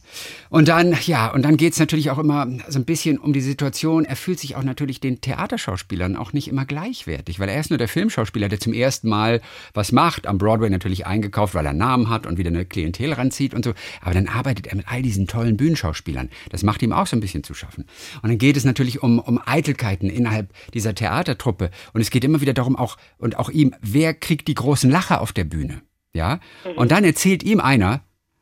Und 0.49 0.67
dann, 0.67 0.95
ja, 1.05 1.31
und 1.31 1.43
dann 1.43 1.57
geht 1.57 1.73
es 1.73 1.79
natürlich 1.79 2.09
auch 2.11 2.17
immer 2.17 2.47
so 2.67 2.79
ein 2.79 2.85
bisschen 2.85 3.17
um 3.17 3.33
die 3.33 3.41
Situation. 3.41 4.05
Er 4.05 4.15
fühlt 4.15 4.39
sich 4.39 4.55
auch 4.55 4.63
natürlich 4.63 4.99
den 4.99 5.21
Theaterschauspielern 5.21 6.17
auch 6.17 6.33
nicht 6.33 6.47
immer 6.47 6.65
gleichwertig, 6.65 7.39
weil 7.39 7.49
er 7.49 7.59
ist 7.59 7.69
nur 7.69 7.77
der 7.77 7.87
Filmschauspieler, 7.87 8.49
der 8.49 8.59
zum 8.59 8.73
ersten 8.73 9.07
Mal 9.07 9.41
was 9.73 9.91
macht, 9.91 10.27
am 10.27 10.37
Broadway 10.37 10.69
natürlich 10.69 11.05
eingekauft, 11.05 11.55
weil 11.55 11.65
er 11.65 11.73
Namen 11.73 12.09
hat 12.09 12.25
und 12.25 12.37
wieder 12.37 12.49
eine 12.49 12.65
Klientel 12.65 13.13
ranzieht 13.13 13.53
und 13.53 13.63
so. 13.63 13.73
Aber 14.01 14.13
dann 14.13 14.27
arbeitet 14.27 14.67
er 14.67 14.75
mit 14.75 14.87
all 14.89 15.01
diesen 15.01 15.27
tollen 15.27 15.57
Bühnenschauspielern. 15.57 16.29
Das 16.49 16.63
macht 16.63 16.81
ihm 16.81 16.91
auch 16.91 17.07
so 17.07 17.15
ein 17.15 17.21
bisschen 17.21 17.43
zu 17.43 17.53
schaffen. 17.53 17.85
Und 18.21 18.29
dann 18.29 18.37
geht 18.37 18.57
es 18.57 18.65
natürlich 18.65 19.01
um, 19.01 19.19
um 19.19 19.39
Eitelkeiten 19.45 20.09
innerhalb 20.09 20.53
dieser 20.73 20.95
Theatertruppe. 20.95 21.71
Und 21.93 22.01
es 22.01 22.09
geht 22.09 22.23
immer 22.23 22.41
wieder 22.41 22.53
darum, 22.53 22.75
auch, 22.75 22.97
und 23.17 23.39
auch 23.39 23.49
ihm, 23.49 23.73
wer 23.81 24.13
kriegt 24.13 24.47
die 24.47 24.55
großen 24.55 24.89
Lacher 24.89 25.21
auf 25.21 25.31
der 25.31 25.45
Bühne? 25.45 25.81
Ja? 26.13 26.39
Mhm. 26.65 26.77
Und 26.77 26.91
dann 26.91 27.03
erzählt 27.03 27.43
ihm 27.43 27.59
einer, 27.59 28.01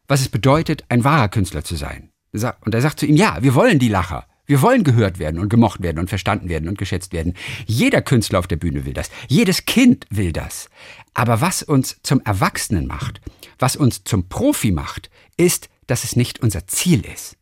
was 0.10 0.22
es 0.22 0.28
bedeutet, 0.28 0.84
ein 0.90 1.06
wahrer 1.06 1.30
Künstler 1.30 1.64
zu 1.64 1.76
sein. 1.76 2.10
Und 2.34 2.76
er 2.76 2.82
sagt 2.82 3.00
zu 3.00 3.06
ihm, 3.06 3.16
ja, 3.16 3.38
wir 3.42 3.56
wollen 3.56 3.80
die 3.80 3.88
Lacher. 3.88 4.26
Wir 4.46 4.64
wollen 4.64 4.84
gehört 4.84 5.20
werden 5.20 5.40
und 5.40 5.50
gemocht 5.50 5.84
werden 5.84 6.00
und 6.00 6.10
verstanden 6.10 6.50
werden 6.50 6.68
und 6.68 6.80
geschätzt 6.80 7.14
werden. 7.14 7.36
Jeder 7.68 8.02
Künstler 8.02 8.40
auf 8.40 8.48
der 8.48 8.56
Bühne 8.56 8.84
will 8.86 8.94
das. 8.94 9.12
Jedes 9.28 9.66
Kind 9.66 10.08
will 10.10 10.34
das. 10.34 10.70
Aber 11.14 11.40
was 11.40 11.62
uns 11.62 12.00
zum 12.02 12.20
Erwachsenen 12.22 12.88
macht, 12.88 13.22
was 13.60 13.76
uns 13.76 14.04
zum 14.04 14.28
Profi 14.28 14.72
macht, 14.72 15.12
ist, 15.38 15.70
dass 15.86 16.04
es 16.04 16.16
nicht 16.16 16.40
unser 16.40 16.66
Ziel 16.66 17.06
ist. 17.06 17.38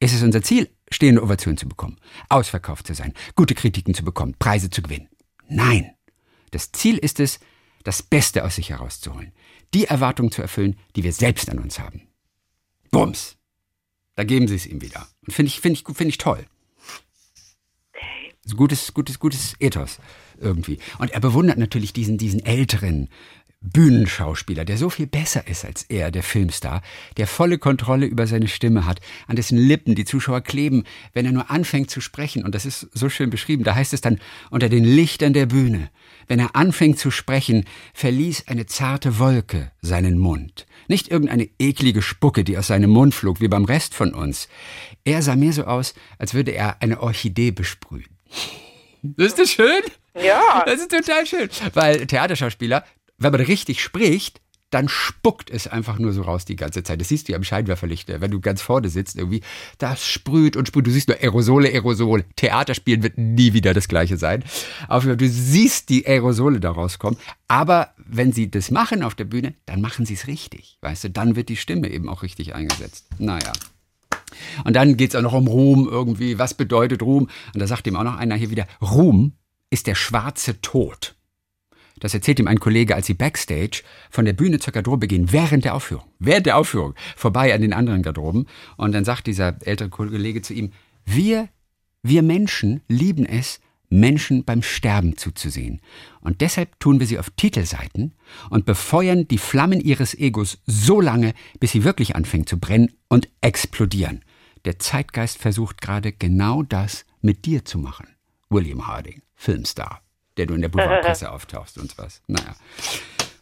Es 0.00 0.14
ist 0.14 0.22
unser 0.22 0.42
Ziel, 0.42 0.70
stehende 0.90 1.22
Ovationen 1.22 1.58
zu 1.58 1.68
bekommen, 1.68 1.96
ausverkauft 2.30 2.86
zu 2.86 2.94
sein, 2.94 3.12
gute 3.36 3.54
Kritiken 3.54 3.92
zu 3.92 4.04
bekommen, 4.04 4.34
Preise 4.38 4.70
zu 4.70 4.80
gewinnen. 4.80 5.08
Nein. 5.48 5.90
Das 6.52 6.72
Ziel 6.72 6.96
ist 6.96 7.20
es, 7.20 7.40
das 7.88 8.02
Beste 8.02 8.44
aus 8.44 8.56
sich 8.56 8.70
herauszuholen 8.70 9.32
die 9.74 9.84
Erwartung 9.84 10.30
zu 10.30 10.42
erfüllen, 10.42 10.76
die 10.96 11.04
wir 11.04 11.12
selbst 11.12 11.50
an 11.50 11.58
uns 11.58 11.78
haben. 11.78 12.02
Bums. 12.90 13.36
Da 14.14 14.24
geben 14.24 14.48
sie 14.48 14.56
es 14.56 14.66
ihm 14.66 14.80
wieder. 14.80 15.06
Und 15.26 15.32
finde 15.32 15.48
ich, 15.48 15.60
finde 15.60 15.78
ich, 15.78 15.96
finde 15.96 16.08
ich 16.08 16.18
toll. 16.18 16.44
Gutes, 18.56 18.94
gutes, 18.94 19.18
gutes 19.18 19.54
Ethos 19.60 19.98
irgendwie. 20.40 20.78
Und 20.98 21.10
er 21.10 21.20
bewundert 21.20 21.58
natürlich 21.58 21.92
diesen, 21.92 22.16
diesen 22.16 22.44
älteren 22.44 23.08
Bühnenschauspieler, 23.60 24.64
der 24.64 24.78
so 24.78 24.88
viel 24.88 25.06
besser 25.06 25.46
ist 25.46 25.64
als 25.64 25.82
er, 25.82 26.10
der 26.10 26.22
Filmstar, 26.22 26.80
der 27.16 27.26
volle 27.26 27.58
Kontrolle 27.58 28.06
über 28.06 28.26
seine 28.26 28.48
Stimme 28.48 28.86
hat, 28.86 29.00
an 29.26 29.36
dessen 29.36 29.58
Lippen 29.58 29.94
die 29.94 30.04
Zuschauer 30.04 30.40
kleben, 30.40 30.84
wenn 31.12 31.26
er 31.26 31.32
nur 31.32 31.50
anfängt 31.50 31.90
zu 31.90 32.00
sprechen. 32.00 32.44
Und 32.44 32.54
das 32.54 32.64
ist 32.64 32.88
so 32.94 33.10
schön 33.10 33.30
beschrieben. 33.30 33.64
Da 33.64 33.74
heißt 33.74 33.92
es 33.92 34.00
dann, 34.00 34.18
unter 34.50 34.68
den 34.68 34.84
Lichtern 34.84 35.34
der 35.34 35.46
Bühne 35.46 35.90
wenn 36.28 36.38
er 36.38 36.54
anfing 36.54 36.96
zu 36.96 37.10
sprechen, 37.10 37.64
verließ 37.94 38.44
eine 38.46 38.66
zarte 38.66 39.18
Wolke 39.18 39.72
seinen 39.80 40.18
Mund. 40.18 40.66
Nicht 40.86 41.08
irgendeine 41.08 41.48
eklige 41.58 42.02
Spucke, 42.02 42.44
die 42.44 42.56
aus 42.56 42.68
seinem 42.68 42.90
Mund 42.90 43.14
flog, 43.14 43.40
wie 43.40 43.48
beim 43.48 43.64
Rest 43.64 43.94
von 43.94 44.14
uns. 44.14 44.48
Er 45.04 45.22
sah 45.22 45.36
mehr 45.36 45.52
so 45.52 45.64
aus, 45.64 45.94
als 46.18 46.34
würde 46.34 46.52
er 46.52 46.80
eine 46.80 47.00
Orchidee 47.00 47.50
besprühen. 47.50 48.06
Ist 49.16 49.38
das 49.38 49.50
schön? 49.50 49.82
Ja. 50.14 50.64
Das 50.66 50.80
ist 50.80 50.90
total 50.90 51.24
schön. 51.24 51.48
Weil 51.72 52.06
Theaterschauspieler, 52.06 52.84
wenn 53.16 53.30
man 53.30 53.40
richtig 53.40 53.80
spricht, 53.80 54.40
dann 54.70 54.88
spuckt 54.88 55.50
es 55.50 55.66
einfach 55.66 55.98
nur 55.98 56.12
so 56.12 56.22
raus 56.22 56.44
die 56.44 56.56
ganze 56.56 56.82
Zeit. 56.82 57.00
Das 57.00 57.08
siehst 57.08 57.28
du 57.28 57.32
ja 57.32 57.38
im 57.38 57.44
Scheinwerferlicht, 57.44 58.08
wenn 58.08 58.30
du 58.30 58.40
ganz 58.40 58.60
vorne 58.60 58.88
sitzt 58.90 59.16
irgendwie. 59.16 59.40
Das 59.78 60.06
sprüht 60.06 60.56
und 60.56 60.68
sprüht. 60.68 60.86
Du 60.86 60.90
siehst 60.90 61.08
nur 61.08 61.18
Aerosole, 61.18 61.68
Aerosole. 61.68 62.24
Theaterspielen 62.36 63.02
wird 63.02 63.16
nie 63.16 63.54
wieder 63.54 63.72
das 63.72 63.88
gleiche 63.88 64.18
sein. 64.18 64.44
Auf 64.88 65.04
jeden 65.04 65.18
Fall, 65.18 65.26
du 65.26 65.28
siehst 65.28 65.88
die 65.88 66.06
Aerosole 66.06 66.60
da 66.60 66.70
rauskommen. 66.70 67.18
Aber 67.48 67.94
wenn 67.96 68.32
sie 68.32 68.50
das 68.50 68.70
machen 68.70 69.02
auf 69.02 69.14
der 69.14 69.24
Bühne, 69.24 69.54
dann 69.64 69.80
machen 69.80 70.04
sie 70.04 70.14
es 70.14 70.26
richtig. 70.26 70.76
Weißt 70.82 71.04
du, 71.04 71.10
dann 71.10 71.34
wird 71.34 71.48
die 71.48 71.56
Stimme 71.56 71.88
eben 71.88 72.08
auch 72.08 72.22
richtig 72.22 72.54
eingesetzt. 72.54 73.06
Naja. 73.18 73.52
Und 74.64 74.76
dann 74.76 74.98
geht 74.98 75.10
es 75.10 75.16
auch 75.16 75.22
noch 75.22 75.32
um 75.32 75.46
Ruhm 75.46 75.88
irgendwie. 75.90 76.38
Was 76.38 76.52
bedeutet 76.52 77.02
Ruhm? 77.02 77.28
Und 77.54 77.60
da 77.60 77.66
sagt 77.66 77.86
ihm 77.86 77.96
auch 77.96 78.04
noch 78.04 78.16
einer 78.16 78.34
hier 78.34 78.50
wieder, 78.50 78.66
Ruhm 78.82 79.32
ist 79.70 79.86
der 79.86 79.94
schwarze 79.94 80.60
Tod. 80.60 81.17
Das 82.00 82.14
erzählt 82.14 82.38
ihm 82.38 82.48
ein 82.48 82.60
Kollege, 82.60 82.94
als 82.94 83.06
sie 83.06 83.14
backstage 83.14 83.82
von 84.10 84.24
der 84.24 84.32
Bühne 84.32 84.58
zur 84.58 84.72
Garderobe 84.72 85.08
gehen, 85.08 85.32
während 85.32 85.64
der 85.64 85.74
Aufführung. 85.74 86.04
Während 86.18 86.46
der 86.46 86.56
Aufführung. 86.56 86.94
Vorbei 87.16 87.54
an 87.54 87.62
den 87.62 87.72
anderen 87.72 88.02
Garderoben. 88.02 88.46
Und 88.76 88.92
dann 88.92 89.04
sagt 89.04 89.26
dieser 89.26 89.56
ältere 89.66 89.88
Kollege 89.88 90.42
zu 90.42 90.54
ihm, 90.54 90.72
wir, 91.04 91.48
wir 92.02 92.22
Menschen 92.22 92.82
lieben 92.88 93.26
es, 93.26 93.60
Menschen 93.90 94.44
beim 94.44 94.62
Sterben 94.62 95.16
zuzusehen. 95.16 95.80
Und 96.20 96.42
deshalb 96.42 96.78
tun 96.78 97.00
wir 97.00 97.06
sie 97.06 97.18
auf 97.18 97.30
Titelseiten 97.30 98.14
und 98.50 98.66
befeuern 98.66 99.26
die 99.28 99.38
Flammen 99.38 99.80
ihres 99.80 100.14
Egos 100.14 100.58
so 100.66 101.00
lange, 101.00 101.32
bis 101.58 101.72
sie 101.72 101.84
wirklich 101.84 102.14
anfängt 102.14 102.48
zu 102.48 102.58
brennen 102.58 102.92
und 103.08 103.28
explodieren. 103.40 104.24
Der 104.66 104.78
Zeitgeist 104.78 105.38
versucht 105.38 105.80
gerade 105.80 106.12
genau 106.12 106.62
das 106.62 107.06
mit 107.22 107.46
dir 107.46 107.64
zu 107.64 107.78
machen. 107.78 108.08
William 108.50 108.86
Harding, 108.86 109.22
Filmstar 109.34 110.02
der 110.38 110.46
du 110.46 110.54
in 110.54 110.62
der 110.62 110.68
Boulevardpresse 110.68 111.30
auftauchst 111.32 111.78
und 111.78 111.96
was. 111.98 112.22
Naja. 112.26 112.56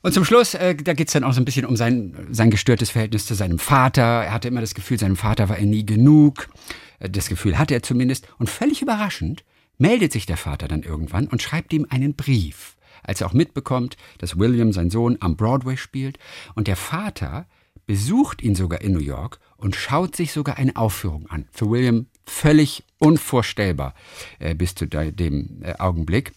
Und 0.03 0.13
zum 0.13 0.25
Schluss, 0.25 0.55
äh, 0.55 0.75
da 0.75 0.93
geht 0.93 1.09
es 1.09 1.15
dann 1.15 1.25
auch 1.25 1.33
so 1.33 1.41
ein 1.41 1.45
bisschen 1.45 1.67
um 1.67 1.77
sein, 1.77 2.29
sein 2.31 2.51
gestörtes 2.51 2.91
Verhältnis 2.91 3.27
zu 3.27 3.35
seinem 3.35 3.59
Vater. 3.59 4.03
Er 4.03 4.33
hatte 4.33 4.49
immer 4.49 4.61
das 4.61 4.75
Gefühl, 4.75 4.99
seinem 4.99 5.17
Vater 5.17 5.49
war 5.49 5.59
er 5.59 5.67
nie 5.67 5.85
genug. 5.85 6.49
Äh, 6.99 7.11
das 7.11 7.29
Gefühl 7.29 7.59
hatte 7.59 7.75
er 7.75 7.83
zumindest. 7.83 8.29
Und 8.39 8.49
völlig 8.49 8.83
überraschend 8.83 9.45
meldet 9.79 10.13
sich 10.13 10.27
der 10.27 10.37
Vater 10.37 10.69
dann 10.69 10.83
irgendwann 10.83 11.27
und 11.27 11.43
schreibt 11.43 11.73
ihm 11.73 11.87
einen 11.91 12.15
Brief, 12.15 12.77
als 13.03 13.21
er 13.21 13.27
auch 13.27 13.33
mitbekommt, 13.33 13.97
dass 14.19 14.39
William, 14.39 14.73
sein 14.73 14.91
Sohn, 14.91 15.19
am 15.21 15.37
Broadway 15.37 15.77
spielt. 15.77 16.19
Und 16.55 16.69
der 16.69 16.77
Vater 16.77 17.47
besucht 17.87 18.43
ihn 18.43 18.55
sogar 18.55 18.81
in 18.83 18.93
New 18.93 19.01
York 19.01 19.39
und 19.57 19.77
schaut 19.77 20.17
sich 20.17 20.33
sogar 20.33 20.57
eine 20.57 20.77
Aufführung 20.77 21.27
an. 21.29 21.49
Für 21.53 21.71
William 21.71 22.07
völlig 22.27 22.85
unvorstellbar 22.99 23.95
äh, 24.39 24.55
bis 24.55 24.75
zu 24.75 24.87
dem 24.87 25.63
äh, 25.63 25.75
Augenblick. 25.79 26.33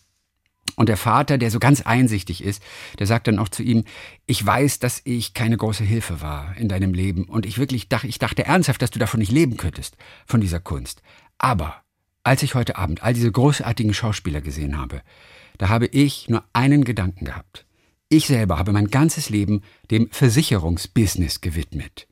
Und 0.79 0.87
der 0.87 0.95
Vater, 0.95 1.37
der 1.37 1.51
so 1.51 1.59
ganz 1.59 1.81
einsichtig 1.81 2.41
ist, 2.41 2.63
der 2.99 3.05
sagt 3.05 3.27
dann 3.27 3.37
auch 3.37 3.49
zu 3.49 3.63
ihm, 3.63 3.83
ich 4.27 4.45
weiß, 4.45 4.79
dass 4.79 5.01
ich 5.03 5.33
keine 5.33 5.57
große 5.57 5.83
Hilfe 5.83 6.21
war 6.21 6.55
in 6.55 6.69
deinem 6.69 6.93
Leben 6.93 7.25
und 7.25 7.45
ich 7.45 7.57
wirklich 7.57 7.89
dachte, 7.89 8.07
ich 8.07 8.17
dachte 8.17 8.45
ernsthaft, 8.45 8.81
dass 8.81 8.89
du 8.89 8.97
davon 8.97 9.19
nicht 9.19 9.33
leben 9.33 9.57
könntest, 9.57 9.97
von 10.25 10.39
dieser 10.39 10.61
Kunst. 10.61 11.01
Aber 11.37 11.81
als 12.23 12.43
ich 12.43 12.55
heute 12.55 12.77
Abend 12.77 13.03
all 13.03 13.13
diese 13.13 13.29
großartigen 13.29 13.93
Schauspieler 13.93 14.39
gesehen 14.39 14.77
habe, 14.77 15.01
da 15.57 15.67
habe 15.67 15.87
ich 15.87 16.29
nur 16.29 16.45
einen 16.53 16.85
Gedanken 16.85 17.25
gehabt. 17.25 17.65
Ich 18.07 18.27
selber 18.27 18.57
habe 18.57 18.71
mein 18.71 18.87
ganzes 18.87 19.29
Leben 19.29 19.63
dem 19.91 20.09
Versicherungsbusiness 20.11 21.41
gewidmet. 21.41 22.07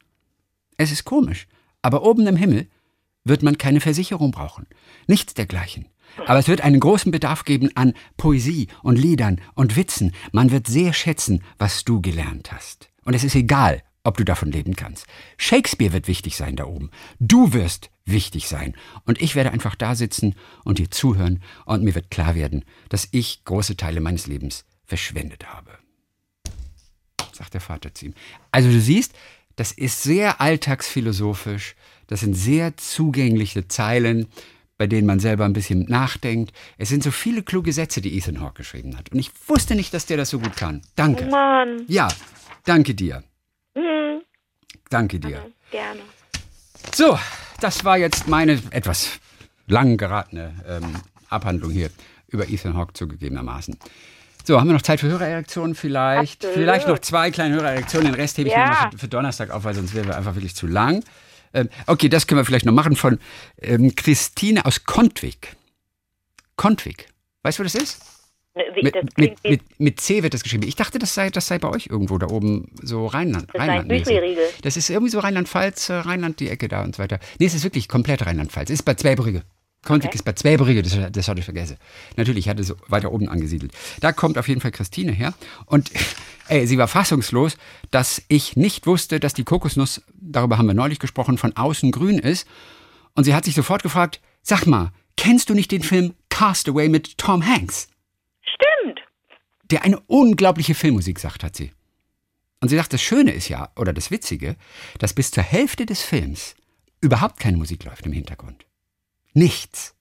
Es 0.76 0.92
ist 0.92 1.06
komisch, 1.06 1.48
aber 1.82 2.04
oben 2.04 2.28
im 2.28 2.36
Himmel 2.36 2.68
wird 3.24 3.44
man 3.44 3.58
keine 3.58 3.80
Versicherung 3.80 4.32
brauchen. 4.32 4.68
Nichts 5.08 5.36
dergleichen. 5.36 5.86
Aber 6.26 6.40
es 6.40 6.48
wird 6.48 6.62
einen 6.62 6.80
großen 6.80 7.12
Bedarf 7.12 7.44
geben 7.46 7.70
an 7.76 7.94
Poesie 8.18 8.68
und 8.84 8.98
Liedern 8.98 9.42
und 9.54 9.76
Witzen. 9.76 10.14
Man 10.32 10.52
wird 10.52 10.68
sehr 10.68 10.94
schätzen, 10.94 11.44
was 11.58 11.84
du 11.84 12.02
gelernt 12.02 12.52
hast. 12.52 12.90
Und 13.04 13.14
es 13.14 13.24
ist 13.24 13.36
egal, 13.36 13.84
ob 14.04 14.18
du 14.18 14.24
davon 14.24 14.52
leben 14.52 14.76
kannst. 14.76 15.06
Shakespeare 15.38 15.92
wird 15.92 16.08
wichtig 16.08 16.38
sein 16.38 16.56
da 16.56 16.66
oben. 16.66 16.92
Du 17.20 17.54
wirst 17.54 17.90
wichtig 18.06 18.48
sein. 18.48 18.74
Und 19.06 19.22
ich 19.22 19.36
werde 19.36 19.52
einfach 19.52 19.76
da 19.76 19.96
sitzen 19.96 20.36
und 20.64 20.80
dir 20.80 20.90
zuhören 20.90 21.44
und 21.66 21.84
mir 21.84 21.94
wird 21.94 22.10
klar 22.10 22.34
werden, 22.34 22.64
dass 22.90 23.10
ich 23.12 23.44
große 23.44 23.76
Teile 23.76 24.00
meines 24.00 24.26
Lebens 24.28 24.66
verschwendet 24.86 25.48
habe. 25.48 25.72
Sagt 27.34 27.54
der 27.54 27.62
Vater 27.62 27.94
zu 27.94 28.06
ihm. 28.06 28.14
Also 28.52 28.72
du 28.72 28.80
siehst, 28.80 29.14
das 29.58 29.74
ist 29.74 30.04
sehr 30.04 30.40
alltagsphilosophisch. 30.40 31.76
Das 32.08 32.22
sind 32.22 32.34
sehr 32.34 32.78
zugängliche 32.78 33.68
Zeilen 33.68 34.28
bei 34.78 34.88
denen 34.88 35.08
man 35.08 35.20
selber 35.20 35.46
ein 35.46 35.54
bisschen 35.54 35.86
nachdenkt. 35.90 36.54
Es 36.78 36.90
sind 36.90 37.04
so 37.04 37.12
viele 37.12 37.44
kluge 37.44 37.74
Sätze, 37.74 38.02
die 38.02 38.16
Ethan 38.18 38.40
Hawke 38.42 38.56
geschrieben 38.62 38.98
hat. 38.98 39.12
Und 39.12 39.20
ich 39.20 39.32
wusste 39.48 39.76
nicht, 39.76 39.94
dass 39.94 40.06
der 40.06 40.18
das 40.18 40.30
so 40.30 40.40
gut 40.40 40.56
kann. 40.56 40.82
Danke. 40.96 41.26
Oh 41.28 41.32
Mann. 41.32 41.84
Ja, 41.88 42.08
danke 42.66 42.94
dir. 42.94 43.24
Mhm. 43.76 44.22
Danke 44.90 45.20
dir. 45.20 45.46
Gerne. 45.72 46.00
So, 46.94 47.18
das 47.60 47.84
war 47.84 47.98
jetzt 47.98 48.28
meine 48.28 48.62
etwas 48.72 49.20
lang 49.68 49.98
geratene 49.98 50.54
ähm, 50.68 50.96
Abhandlung 51.30 51.72
hier 51.72 51.90
über 52.28 52.48
Ethan 52.48 52.76
Hawke 52.76 52.94
zugegebenermaßen. 52.94 53.78
So, 54.46 54.60
haben 54.60 54.68
wir 54.68 54.74
noch 54.74 54.82
Zeit 54.82 55.02
für 55.02 55.08
Hörererektionen 55.08 55.76
vielleicht? 55.76 56.46
Absolut. 56.46 56.56
Vielleicht 56.56 56.88
noch 56.88 57.00
zwei 57.00 57.32
kleine 57.32 57.56
Hörererektionen. 57.56 58.12
Den 58.14 58.16
Rest 58.16 58.38
hebe 58.38 58.48
ich 58.48 58.56
Ja. 58.56 58.70
mir 58.70 58.92
für, 58.92 58.98
für 59.00 59.08
Donnerstag 59.10 59.50
auf, 59.50 59.66
weil 59.66 59.74
sonst 59.74 59.94
wären 59.94 60.08
wir 60.08 60.16
einfach 60.16 60.36
wirklich 60.36 60.56
zu 60.56 60.68
lang. 60.68 61.04
Ähm, 61.54 61.70
okay, 61.88 62.10
das 62.10 62.28
können 62.28 62.40
wir 62.40 62.46
vielleicht 62.46 62.66
noch 62.66 62.74
machen 62.74 62.96
von 62.96 63.20
ähm, 63.62 63.96
Christine 63.96 64.66
aus 64.66 64.84
Kontwig. 64.84 65.56
Kontwig. 66.56 67.08
Weißt 67.44 67.60
du, 67.60 67.62
wo 67.62 67.66
das 67.66 67.76
ist? 67.76 68.02
Wie, 68.74 68.82
Mit, 68.82 68.96
das 68.96 69.04
mit, 69.18 69.44
mit, 69.44 69.62
mit 69.80 70.02
C 70.02 70.24
wird 70.24 70.34
das 70.34 70.42
geschrieben. 70.42 70.64
Ich 70.68 70.76
dachte, 70.76 70.98
das 70.98 71.14
sei, 71.14 71.30
das 71.30 71.46
sei 71.48 71.60
bei 71.60 71.70
euch 71.70 71.88
irgendwo 71.88 72.18
da 72.18 72.28
oben, 72.28 72.72
so 72.82 73.06
Rheinland. 73.06 73.50
das 73.54 73.62
Rheinland 73.62 73.92
das 74.64 74.78
ist 74.78 74.90
irgendwie 74.90 75.12
so 75.12 75.20
Rheinland-Pfalz, 75.20 75.90
äh, 75.90 75.94
Rheinland, 75.94 76.40
die 76.40 76.50
Ecke 76.50 76.68
da 76.68 76.84
und 76.84 76.96
so 76.96 77.04
weiter. 77.04 77.20
Nee, 77.38 77.46
es 77.46 77.54
ist 77.54 77.64
wirklich 77.64 77.88
komplett 77.88 78.26
Rheinland-Pfalz. 78.26 78.72
Es 78.72 78.80
ist 78.80 78.84
bei 78.84 78.96
Zweibrügge. 78.96 79.44
Konvik 79.88 80.10
Okay. 80.10 80.16
ist 80.16 80.24
bei 80.24 80.34
Zweibrügge, 80.34 80.84
das, 80.84 80.98
das 81.12 81.28
hatte 81.28 81.40
ich 81.40 81.46
vergessen. 81.46 81.78
Natürlich, 82.18 82.46
ich 82.46 82.50
hatte 82.50 82.64
so 82.64 82.76
weiter 82.88 83.12
oben 83.12 83.30
angesiedelt. 83.30 83.72
Da 84.02 84.12
kommt 84.12 84.38
auf 84.38 84.48
jeden 84.48 84.62
Fall 84.62 84.72
Christine 84.72 85.12
her. 85.12 85.34
Und 85.66 85.92
ey, 86.50 86.68
sie 86.68 86.78
war 86.78 86.88
fassungslos, 86.88 87.58
dass 87.90 88.22
ich 88.28 88.56
nicht 88.56 88.86
wusste, 88.86 89.20
dass 89.20 89.34
die 89.34 89.44
Kokosnuss, 89.44 90.02
darüber 90.14 90.58
haben 90.58 90.68
wir 90.68 90.74
neulich 90.74 91.00
gesprochen, 91.00 91.38
von 91.38 91.56
außen 91.56 91.92
grün 91.92 92.20
ist. 92.20 92.48
Und 93.16 93.24
sie 93.24 93.34
hat 93.34 93.46
sich 93.46 93.56
sofort 93.56 93.82
gefragt, 93.82 94.22
sag 94.44 94.68
mal, 94.68 94.92
kennst 95.16 95.50
du 95.50 95.54
nicht 95.56 95.72
den 95.72 95.82
Film 95.84 96.14
Castaway 96.30 96.90
mit 96.90 97.18
Tom 97.18 97.44
Hanks? 97.46 97.88
Stimmt. 98.44 99.00
der 99.72 99.84
eine 99.84 100.00
unglaubliche 100.02 100.76
Filmmusik 100.76 101.20
sagt, 101.20 101.44
hat 101.44 101.56
sie. 101.56 101.72
Und 102.62 102.70
sie 102.70 102.76
sagt, 102.76 102.94
das 102.94 103.02
Schöne 103.02 103.32
ist 103.32 103.50
ja, 103.50 103.70
oder 103.76 103.94
das 103.94 104.12
Witzige, 104.12 104.56
dass 105.00 105.14
bis 105.14 105.32
zur 105.32 105.44
Hälfte 105.44 105.86
des 105.86 106.02
Films 106.04 106.56
überhaupt 107.02 107.40
keine 107.40 107.58
Musik 107.58 107.84
läuft 107.86 108.06
im 108.06 108.12
Hintergrund. 108.14 108.66
Nichts. 109.38 109.94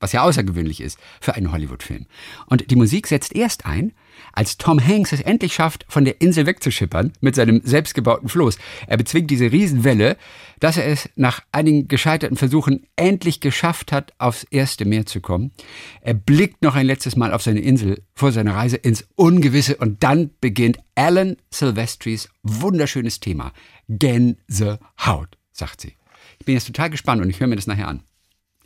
Was 0.00 0.10
ja 0.10 0.22
außergewöhnlich 0.22 0.80
ist 0.80 0.98
für 1.20 1.34
einen 1.34 1.52
Hollywood-Film. 1.52 2.06
Und 2.46 2.72
die 2.72 2.76
Musik 2.76 3.06
setzt 3.06 3.36
erst 3.36 3.66
ein, 3.66 3.92
als 4.32 4.56
Tom 4.56 4.84
Hanks 4.84 5.12
es 5.12 5.20
endlich 5.20 5.54
schafft, 5.54 5.84
von 5.88 6.04
der 6.04 6.20
Insel 6.20 6.46
wegzuschippern 6.46 7.12
mit 7.20 7.36
seinem 7.36 7.60
selbstgebauten 7.62 8.28
Floß. 8.28 8.58
Er 8.88 8.96
bezwingt 8.96 9.30
diese 9.30 9.52
Riesenwelle, 9.52 10.16
dass 10.58 10.76
er 10.76 10.86
es 10.86 11.08
nach 11.14 11.42
einigen 11.52 11.86
gescheiterten 11.86 12.36
Versuchen 12.36 12.88
endlich 12.96 13.38
geschafft 13.38 13.92
hat, 13.92 14.12
aufs 14.18 14.42
erste 14.44 14.86
Meer 14.86 15.06
zu 15.06 15.20
kommen. 15.20 15.52
Er 16.00 16.14
blickt 16.14 16.62
noch 16.62 16.74
ein 16.74 16.86
letztes 16.86 17.14
Mal 17.14 17.32
auf 17.32 17.42
seine 17.42 17.60
Insel 17.60 18.02
vor 18.14 18.32
seiner 18.32 18.56
Reise 18.56 18.76
ins 18.76 19.06
Ungewisse 19.14 19.76
und 19.76 20.02
dann 20.02 20.30
beginnt 20.40 20.80
Alan 20.96 21.36
Silvestris 21.50 22.28
wunderschönes 22.42 23.20
Thema. 23.20 23.52
Gänsehaut, 23.86 25.38
sagt 25.52 25.82
sie. 25.82 25.94
Ich 26.40 26.46
bin 26.46 26.54
jetzt 26.54 26.66
total 26.66 26.90
gespannt 26.90 27.22
und 27.22 27.30
ich 27.30 27.38
höre 27.38 27.46
mir 27.46 27.56
das 27.56 27.68
nachher 27.68 27.86
an. 27.86 28.02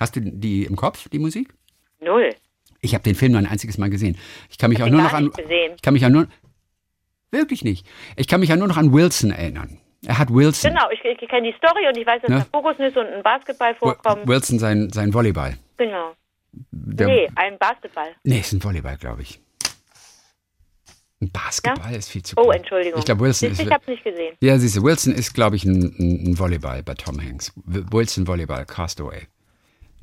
Hast 0.01 0.17
du 0.17 0.21
die 0.21 0.65
im 0.65 0.77
Kopf, 0.77 1.09
die 1.09 1.19
Musik? 1.19 1.55
Null. 2.01 2.31
Ich 2.81 2.95
habe 2.95 3.03
den 3.05 3.15
Film 3.15 3.33
nur 3.33 3.41
ein 3.41 3.47
einziges 3.47 3.79
Mal 3.79 3.91
gesehen. 3.91 4.19
Ich 4.51 4.59
kann 4.59 4.71
mich 4.71 4.81
Hab 4.81 4.89
auch 4.89 4.93
nur 4.93 5.03
noch 5.03 5.13
an. 5.13 5.31
gesehen. 5.31 5.73
Ich 5.77 5.83
kann 5.83 5.95
mich 5.95 6.03
ja 6.03 6.11
nur. 6.11 6.27
Wirklich 7.31 7.65
nicht. 7.65 7.87
Ich 8.17 8.29
kann 8.29 8.41
mich 8.41 8.49
ja 8.51 8.57
nur 8.57 8.69
noch 8.69 8.77
an 8.77 8.93
Wilson 8.93 9.31
erinnern. 9.31 9.79
Er 10.07 10.19
hat 10.19 10.29
Wilson. 10.33 10.71
Genau, 10.71 10.91
ich, 10.91 11.01
ich 11.03 11.29
kenne 11.29 11.51
die 11.51 11.57
Story 11.57 11.89
und 11.89 11.97
ich 11.97 12.07
weiß, 12.07 12.21
dass 12.23 12.31
Ne? 12.31 12.39
da 12.53 12.59
Kokosnüsse 12.59 13.01
und 13.01 13.07
ein 13.07 13.23
Basketball 13.23 13.75
vorkommen. 13.75 14.29
Wilson 14.29 14.59
sein, 14.59 14.91
sein 14.93 15.15
Volleyball. 15.15 15.57
Genau. 15.79 16.15
Der, 16.71 17.07
nee, 17.09 17.29
ein 17.37 17.59
Basketball. 17.59 18.09
Nee, 18.23 18.41
ist 18.41 18.53
ein 18.53 18.63
Volleyball, 18.63 18.97
glaube 18.99 19.23
ich. 19.23 19.41
Ein 21.21 21.31
Basketball 21.33 21.95
ist 21.95 22.11
viel 22.11 22.23
zu 22.23 22.37
Oh, 22.37 22.45
klein. 22.45 22.59
Entschuldigung. 22.61 22.99
Ich 22.99 23.05
glaube, 23.07 23.23
Wilson 23.23 23.51
ist. 23.51 23.61
Ich 23.63 23.71
hab's 23.71 23.87
nicht 23.89 24.05
gesehen. 24.05 24.37
Ja, 24.41 24.59
siehst 24.59 24.77
du, 24.77 24.83
Wilson 24.83 25.15
ist, 25.15 25.33
glaube 25.33 25.57
ich, 25.57 25.65
ein, 25.65 25.95
ein, 25.99 26.39
Volleyball 26.39 26.83
bei 26.83 26.95
Tom 26.95 27.21
Hanks. 27.21 27.53
Wilson 27.65 28.27
Volleyball, 28.27 28.67
Castaway. 28.67 29.23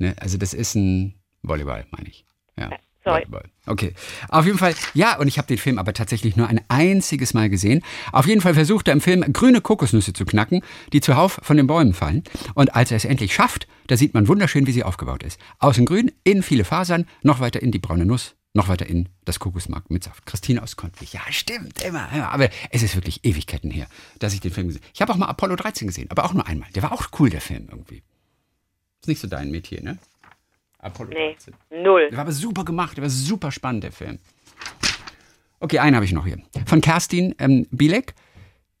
Ne? 0.02 0.14
Also 0.18 0.36
das 0.36 0.52
ist 0.52 0.74
ein 0.74 1.14
Volleyball, 1.42 1.86
meine 1.90 2.08
ich. 2.08 2.24
Ja. 2.58 2.70
sorry. 3.04 3.22
Volleyball. 3.22 3.50
Okay. 3.66 3.94
Auf 4.28 4.44
jeden 4.44 4.58
Fall, 4.58 4.74
ja, 4.94 5.16
und 5.18 5.28
ich 5.28 5.38
habe 5.38 5.46
den 5.46 5.58
Film 5.58 5.78
aber 5.78 5.92
tatsächlich 5.92 6.36
nur 6.36 6.48
ein 6.48 6.60
einziges 6.68 7.34
Mal 7.34 7.48
gesehen. 7.48 7.82
Auf 8.10 8.26
jeden 8.26 8.40
Fall 8.40 8.54
versucht 8.54 8.88
er 8.88 8.94
im 8.94 9.00
Film 9.00 9.24
grüne 9.32 9.60
Kokosnüsse 9.60 10.12
zu 10.12 10.24
knacken, 10.24 10.62
die 10.92 11.00
zuhauf 11.00 11.38
von 11.42 11.56
den 11.56 11.68
Bäumen 11.68 11.94
fallen. 11.94 12.24
Und 12.54 12.74
als 12.74 12.90
er 12.90 12.96
es 12.96 13.04
endlich 13.04 13.32
schafft, 13.32 13.68
da 13.86 13.96
sieht 13.96 14.14
man 14.14 14.26
wunderschön, 14.26 14.66
wie 14.66 14.72
sie 14.72 14.82
aufgebaut 14.82 15.22
ist. 15.22 15.38
Außen 15.60 15.86
grün, 15.86 16.10
innen 16.24 16.42
viele 16.42 16.64
Fasern, 16.64 17.06
noch 17.22 17.38
weiter 17.38 17.62
in 17.62 17.70
die 17.70 17.78
braune 17.78 18.04
Nuss, 18.04 18.34
noch 18.54 18.66
weiter 18.66 18.86
in 18.86 19.08
das 19.24 19.38
Kokosmark 19.38 19.88
mit 19.90 20.02
Saft. 20.02 20.26
Christine 20.26 20.62
aus 20.62 20.76
Kontwig. 20.76 21.12
Ja, 21.12 21.20
stimmt, 21.30 21.82
immer. 21.84 22.08
Ja, 22.14 22.30
aber 22.30 22.50
es 22.70 22.82
ist 22.82 22.96
wirklich 22.96 23.24
Ewigkeiten 23.24 23.70
her, 23.70 23.86
dass 24.18 24.34
ich 24.34 24.40
den 24.40 24.52
Film 24.52 24.66
gesehen 24.66 24.82
habe. 24.82 24.90
Ich 24.92 25.00
habe 25.00 25.12
auch 25.12 25.16
mal 25.16 25.26
Apollo 25.26 25.56
13 25.56 25.86
gesehen, 25.86 26.10
aber 26.10 26.24
auch 26.24 26.34
nur 26.34 26.46
einmal. 26.48 26.68
Der 26.74 26.82
war 26.82 26.92
auch 26.92 27.06
cool, 27.20 27.30
der 27.30 27.40
Film 27.40 27.68
irgendwie. 27.70 28.02
Ist 29.02 29.08
nicht 29.08 29.20
so 29.20 29.26
dein 29.26 29.50
Metier, 29.50 29.82
ne? 29.82 29.98
Apollo 30.78 31.10
Nee, 31.10 31.34
13. 31.34 31.54
null. 31.82 32.06
Der 32.10 32.18
war 32.18 32.22
aber 32.22 32.32
super 32.32 32.64
gemacht, 32.64 32.96
der 32.96 33.02
war 33.02 33.10
super 33.10 33.50
spannend, 33.50 33.82
der 33.82 33.90
Film. 33.90 34.20
Okay, 35.58 35.80
einen 35.80 35.96
habe 35.96 36.04
ich 36.04 36.12
noch 36.12 36.24
hier. 36.24 36.38
Von 36.66 36.80
Kerstin 36.80 37.34
ähm, 37.38 37.66
Bielek. 37.72 38.14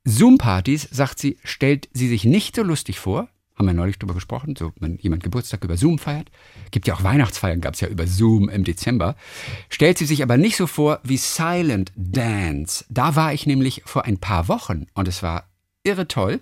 Zoom-Partys, 0.04 0.88
sagt 0.92 1.18
sie, 1.18 1.38
stellt 1.42 1.88
sie 1.92 2.06
sich 2.08 2.24
nicht 2.24 2.54
so 2.54 2.62
lustig 2.62 3.00
vor. 3.00 3.28
Haben 3.56 3.66
wir 3.66 3.74
neulich 3.74 3.98
drüber 3.98 4.14
gesprochen, 4.14 4.54
so 4.56 4.72
wenn 4.78 4.96
jemand 4.98 5.24
Geburtstag 5.24 5.64
über 5.64 5.76
Zoom 5.76 5.98
feiert. 5.98 6.30
Gibt 6.70 6.86
ja 6.86 6.94
auch 6.94 7.02
Weihnachtsfeiern, 7.02 7.60
gab 7.60 7.74
es 7.74 7.80
ja 7.80 7.88
über 7.88 8.06
Zoom 8.06 8.48
im 8.48 8.62
Dezember. 8.62 9.16
Stellt 9.70 9.98
sie 9.98 10.06
sich 10.06 10.22
aber 10.22 10.36
nicht 10.36 10.56
so 10.56 10.68
vor 10.68 11.00
wie 11.02 11.16
Silent 11.16 11.92
Dance. 11.96 12.84
Da 12.90 13.16
war 13.16 13.32
ich 13.32 13.46
nämlich 13.46 13.82
vor 13.86 14.04
ein 14.04 14.18
paar 14.18 14.46
Wochen 14.46 14.86
und 14.94 15.08
es 15.08 15.22
war 15.24 15.48
irre 15.82 16.06
toll. 16.06 16.40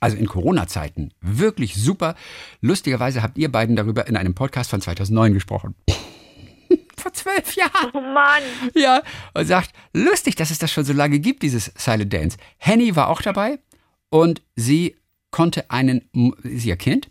Also 0.00 0.16
in 0.16 0.26
Corona-Zeiten. 0.26 1.12
Wirklich 1.20 1.74
super. 1.74 2.16
Lustigerweise 2.60 3.22
habt 3.22 3.38
ihr 3.38 3.50
beiden 3.50 3.76
darüber 3.76 4.06
in 4.06 4.16
einem 4.16 4.34
Podcast 4.34 4.70
von 4.70 4.80
2009 4.80 5.34
gesprochen. 5.34 5.74
Vor 6.96 7.12
zwölf 7.12 7.54
Jahren. 7.54 7.90
Oh 7.94 8.00
Mann. 8.00 8.42
Ja, 8.74 9.02
und 9.34 9.46
sagt, 9.46 9.72
lustig, 9.92 10.36
dass 10.36 10.50
es 10.50 10.58
das 10.58 10.72
schon 10.72 10.84
so 10.84 10.92
lange 10.92 11.18
gibt, 11.18 11.42
dieses 11.42 11.72
Silent 11.76 12.12
Dance. 12.12 12.36
Henny 12.58 12.96
war 12.96 13.08
auch 13.08 13.22
dabei 13.22 13.58
und 14.10 14.42
sie 14.54 14.96
konnte 15.30 15.70
einen, 15.70 16.08
sie 16.42 16.50
ist 16.50 16.64
ihr 16.66 16.76
Kind 16.76 17.10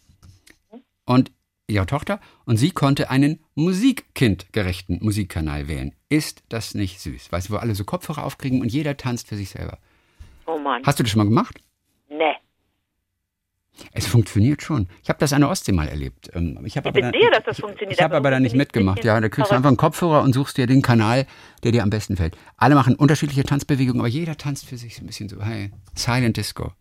und 1.06 1.32
ihre 1.68 1.86
Tochter 1.86 2.20
und 2.46 2.58
sie 2.58 2.72
konnte 2.72 3.10
einen 3.10 3.40
musikkindgerechten 3.56 5.00
Musikkanal 5.02 5.68
wählen. 5.68 5.94
Ist 6.10 6.44
das 6.50 6.76
nicht 6.76 7.00
süß? 7.00 7.32
Weißt 7.32 7.50
du, 7.50 7.54
wo 7.54 7.58
alle 7.58 7.76
so 7.76 7.84
Kopfhörer 7.84 8.24
aufkriegen 8.24 8.62
und 8.62 8.72
jeder 8.72 8.98
tanzt 8.98 9.28
für 9.28 9.36
sich 9.36 9.50
selber. 9.50 9.80
Oh 10.46 10.58
Mann. 10.58 10.84
Hast 10.86 11.00
du 11.00 11.04
das 11.04 11.12
schon 11.12 11.20
mal 11.20 11.30
gemacht? 11.30 11.62
Funktioniert 14.16 14.62
schon. 14.62 14.88
Ich 15.04 15.10
habe 15.10 15.20
das 15.20 15.34
an 15.34 15.42
der 15.42 15.50
Ostsee 15.50 15.74
mal 15.74 15.90
erlebt. 15.90 16.30
Ähm, 16.34 16.58
Ich, 16.66 16.78
hab 16.78 16.86
Ich 16.86 16.90
aber 16.90 17.02
dann- 17.02 17.12
sicher, 17.14 17.32
dass 17.32 17.44
das 17.44 17.58
ich- 17.58 17.64
funktioniert, 17.66 17.98
Ich 17.98 18.02
habe 18.02 18.16
aber 18.16 18.28
aber 18.30 18.32
da 18.32 18.40
nicht 18.40 18.56
mitgemacht. 18.56 19.04
Ja, 19.04 19.20
da 19.20 19.28
kriegst 19.28 19.52
du 19.52 19.56
einfach 19.56 19.68
einen 19.68 19.76
Kopfhörer 19.78 20.22
und 20.24 20.32
suchst 20.34 20.58
dir 20.58 20.68
den 20.68 20.82
Kanal, 20.82 21.28
der 21.64 21.74
dir 21.74 21.84
am 21.84 21.90
besten 21.90 22.16
fällt. 22.16 22.38
Alle 22.56 22.76
machen 22.76 22.96
unterschiedliche 22.96 23.44
Tanzbewegungen, 23.44 24.00
aber 24.00 24.08
jeder 24.08 24.38
tanzt 24.38 24.66
für 24.68 24.78
sich 24.78 24.96
so 24.96 25.04
ein 25.04 25.08
bisschen 25.08 25.28
so, 25.28 25.42
hey, 25.44 25.72
Silent 25.96 26.38
Disco. 26.38 26.72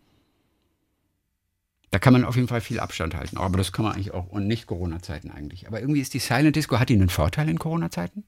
Da 1.90 1.99
kann 1.99 2.12
man 2.12 2.25
auf 2.25 2.37
jeden 2.37 2.47
Fall 2.49 2.61
viel 2.61 2.79
Abstand 2.79 3.14
halten. 3.16 3.37
Aber 3.37 3.59
das 3.59 3.73
kann 3.73 3.85
man 3.85 3.94
eigentlich 3.94 4.12
auch 4.14 4.29
und 4.29 4.47
nicht 4.47 4.66
Corona-Zeiten 4.68 5.31
eigentlich. 5.33 5.66
Aber 5.66 5.81
irgendwie 5.81 6.01
ist 6.01 6.14
die 6.14 6.18
Silent 6.20 6.55
Disco, 6.55 6.79
hat 6.79 6.88
die 6.88 6.94
einen 6.94 7.09
Vorteil 7.09 7.49
in 7.49 7.59
Corona-Zeiten? 7.59 8.23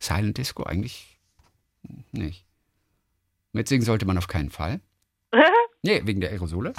Silent 0.00 0.38
Disco 0.38 0.64
eigentlich 0.64 1.18
nicht. 2.12 2.44
Mitsingen 3.52 3.84
sollte 3.84 4.06
man 4.06 4.18
auf 4.18 4.26
keinen 4.26 4.50
Fall. 4.50 4.80
Nee, 5.82 6.02
wegen 6.04 6.20
der 6.20 6.30
Aerosole. 6.30 6.72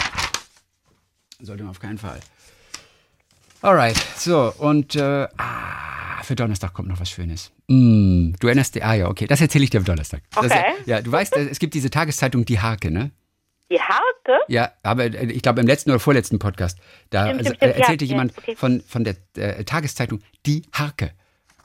Sollte 1.41 1.63
man 1.63 1.71
auf 1.71 1.79
keinen 1.79 1.97
Fall. 1.97 2.19
Alright, 3.61 3.97
so, 4.15 4.53
und 4.57 4.95
äh, 4.95 5.27
ah, 5.37 6.23
für 6.23 6.35
Donnerstag 6.35 6.73
kommt 6.73 6.87
noch 6.87 6.99
was 6.99 7.09
Schönes. 7.09 7.51
Mm, 7.67 8.31
du 8.39 8.47
erinnerst 8.47 8.75
dich, 8.75 8.83
ah 8.85 8.93
ja, 8.93 9.07
okay, 9.07 9.27
das 9.27 9.41
erzähle 9.41 9.65
ich 9.65 9.69
dir 9.69 9.79
am 9.79 9.85
Donnerstag. 9.85 10.21
Das, 10.33 10.45
Okay. 10.45 10.63
ja, 10.85 11.01
du 11.01 11.11
weißt, 11.11 11.35
es 11.35 11.59
gibt 11.59 11.73
diese 11.73 11.89
Tageszeitung 11.89 12.45
Die 12.45 12.59
Hake, 12.59 12.89
ne? 12.91 13.11
Die 13.69 13.79
Harke? 13.79 14.39
Ja, 14.47 14.71
aber 14.81 15.05
äh, 15.05 15.25
ich 15.31 15.41
glaube 15.41 15.59
im 15.61 15.67
letzten 15.67 15.91
oder 15.91 15.99
vorletzten 15.99 16.39
Podcast, 16.39 16.79
da 17.09 17.25
Stimmt, 17.25 17.39
also, 17.39 17.53
stimmt, 17.53 17.61
äh, 17.75 17.79
erzählte 17.79 18.05
ja, 18.05 18.09
jemand 18.11 18.31
ja, 18.31 18.37
okay. 18.39 18.55
von, 18.55 18.81
von 18.87 19.03
der 19.03 19.15
äh, 19.35 19.63
Tageszeitung 19.63 20.21
Die 20.45 20.63
Hake. 20.73 21.11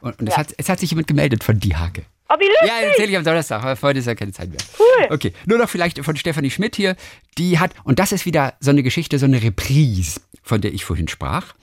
Und, 0.01 0.19
und 0.21 0.27
es, 0.29 0.35
Ja. 0.35 0.41
hat, 0.41 0.55
es 0.59 0.69
hat 0.69 0.81
sich 0.81 0.91
jemand 0.91 1.07
gemeldet 1.07 1.43
von 1.45 1.59
Die 1.61 1.75
Hake. 1.77 2.03
Oh, 2.29 2.35
wie 2.39 2.45
lustig. 2.47 2.69
Ja, 2.69 2.81
erzähle 2.89 3.11
ich 3.13 3.17
am 3.17 3.25
Donnerstag, 3.25 3.63
aber 3.63 3.81
heute 3.81 4.01
ist 4.01 4.07
ja 4.07 4.15
keine 4.15 4.33
Zeit 4.33 4.51
mehr. 4.51 4.59
Cool. 4.79 4.84
Okay, 5.11 5.33
nur 5.47 5.59
noch 5.59 5.69
vielleicht 5.69 6.03
von 6.05 6.17
Stefanie 6.17 6.51
Schmidt 6.51 6.77
hier. 6.77 6.97
Die 7.39 7.59
hat, 7.59 7.73
und 7.85 7.99
das 7.99 8.13
ist 8.13 8.27
wieder 8.27 8.55
so 8.61 8.71
eine 8.71 8.83
Geschichte, 8.83 9.19
so 9.19 9.27
eine 9.27 9.43
Reprise, 9.43 10.21
von 10.43 10.61
der 10.61 10.73
ich 10.73 10.85
vorhin 10.85 11.09
sprach. 11.09 11.55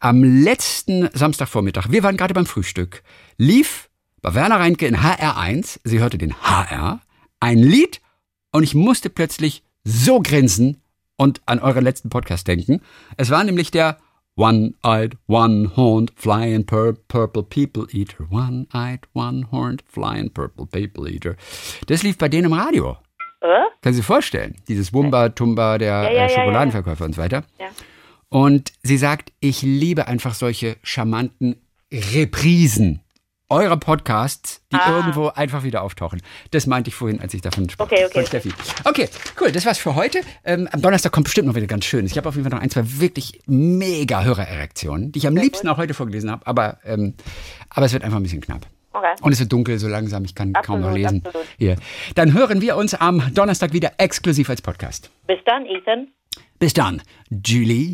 Am 0.00 0.22
letzten 0.22 1.08
Samstagvormittag, 1.12 1.90
wir 1.90 2.02
waren 2.02 2.16
gerade 2.16 2.34
beim 2.34 2.46
Frühstück, 2.46 3.02
lief 3.36 3.88
bei 4.22 4.34
Werner 4.34 4.60
Reinke 4.60 4.86
in 4.86 4.98
HR1, 4.98 5.80
sie 5.84 5.98
hörte 5.98 6.18
den 6.18 6.34
HR, 6.40 7.00
ein 7.40 7.58
Lied 7.58 8.00
und 8.52 8.62
ich 8.62 8.74
musste 8.74 9.10
plötzlich 9.10 9.62
so 9.84 10.20
grinsen 10.20 10.82
und 11.16 11.40
an 11.46 11.58
euren 11.58 11.84
letzten 11.84 12.10
Podcast 12.10 12.46
denken. 12.46 12.80
Es 13.16 13.30
war 13.30 13.42
nämlich 13.42 13.70
der 13.70 13.98
One-eyed, 14.38 15.16
one-horned, 15.26 16.12
flying 16.14 16.64
pur 16.64 16.92
purple 17.08 17.42
people 17.42 17.86
eater. 17.90 18.24
One-eyed, 18.30 19.00
one-horned, 19.12 19.82
flying 19.84 20.30
purple 20.30 20.66
people 20.66 21.08
eater. 21.08 21.34
Das 21.88 22.04
lief 22.04 22.18
bei 22.18 22.28
denen 22.28 22.44
im 22.44 22.52
Radio. 22.52 22.98
Äh? 23.40 23.46
Können 23.82 23.94
Sie 23.94 23.94
sich 23.94 24.06
vorstellen? 24.06 24.54
Dieses 24.68 24.92
Wumba, 24.92 25.30
Tumba, 25.30 25.78
der 25.78 25.88
Ja, 25.88 26.02
ja, 26.02 26.08
äh, 26.08 26.14
ja, 26.14 26.28
Schokoladenverkäufer 26.28 27.04
und 27.04 27.16
so 27.16 27.20
weiter. 27.20 27.42
Ja. 27.58 27.66
Und 28.28 28.72
sie 28.84 28.96
sagt, 28.96 29.32
ich 29.40 29.62
liebe 29.62 30.06
einfach 30.06 30.34
solche 30.34 30.76
charmanten 30.84 31.56
Reprisen 31.92 33.00
eurer 33.50 33.76
Podcasts, 33.76 34.60
die 34.72 34.76
Ah. 34.76 34.96
irgendwo 34.98 35.28
einfach 35.28 35.62
wieder 35.62 35.82
auftauchen. 35.82 36.20
Das 36.50 36.66
meinte 36.66 36.88
ich 36.88 36.94
vorhin, 36.94 37.20
als 37.20 37.32
ich 37.34 37.40
davon 37.40 37.68
sprach. 37.70 37.86
Okay, 37.86 38.04
okay, 38.04 38.12
Von 38.12 38.20
okay. 38.22 38.26
Steffi. 38.28 38.52
Okay, 38.84 39.08
cool, 39.40 39.50
das 39.52 39.64
war's 39.66 39.78
für 39.78 39.94
heute. 39.94 40.20
Ähm, 40.44 40.68
am 40.70 40.82
Donnerstag 40.82 41.12
kommt 41.12 41.24
bestimmt 41.24 41.48
noch 41.48 41.54
wieder 41.54 41.66
ganz 41.66 41.84
schön. 41.84 42.04
Ich 42.06 42.16
habe 42.16 42.28
auf 42.28 42.34
jeden 42.36 42.48
Fall 42.48 42.56
noch 42.56 42.62
ein, 42.62 42.70
zwei 42.70 42.82
wirklich 43.00 43.40
mega 43.46 44.22
Hörererektionen, 44.24 45.12
die 45.12 45.18
ich 45.20 45.26
am 45.26 45.36
liebsten 45.36 45.68
auch 45.68 45.78
heute 45.78 45.94
vorgelesen 45.94 46.30
habe, 46.30 46.46
aber, 46.46 46.78
ähm, 46.84 47.14
aber 47.70 47.86
es 47.86 47.92
wird 47.92 48.04
einfach 48.04 48.18
ein 48.18 48.22
bisschen 48.22 48.40
knapp. 48.40 48.66
Okay. 48.92 49.14
Und 49.22 49.32
es 49.32 49.38
wird 49.40 49.52
dunkel 49.52 49.78
so 49.78 49.86
langsam, 49.88 50.24
ich 50.24 50.34
kann 50.34 50.52
kaum 50.54 50.80
noch 50.80 50.88
Absolut, 50.88 50.96
lesen. 50.96 51.22
absolut. 51.26 51.46
Hier. 51.58 51.76
Dann 52.16 52.32
hören 52.32 52.60
wir 52.60 52.76
uns 52.76 52.94
am 52.94 53.22
Donnerstag 53.34 53.72
wieder 53.72 53.92
exklusiv 53.98 54.50
als 54.50 54.60
Podcast. 54.62 55.10
Bis 55.26 55.38
dann, 55.44 55.64
Ethan. 55.66 56.08
Bis 56.58 56.72
dann, 56.72 57.02
Julie. 57.30 57.86